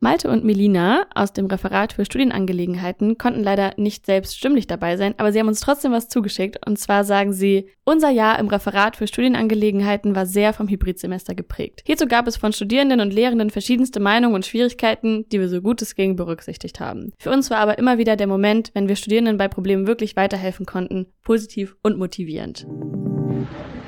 Malte 0.00 0.30
und 0.30 0.44
Melina 0.44 1.06
aus 1.14 1.32
dem 1.32 1.46
Referat 1.46 1.94
für 1.94 2.04
Studienangelegenheiten 2.04 3.18
konnten 3.18 3.42
leider 3.42 3.72
nicht 3.76 4.06
selbst 4.06 4.36
stimmlich 4.36 4.66
dabei 4.66 4.96
sein, 4.96 5.14
aber 5.18 5.32
sie 5.32 5.40
haben 5.40 5.48
uns 5.48 5.60
trotzdem 5.60 5.92
was 5.92 6.08
zugeschickt. 6.08 6.66
Und 6.66 6.78
zwar 6.78 7.04
sagen 7.04 7.32
sie, 7.32 7.68
unser 7.84 8.10
Jahr 8.10 8.38
im 8.38 8.48
Referat 8.48 8.96
für 8.96 9.06
Studienangelegenheiten 9.06 10.14
war 10.14 10.26
sehr 10.26 10.52
vom 10.52 10.68
Hybridsemester 10.68 11.34
geprägt. 11.34 11.82
Hierzu 11.84 12.06
gab 12.06 12.26
es 12.26 12.36
von 12.36 12.52
Studierenden 12.52 13.00
und 13.00 13.12
Lehrenden 13.12 13.50
verschiedenste 13.50 14.00
Meinungen 14.00 14.34
und 14.34 14.46
Schwierigkeiten, 14.46 15.26
die 15.30 15.40
wir 15.40 15.48
so 15.48 15.60
gut 15.60 15.82
es 15.82 15.94
ging 15.94 16.16
berücksichtigt 16.16 16.80
haben. 16.80 17.12
Für 17.18 17.30
uns 17.30 17.50
war 17.50 17.58
aber 17.58 17.78
immer 17.78 17.98
wieder 17.98 18.16
der 18.16 18.26
Moment, 18.26 18.70
wenn 18.74 18.88
wir 18.88 18.96
Studierenden 18.96 19.36
bei 19.36 19.48
Problemen 19.48 19.86
wirklich 19.86 20.16
weiterhelfen 20.16 20.66
konnten, 20.66 21.06
positiv 21.22 21.76
und 21.82 21.98
motivierend. 21.98 22.66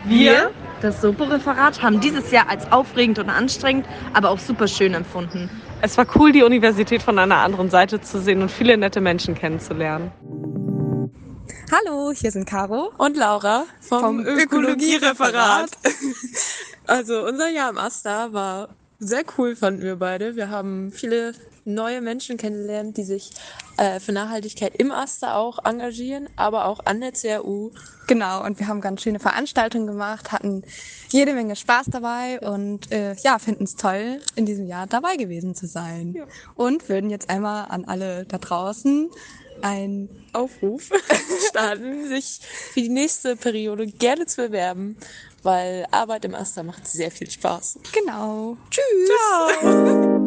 Wir, 0.09 0.53
das 0.83 1.01
Sopo-Referat, 1.03 1.83
haben 1.83 2.01
dieses 2.01 2.31
Jahr 2.31 2.49
als 2.49 2.71
aufregend 2.71 3.19
und 3.19 3.29
anstrengend, 3.29 3.87
aber 4.12 4.31
auch 4.31 4.38
super 4.38 4.69
schön 4.69 4.95
empfunden. 4.95 5.51
Es 5.83 5.99
war 5.99 6.07
cool, 6.14 6.31
die 6.31 6.45
Universität 6.45 7.03
von 7.03 7.19
einer 7.19 7.38
anderen 7.38 7.71
Seite 7.71 8.01
zu 8.01 8.21
sehen 8.21 8.40
und 8.40 8.51
viele 8.51 8.77
nette 8.77 9.01
Menschen 9.01 9.35
kennenzulernen. 9.35 10.12
Hallo, 11.73 12.12
hier 12.12 12.31
sind 12.31 12.47
Caro 12.49 12.92
und 12.99 13.16
Laura 13.16 13.64
vom, 13.81 14.01
vom 14.01 14.27
Ökologiereferat. 14.27 15.71
also 16.87 17.27
unser 17.27 17.49
Jahr 17.49 17.71
im 17.71 17.79
Asta 17.79 18.33
war 18.33 18.69
sehr 19.01 19.25
cool, 19.37 19.57
fanden 19.57 19.83
wir 19.83 19.97
beide. 19.97 20.37
Wir 20.37 20.49
haben 20.51 20.92
viele 20.92 21.35
neue 21.66 22.00
Menschen 22.00 22.37
kennengelernt, 22.37 22.96
die 22.96 23.05
sich 23.05 23.31
äh, 23.76 24.00
für 24.00 24.12
Nachhaltigkeit 24.12 24.74
im 24.76 24.90
Aster 24.90 25.37
auch 25.37 25.64
engagieren, 25.64 26.29
aber 26.37 26.66
auch 26.66 26.81
an 26.85 27.00
der 27.00 27.12
CRU. 27.12 27.70
Genau, 28.07 28.44
und 28.44 28.59
wir 28.59 28.68
haben 28.68 28.81
ganz 28.81 29.02
schöne 29.02 29.18
Veranstaltungen 29.18 29.87
gemacht, 29.87 30.33
hatten 30.33 30.62
jede 31.11 31.35
Menge 31.35 31.57
Spaß 31.57 31.87
dabei 31.90 32.40
und 32.40 32.90
äh, 32.92 33.14
ja, 33.14 33.38
finden 33.38 33.64
es 33.64 33.76
toll, 33.76 34.20
in 34.37 34.46
diesem 34.46 34.66
Jahr 34.66 34.87
dabei 34.87 35.16
gewesen 35.16 35.55
zu 35.55 35.66
sein. 35.66 36.14
Ja. 36.16 36.24
Und 36.55 36.88
würden 36.88 37.11
jetzt 37.11 37.29
einmal 37.29 37.66
an 37.68 37.85
alle 37.85 38.24
da 38.24 38.38
draußen 38.38 39.11
einen 39.62 40.09
Aufruf 40.33 40.90
starten, 41.48 42.09
sich 42.09 42.40
für 42.72 42.81
die 42.81 42.88
nächste 42.88 43.37
Periode 43.37 43.87
gerne 43.87 44.26
zu 44.26 44.46
bewerben, 44.46 44.96
weil 45.42 45.87
Arbeit 45.90 46.24
im 46.24 46.35
Aster 46.35 46.62
macht 46.62 46.87
sehr 46.87 47.11
viel 47.11 47.31
Spaß. 47.31 47.79
Genau. 47.92 48.57
Tschüss. 48.70 49.11
Ciao. 49.61 50.25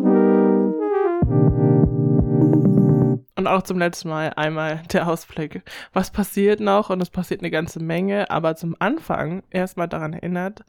Und 3.39 3.47
auch 3.47 3.61
zum 3.61 3.79
letzten 3.79 4.09
Mal 4.09 4.33
einmal 4.35 4.81
der 4.91 5.07
Ausblick. 5.07 5.61
Was 5.93 6.11
passiert 6.11 6.59
noch? 6.59 6.89
Und 6.89 7.01
es 7.01 7.09
passiert 7.09 7.39
eine 7.39 7.49
ganze 7.49 7.79
Menge. 7.81 8.29
Aber 8.29 8.57
zum 8.57 8.75
Anfang 8.79 9.43
erstmal 9.49 9.87
daran 9.87 10.11
erinnert, 10.11 10.65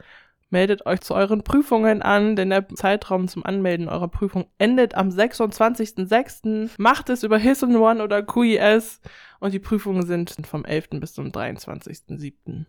meldet 0.50 0.86
euch 0.86 1.00
zu 1.00 1.16
euren 1.16 1.42
Prüfungen 1.42 2.00
an, 2.00 2.36
denn 2.36 2.50
der 2.50 2.68
Zeitraum 2.68 3.26
zum 3.26 3.44
Anmelden 3.44 3.88
eurer 3.88 4.06
Prüfung 4.06 4.46
endet 4.58 4.94
am 4.94 5.08
26.06. 5.08 6.70
Macht 6.78 7.10
es 7.10 7.24
über 7.24 7.38
Hissen 7.38 7.74
One 7.74 8.04
oder 8.04 8.22
QIS 8.22 9.00
und 9.40 9.52
die 9.52 9.58
Prüfungen 9.58 10.06
sind 10.06 10.46
vom 10.46 10.64
11. 10.64 10.90
bis 11.00 11.14
zum 11.14 11.32
23.07. 11.32 12.66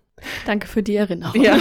Danke 0.48 0.66
für 0.66 0.82
die 0.82 0.96
Erinnerung. 0.96 1.40
Ja, 1.40 1.60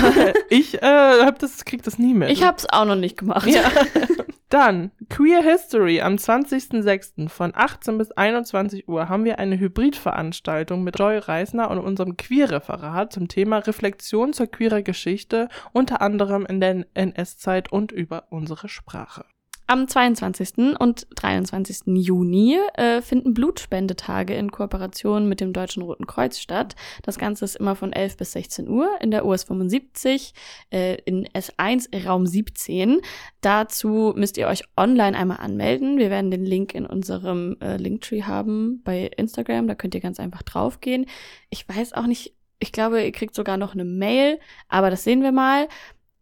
ich 0.48 0.83
äh, 0.83 1.24
hab 1.26 1.40
das, 1.40 1.66
krieg 1.66 1.83
das 1.83 1.98
nie 1.98 2.14
mit. 2.14 2.31
Ich 2.31 2.42
hab's 2.42 2.64
auch 2.70 2.87
noch 2.87 2.96
nicht 2.96 3.18
gemacht. 3.18 3.46
Ja. 3.46 3.70
Dann 4.50 4.90
Queer 5.08 5.44
History 5.44 6.00
am 6.00 6.16
20.06. 6.16 7.28
von 7.28 7.52
18 7.54 7.98
bis 7.98 8.10
21 8.10 8.88
Uhr 8.88 9.08
haben 9.08 9.24
wir 9.24 9.38
eine 9.38 9.60
Hybridveranstaltung 9.60 10.82
mit 10.82 10.98
Joy 10.98 11.18
Reisner 11.18 11.70
und 11.70 11.78
unserem 11.78 12.16
Queer-Referat 12.16 13.12
zum 13.12 13.28
Thema 13.28 13.58
Reflexion 13.58 14.32
zur 14.32 14.48
queerer 14.48 14.82
Geschichte, 14.82 15.48
unter 15.70 16.02
anderem 16.02 16.46
in 16.46 16.60
der 16.60 16.84
NS-Zeit 16.94 17.70
und 17.70 17.92
über 17.92 18.24
unsere 18.30 18.68
Sprache. 18.68 19.24
Am 19.70 19.87
22. 19.87 20.76
und 20.80 21.06
23. 21.14 21.83
Juni 21.94 22.59
äh, 22.74 23.00
finden 23.02 23.35
Blutspendetage 23.35 24.35
in 24.35 24.50
Kooperation 24.50 25.28
mit 25.28 25.40
dem 25.40 25.52
Deutschen 25.52 25.85
Roten 25.85 26.09
Kreuz 26.09 26.40
statt. 26.40 26.74
Das 27.04 27.18
Ganze 27.18 27.44
ist 27.44 27.54
immer 27.54 27.76
von 27.76 27.92
11 27.92 28.16
bis 28.16 28.33
16 28.33 28.68
Uhr 28.68 28.88
in 29.00 29.12
der 29.12 29.24
US 29.24 29.44
75 29.44 30.35
äh, 30.72 30.96
in 31.04 31.28
S1 31.28 32.04
Raum 32.04 32.26
17. 32.26 33.00
Dazu 33.42 34.12
müsst 34.16 34.38
ihr 34.38 34.48
euch 34.48 34.64
online 34.76 35.16
einmal 35.16 35.38
anmelden. 35.38 35.98
Wir 35.98 36.11
werden 36.11 36.33
den 36.33 36.44
Link 36.44 36.74
in 36.74 36.85
unserem 36.85 37.56
äh, 37.61 37.76
Linktree 37.76 38.24
haben 38.24 38.83
bei 38.83 39.09
Instagram. 39.16 39.68
Da 39.68 39.76
könnt 39.76 39.94
ihr 39.94 40.00
ganz 40.00 40.18
einfach 40.18 40.42
draufgehen. 40.42 41.06
Ich 41.48 41.68
weiß 41.68 41.92
auch 41.92 42.09
nicht, 42.09 42.35
ich 42.59 42.72
glaube, 42.72 43.05
ihr 43.05 43.12
kriegt 43.12 43.36
sogar 43.36 43.57
noch 43.57 43.74
eine 43.74 43.84
Mail, 43.84 44.40
aber 44.68 44.90
das 44.90 45.05
sehen 45.05 45.22
wir 45.22 45.30
mal. 45.30 45.68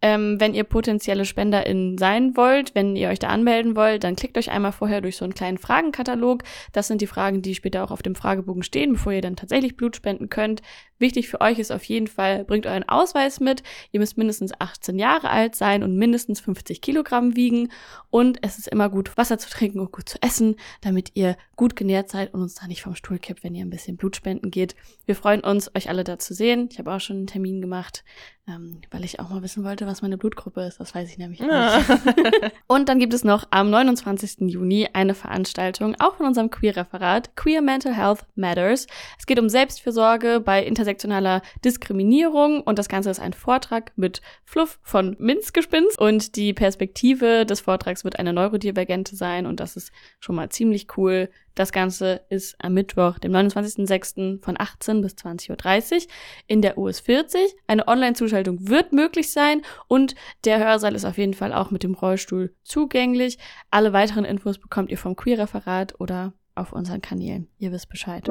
Ähm, 0.00 0.40
wenn 0.40 0.54
ihr 0.54 0.64
potenzielle 0.64 1.24
SpenderInnen 1.24 1.98
sein 1.98 2.36
wollt, 2.36 2.74
wenn 2.74 2.94
ihr 2.94 3.08
euch 3.08 3.18
da 3.18 3.28
anmelden 3.28 3.74
wollt, 3.74 4.04
dann 4.04 4.16
klickt 4.16 4.38
euch 4.38 4.50
einmal 4.50 4.72
vorher 4.72 5.00
durch 5.00 5.16
so 5.16 5.24
einen 5.24 5.34
kleinen 5.34 5.58
Fragenkatalog. 5.58 6.44
Das 6.72 6.86
sind 6.86 7.00
die 7.00 7.06
Fragen, 7.06 7.42
die 7.42 7.54
später 7.54 7.82
auch 7.82 7.90
auf 7.90 8.02
dem 8.02 8.14
Fragebogen 8.14 8.62
stehen, 8.62 8.92
bevor 8.92 9.12
ihr 9.12 9.22
dann 9.22 9.36
tatsächlich 9.36 9.76
Blut 9.76 9.96
spenden 9.96 10.28
könnt. 10.28 10.62
Wichtig 10.98 11.28
für 11.28 11.40
euch 11.40 11.58
ist 11.58 11.70
auf 11.70 11.84
jeden 11.84 12.08
Fall, 12.08 12.44
bringt 12.44 12.66
euren 12.66 12.88
Ausweis 12.88 13.38
mit. 13.38 13.62
Ihr 13.92 14.00
müsst 14.00 14.18
mindestens 14.18 14.52
18 14.58 14.98
Jahre 14.98 15.30
alt 15.30 15.54
sein 15.54 15.82
und 15.82 15.96
mindestens 15.96 16.40
50 16.40 16.80
Kilogramm 16.80 17.36
wiegen. 17.36 17.70
Und 18.10 18.38
es 18.42 18.58
ist 18.58 18.68
immer 18.68 18.88
gut, 18.88 19.16
Wasser 19.16 19.38
zu 19.38 19.48
trinken 19.48 19.78
und 19.78 19.92
gut 19.92 20.08
zu 20.08 20.20
essen, 20.22 20.56
damit 20.80 21.12
ihr 21.14 21.36
gut 21.54 21.76
genährt 21.76 22.10
seid 22.10 22.34
und 22.34 22.42
uns 22.42 22.54
da 22.54 22.66
nicht 22.66 22.82
vom 22.82 22.96
Stuhl 22.96 23.18
kippt, 23.18 23.44
wenn 23.44 23.54
ihr 23.54 23.64
ein 23.64 23.70
bisschen 23.70 23.96
Blut 23.96 24.16
spenden 24.16 24.50
geht. 24.50 24.74
Wir 25.06 25.14
freuen 25.14 25.40
uns, 25.40 25.74
euch 25.74 25.88
alle 25.88 26.04
da 26.04 26.18
zu 26.18 26.34
sehen. 26.34 26.68
Ich 26.72 26.78
habe 26.78 26.92
auch 26.92 27.00
schon 27.00 27.16
einen 27.16 27.26
Termin 27.26 27.60
gemacht, 27.60 28.04
ähm, 28.48 28.80
weil 28.90 29.04
ich 29.04 29.20
auch 29.20 29.28
mal 29.28 29.42
wissen 29.42 29.62
wollte, 29.64 29.86
was 29.88 30.02
meine 30.02 30.18
Blutgruppe 30.18 30.62
ist. 30.62 30.78
Das 30.78 30.94
weiß 30.94 31.10
ich 31.10 31.18
nämlich 31.18 31.40
Ja. 31.40 31.78
nicht. 31.78 31.88
und 32.66 32.88
dann 32.88 32.98
gibt 32.98 33.14
es 33.14 33.24
noch 33.24 33.46
am 33.50 33.70
29. 33.70 34.48
Juni 34.50 34.88
eine 34.92 35.14
Veranstaltung, 35.14 35.96
auch 35.98 36.14
von 36.16 36.26
unserem 36.26 36.50
Queer-Referat, 36.50 37.34
Queer 37.36 37.62
Mental 37.62 37.96
Health 37.96 38.20
Matters. 38.36 38.86
Es 39.18 39.26
geht 39.26 39.38
um 39.40 39.48
Selbstfürsorge 39.48 40.40
bei 40.40 40.62
intersektionaler 40.64 41.42
Diskriminierung 41.64 42.60
und 42.62 42.78
das 42.78 42.88
Ganze 42.88 43.10
ist 43.10 43.20
ein 43.20 43.32
Vortrag 43.32 43.92
mit 43.96 44.20
Fluff 44.44 44.78
von 44.82 45.16
Minzgespinst 45.18 45.98
und 45.98 46.36
die 46.36 46.52
Perspektive 46.52 47.46
des 47.46 47.60
Vortrags 47.60 48.04
wird 48.04 48.18
eine 48.18 48.32
neurodivergente 48.32 49.16
sein 49.16 49.46
und 49.46 49.60
das 49.60 49.76
ist 49.76 49.90
schon 50.20 50.36
mal 50.36 50.50
ziemlich 50.50 50.86
cool. 50.96 51.30
Das 51.58 51.72
Ganze 51.72 52.20
ist 52.28 52.54
am 52.60 52.74
Mittwoch, 52.74 53.18
dem 53.18 53.32
29.06. 53.32 54.44
von 54.44 54.54
18 54.56 55.00
bis 55.00 55.14
20.30 55.14 55.96
Uhr 55.96 56.02
in 56.46 56.62
der 56.62 56.78
US 56.78 57.00
40. 57.00 57.40
Eine 57.66 57.88
Online-Zuschaltung 57.88 58.68
wird 58.68 58.92
möglich 58.92 59.32
sein 59.32 59.62
und 59.88 60.14
der 60.44 60.60
Hörsaal 60.60 60.94
ist 60.94 61.04
auf 61.04 61.18
jeden 61.18 61.34
Fall 61.34 61.52
auch 61.52 61.72
mit 61.72 61.82
dem 61.82 61.94
Rollstuhl 61.94 62.54
zugänglich. 62.62 63.38
Alle 63.72 63.92
weiteren 63.92 64.24
Infos 64.24 64.58
bekommt 64.58 64.92
ihr 64.92 64.98
vom 64.98 65.16
Queer-Referat 65.16 65.98
oder 65.98 66.32
auf 66.54 66.72
unseren 66.72 67.00
Kanälen. 67.00 67.48
Ihr 67.58 67.72
wisst 67.72 67.88
Bescheid. 67.88 68.28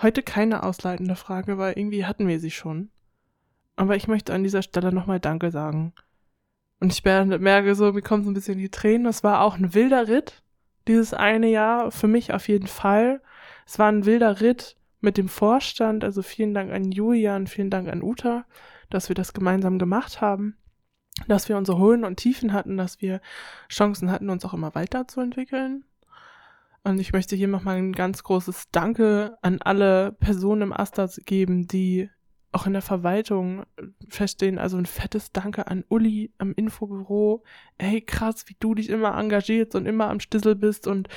Heute 0.00 0.22
keine 0.22 0.62
ausleitende 0.62 1.14
Frage, 1.14 1.58
weil 1.58 1.74
irgendwie 1.76 2.06
hatten 2.06 2.26
wir 2.26 2.40
sie 2.40 2.50
schon. 2.50 2.88
Aber 3.76 3.96
ich 3.96 4.08
möchte 4.08 4.32
an 4.32 4.44
dieser 4.44 4.62
Stelle 4.62 4.94
nochmal 4.94 5.20
Danke 5.20 5.50
sagen. 5.50 5.92
Und 6.80 6.92
ich 6.92 7.04
mer- 7.04 7.26
merke 7.38 7.74
so, 7.74 7.92
mir 7.92 8.02
kommen 8.02 8.24
so 8.24 8.30
ein 8.30 8.34
bisschen 8.34 8.58
die 8.58 8.70
Tränen. 8.70 9.06
Es 9.06 9.22
war 9.22 9.42
auch 9.42 9.56
ein 9.56 9.74
wilder 9.74 10.08
Ritt, 10.08 10.42
dieses 10.88 11.14
eine 11.14 11.48
Jahr, 11.48 11.90
für 11.90 12.08
mich 12.08 12.32
auf 12.32 12.48
jeden 12.48 12.66
Fall. 12.66 13.20
Es 13.66 13.78
war 13.78 13.92
ein 13.92 14.06
wilder 14.06 14.40
Ritt 14.40 14.76
mit 15.00 15.16
dem 15.16 15.28
Vorstand, 15.28 16.04
also 16.04 16.22
vielen 16.22 16.54
Dank 16.54 16.72
an 16.72 16.90
Julian, 16.90 17.46
vielen 17.46 17.70
Dank 17.70 17.88
an 17.88 18.02
Uta, 18.02 18.44
dass 18.88 19.08
wir 19.08 19.14
das 19.14 19.32
gemeinsam 19.32 19.78
gemacht 19.78 20.20
haben, 20.20 20.56
dass 21.28 21.48
wir 21.48 21.56
unsere 21.56 21.78
Höhen 21.78 22.04
und 22.04 22.16
Tiefen 22.16 22.52
hatten, 22.52 22.76
dass 22.76 23.00
wir 23.00 23.20
Chancen 23.68 24.10
hatten, 24.10 24.30
uns 24.30 24.44
auch 24.44 24.54
immer 24.54 24.74
weiterzuentwickeln. 24.74 25.84
Und 26.82 26.98
ich 26.98 27.12
möchte 27.12 27.36
hier 27.36 27.48
nochmal 27.48 27.76
ein 27.76 27.92
ganz 27.92 28.22
großes 28.22 28.70
Danke 28.72 29.36
an 29.42 29.60
alle 29.60 30.12
Personen 30.12 30.62
im 30.62 30.72
Astas 30.72 31.20
geben, 31.26 31.68
die 31.68 32.08
auch 32.52 32.66
in 32.66 32.72
der 32.72 32.82
Verwaltung 32.82 33.64
feststehen. 34.08 34.58
Also 34.58 34.76
ein 34.76 34.86
fettes 34.86 35.32
Danke 35.32 35.68
an 35.68 35.84
Uli 35.88 36.32
am 36.38 36.52
Infobüro. 36.54 37.44
Ey, 37.78 38.00
krass, 38.00 38.44
wie 38.48 38.56
du 38.58 38.74
dich 38.74 38.90
immer 38.90 39.16
engagierst 39.16 39.74
und 39.74 39.86
immer 39.86 40.08
am 40.10 40.20
Stissel 40.20 40.56
bist 40.56 40.86
und 40.86 41.08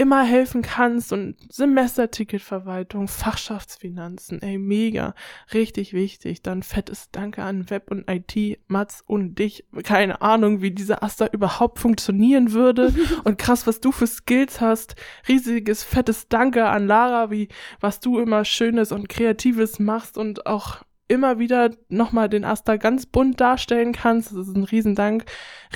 immer 0.00 0.22
helfen 0.22 0.62
kannst 0.62 1.12
und 1.12 1.34
Semesterticketverwaltung, 1.52 3.08
Fachschaftsfinanzen. 3.08 4.40
Ey, 4.40 4.56
mega. 4.56 5.14
Richtig 5.52 5.92
wichtig. 5.92 6.42
Dann 6.42 6.62
fettes 6.62 7.10
Danke 7.10 7.42
an 7.42 7.68
Web 7.68 7.90
und 7.90 8.08
IT, 8.08 8.60
Mats 8.68 9.02
und 9.04 9.40
dich. 9.40 9.64
Keine 9.82 10.22
Ahnung, 10.22 10.62
wie 10.62 10.70
dieser 10.70 11.02
Asta 11.02 11.26
überhaupt 11.26 11.80
funktionieren 11.80 12.52
würde. 12.52 12.94
und 13.24 13.38
krass, 13.38 13.66
was 13.66 13.80
du 13.80 13.90
für 13.90 14.06
Skills 14.06 14.60
hast. 14.60 14.94
Riesiges, 15.26 15.82
fettes 15.82 16.28
Danke 16.28 16.66
an 16.66 16.86
Lara, 16.86 17.32
wie 17.32 17.48
was 17.80 17.98
du 17.98 18.20
immer 18.20 18.44
Schönes 18.44 18.92
und 18.92 19.08
Kreatives 19.08 19.80
machst 19.80 20.16
und 20.16 20.46
auch 20.46 20.67
immer 21.08 21.38
wieder 21.38 21.70
nochmal 21.88 22.28
den 22.28 22.44
Asta 22.44 22.76
ganz 22.76 23.06
bunt 23.06 23.40
darstellen 23.40 23.92
kannst. 23.92 24.30
Das 24.30 24.46
ist 24.46 24.54
ein 24.54 24.64
Riesendank. 24.64 25.24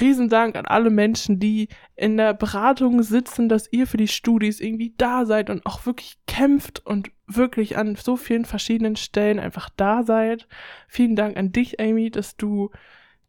Riesendank 0.01 0.57
an 0.57 0.67
alle 0.67 0.91
Menschen, 0.91 1.41
die 1.41 1.69
in 1.97 2.17
der 2.17 2.35
Beratung 2.35 3.03
sitzen, 3.03 3.49
dass 3.49 3.73
ihr 3.73 3.87
für 3.87 3.97
die 3.97 4.09
Studis 4.09 4.61
irgendwie 4.61 4.95
da 4.97 5.25
seid 5.25 5.51
und 5.51 5.65
auch 5.67 5.87
wirklich 5.87 6.19
kämpft 6.27 6.85
und 6.85 7.11
wirklich 7.27 7.79
an 7.79 7.97
so 7.97 8.17
vielen 8.17 8.45
verschiedenen 8.45 8.97
Stellen 8.97 9.41
einfach 9.41 9.71
da 9.77 10.03
seid. 10.03 10.47
Vielen 10.87 11.17
Dank 11.17 11.37
an 11.37 11.51
dich, 11.51 11.81
Amy, 11.81 12.11
dass 12.11 12.37
du 12.37 12.71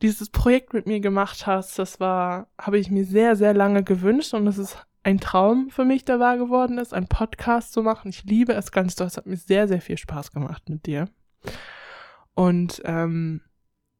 dieses 0.02 0.30
Projekt 0.30 0.74
mit 0.74 0.86
mir 0.86 1.00
gemacht 1.00 1.48
hast. 1.48 1.80
Das 1.80 2.02
war, 2.02 2.48
habe 2.60 2.78
ich 2.78 2.92
mir 2.92 3.06
sehr, 3.06 3.38
sehr 3.38 3.54
lange 3.54 3.84
gewünscht 3.84 4.34
und 4.34 4.46
es 4.48 4.58
ist 4.58 4.86
ein 5.04 5.20
Traum 5.20 5.70
für 5.70 5.86
mich, 5.86 6.06
der 6.06 6.20
wahr 6.20 6.38
geworden 6.38 6.78
ist, 6.78 6.94
einen 6.94 7.08
Podcast 7.08 7.74
zu 7.74 7.82
machen. 7.82 8.10
Ich 8.10 8.24
liebe 8.24 8.54
es 8.54 8.72
ganz 8.72 8.96
doll. 8.96 9.08
Es 9.08 9.18
hat 9.18 9.26
mir 9.26 9.38
sehr, 9.38 9.68
sehr 9.68 9.82
viel 9.82 9.98
Spaß 9.98 10.32
gemacht 10.32 10.70
mit 10.70 10.86
dir. 10.86 11.10
Und 12.36 12.82
ähm, 12.86 13.42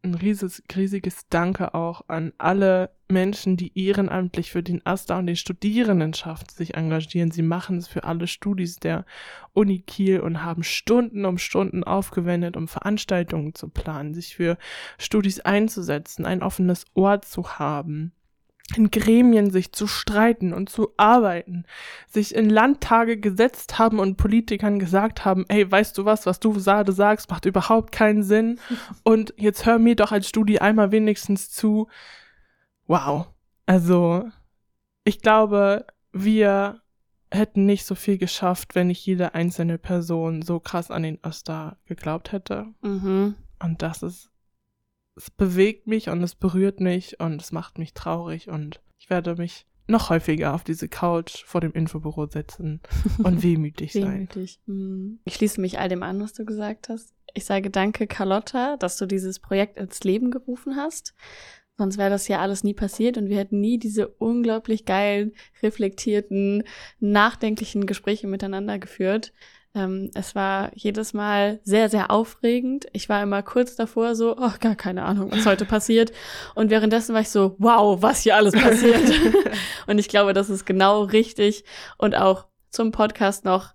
ein 0.04 0.16
rieses, 0.16 0.62
riesiges 0.76 1.28
Danke 1.30 1.74
auch 1.74 2.04
an 2.08 2.34
alle 2.38 2.92
Menschen, 3.08 3.58
die 3.58 3.78
ehrenamtlich 3.80 4.52
für 4.52 4.64
den 4.64 4.86
AStA 4.86 5.20
und 5.20 5.28
den 5.28 5.36
Studierendenschaft 5.36 6.52
sich 6.52 6.74
engagieren. 6.74 7.32
Sie 7.32 7.42
machen 7.42 7.78
es 7.78 7.88
für 7.88 8.04
alle 8.04 8.28
Studis 8.28 8.78
der 8.78 9.06
Uni 9.54 9.80
Kiel 9.80 10.20
und 10.20 10.44
haben 10.44 10.64
Stunden 10.64 11.26
um 11.26 11.38
Stunden 11.38 11.84
aufgewendet, 11.84 12.58
um 12.58 12.68
Veranstaltungen 12.68 13.56
zu 13.56 13.70
planen, 13.70 14.14
sich 14.14 14.36
für 14.36 14.58
Studis 14.98 15.40
einzusetzen, 15.40 16.26
ein 16.26 16.44
offenes 16.44 16.86
Ohr 16.96 17.22
zu 17.22 17.60
haben 17.60 18.14
in 18.76 18.92
Gremien 18.92 19.52
sich 19.52 19.74
zu 19.74 19.88
streiten 19.88 20.54
und 20.54 20.70
zu 20.70 20.94
arbeiten, 20.98 21.66
sich 22.08 22.34
in 22.34 22.50
Landtage 22.50 23.18
gesetzt 23.18 23.78
haben 23.78 24.00
und 24.00 24.16
Politikern 24.16 24.80
gesagt 24.80 25.26
haben, 25.26 25.46
ey, 25.50 25.70
weißt 25.70 25.98
du 25.98 26.06
was, 26.06 26.26
was 26.26 26.40
du 26.40 26.54
gerade 26.54 26.92
sagst, 26.94 27.30
macht 27.30 27.46
überhaupt 27.46 27.92
keinen 27.92 28.24
Sinn 28.24 28.60
und 29.04 29.34
jetzt 29.38 29.66
hör 29.66 29.80
mir 29.80 29.96
doch 29.96 30.12
als 30.12 30.30
Studi 30.30 30.60
einmal 30.60 30.92
wenigstens 30.92 31.52
zu. 31.52 31.88
Wow. 32.88 33.28
Also, 33.66 34.30
ich 35.04 35.22
glaube, 35.22 35.86
wir 36.12 36.82
hätten 37.32 37.66
nicht 37.66 37.86
so 37.86 37.96
viel 37.96 38.18
geschafft, 38.18 38.76
wenn 38.76 38.88
nicht 38.88 39.06
jede 39.06 39.34
einzelne 39.34 39.78
Person 39.78 40.42
so 40.42 40.60
krass 40.60 40.92
an 40.92 41.04
den 41.04 41.20
Öster 41.26 41.78
geglaubt 41.86 42.32
hätte. 42.32 42.68
Mhm. 42.82 43.36
Und 43.60 43.82
das 43.82 44.04
ist, 44.04 44.32
es 45.16 45.30
bewegt 45.30 45.88
mich 45.88 46.10
und 46.10 46.22
es 46.24 46.36
berührt 46.36 46.80
mich 46.80 47.20
und 47.20 47.42
es 47.42 47.52
macht 47.52 47.78
mich 47.78 47.94
traurig 47.94 48.50
und 48.50 48.82
ich 49.00 49.10
werde 49.10 49.36
mich 49.36 49.66
noch 49.88 50.10
häufiger 50.10 50.54
auf 50.54 50.64
diese 50.64 50.88
Couch 50.88 51.44
vor 51.46 51.62
dem 51.62 51.74
Infobüro 51.74 52.26
setzen 52.26 52.82
und 53.24 53.44
wehmütig 53.44 53.94
sein. 53.94 54.14
Wehmütig. 54.14 54.60
Mhm. 54.66 55.20
Ich 55.26 55.36
schließe 55.36 55.60
mich 55.60 55.80
all 55.80 55.90
dem 55.90 56.04
an, 56.04 56.22
was 56.22 56.34
du 56.34 56.46
gesagt 56.46 56.90
hast. 56.90 57.14
Ich 57.34 57.46
sage 57.46 57.70
danke, 57.70 58.08
Carlotta, 58.08 58.78
dass 58.78 58.98
du 58.98 59.06
dieses 59.06 59.40
Projekt 59.40 59.78
ins 59.78 60.04
Leben 60.04 60.32
gerufen 60.32 60.76
hast. 60.78 61.14
Sonst 61.78 61.98
wäre 61.98 62.12
das 62.12 62.28
ja 62.28 62.40
alles 62.40 62.64
nie 62.64 62.76
passiert 62.76 63.18
und 63.18 63.30
wir 63.30 63.38
hätten 63.38 63.60
nie 63.60 63.80
diese 63.80 64.08
unglaublich 64.08 64.86
geilen, 64.86 65.34
reflektierten, 65.64 66.64
nachdenklichen 67.00 67.88
Gespräche 67.88 68.28
miteinander 68.28 68.78
geführt. 68.78 69.34
Ähm, 69.76 70.12
es 70.14 70.36
war 70.36 70.72
jedes 70.76 71.14
Mal 71.14 71.60
sehr, 71.64 71.90
sehr 71.90 72.12
aufregend. 72.12 72.86
Ich 72.94 73.10
war 73.10 73.24
immer 73.24 73.42
kurz 73.42 73.76
davor 73.76 74.16
so, 74.16 74.38
oh, 74.38 74.52
gar 74.60 74.76
keine 74.76 75.04
Ahnung, 75.04 75.32
was 75.32 75.46
heute 75.46 75.66
passiert. 75.66 76.12
Und 76.54 76.70
währenddessen 76.70 77.14
war 77.14 77.22
ich 77.22 77.30
so, 77.30 77.56
wow, 77.58 78.02
was 78.02 78.22
hier 78.22 78.36
alles 78.36 78.54
passiert. 78.54 79.02
und 79.88 79.98
ich 79.98 80.10
glaube, 80.10 80.34
das 80.34 80.50
ist 80.50 80.66
genau 80.66 81.04
richtig. 81.04 81.64
Und 81.98 82.16
auch 82.16 82.46
zum 82.70 82.92
Podcast 82.92 83.46
noch 83.46 83.74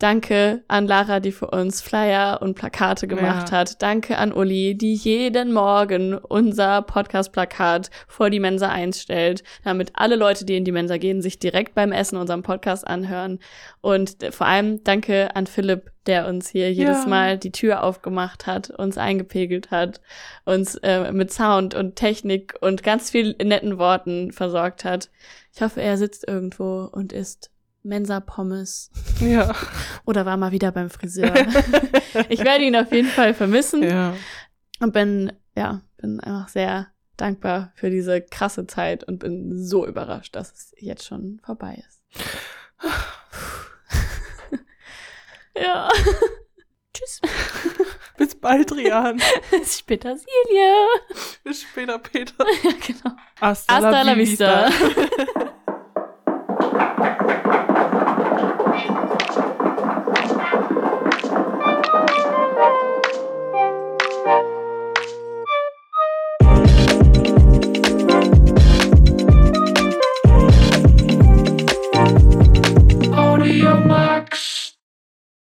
Danke 0.00 0.64
an 0.66 0.86
Lara, 0.86 1.20
die 1.20 1.30
für 1.30 1.48
uns 1.50 1.82
Flyer 1.82 2.40
und 2.40 2.54
Plakate 2.54 3.06
gemacht 3.06 3.50
Ja. 3.50 3.58
hat. 3.58 3.82
Danke 3.82 4.16
an 4.16 4.32
Uli, 4.32 4.74
die 4.74 4.94
jeden 4.94 5.52
Morgen 5.52 6.14
unser 6.16 6.80
Podcast-Plakat 6.80 7.90
vor 8.08 8.30
die 8.30 8.40
Mensa 8.40 8.70
einstellt, 8.70 9.44
damit 9.62 9.90
alle 9.92 10.16
Leute, 10.16 10.46
die 10.46 10.56
in 10.56 10.64
die 10.64 10.72
Mensa 10.72 10.96
gehen, 10.96 11.20
sich 11.20 11.38
direkt 11.38 11.74
beim 11.74 11.92
Essen 11.92 12.16
unseren 12.16 12.40
Podcast 12.42 12.86
anhören. 12.86 13.40
Und 13.82 14.16
vor 14.30 14.46
allem 14.46 14.82
danke 14.84 15.36
an 15.36 15.46
Philipp, 15.46 15.90
der 16.06 16.26
uns 16.26 16.48
hier 16.48 16.72
jedes 16.72 17.02
Ja. 17.02 17.08
Mal 17.10 17.36
die 17.36 17.52
Tür 17.52 17.82
aufgemacht 17.84 18.46
hat, 18.46 18.70
uns 18.70 18.96
eingepegelt 18.96 19.70
hat, 19.70 20.00
uns 20.46 20.76
äh, 20.76 21.12
mit 21.12 21.30
Sound 21.30 21.74
und 21.74 21.96
Technik 21.96 22.54
und 22.62 22.82
ganz 22.82 23.10
viel 23.10 23.36
netten 23.44 23.76
Worten 23.76 24.32
versorgt 24.32 24.86
hat. 24.86 25.10
Ich 25.54 25.60
hoffe, 25.60 25.82
er 25.82 25.98
sitzt 25.98 26.26
irgendwo 26.26 26.88
und 26.90 27.12
isst 27.12 27.50
Mensa-Pommes 27.82 28.90
Ja. 29.20 29.54
oder 30.04 30.26
war 30.26 30.36
mal 30.36 30.52
wieder 30.52 30.72
beim 30.72 30.90
Friseur. 30.90 31.34
ich 32.28 32.44
werde 32.44 32.64
ihn 32.64 32.76
auf 32.76 32.92
jeden 32.92 33.08
Fall 33.08 33.34
vermissen 33.34 33.82
ja. 33.82 34.14
und 34.80 34.92
bin, 34.92 35.32
ja, 35.56 35.80
bin 35.96 36.20
einfach 36.20 36.48
sehr 36.48 36.88
dankbar 37.16 37.72
für 37.74 37.90
diese 37.90 38.20
krasse 38.22 38.66
Zeit 38.66 39.04
und 39.04 39.18
bin 39.18 39.56
so 39.62 39.86
überrascht, 39.86 40.34
dass 40.34 40.52
es 40.52 40.74
jetzt 40.78 41.06
schon 41.06 41.40
vorbei 41.44 41.82
ist. 41.86 42.02
ja. 45.56 45.88
Tschüss. 46.92 47.20
Bis 48.16 48.34
bald, 48.34 48.72
Rian. 48.72 49.20
Bis 49.50 49.78
später, 49.78 50.16
Silje. 50.16 50.86
Bis 51.44 51.62
später, 51.62 51.98
Peter. 51.98 52.44
ja, 52.64 52.70
genau. 52.86 53.16
Hasta, 53.40 53.74
Hasta 53.74 54.02
la 54.02 54.16
vista. 54.16 54.66
vista. 54.68 55.50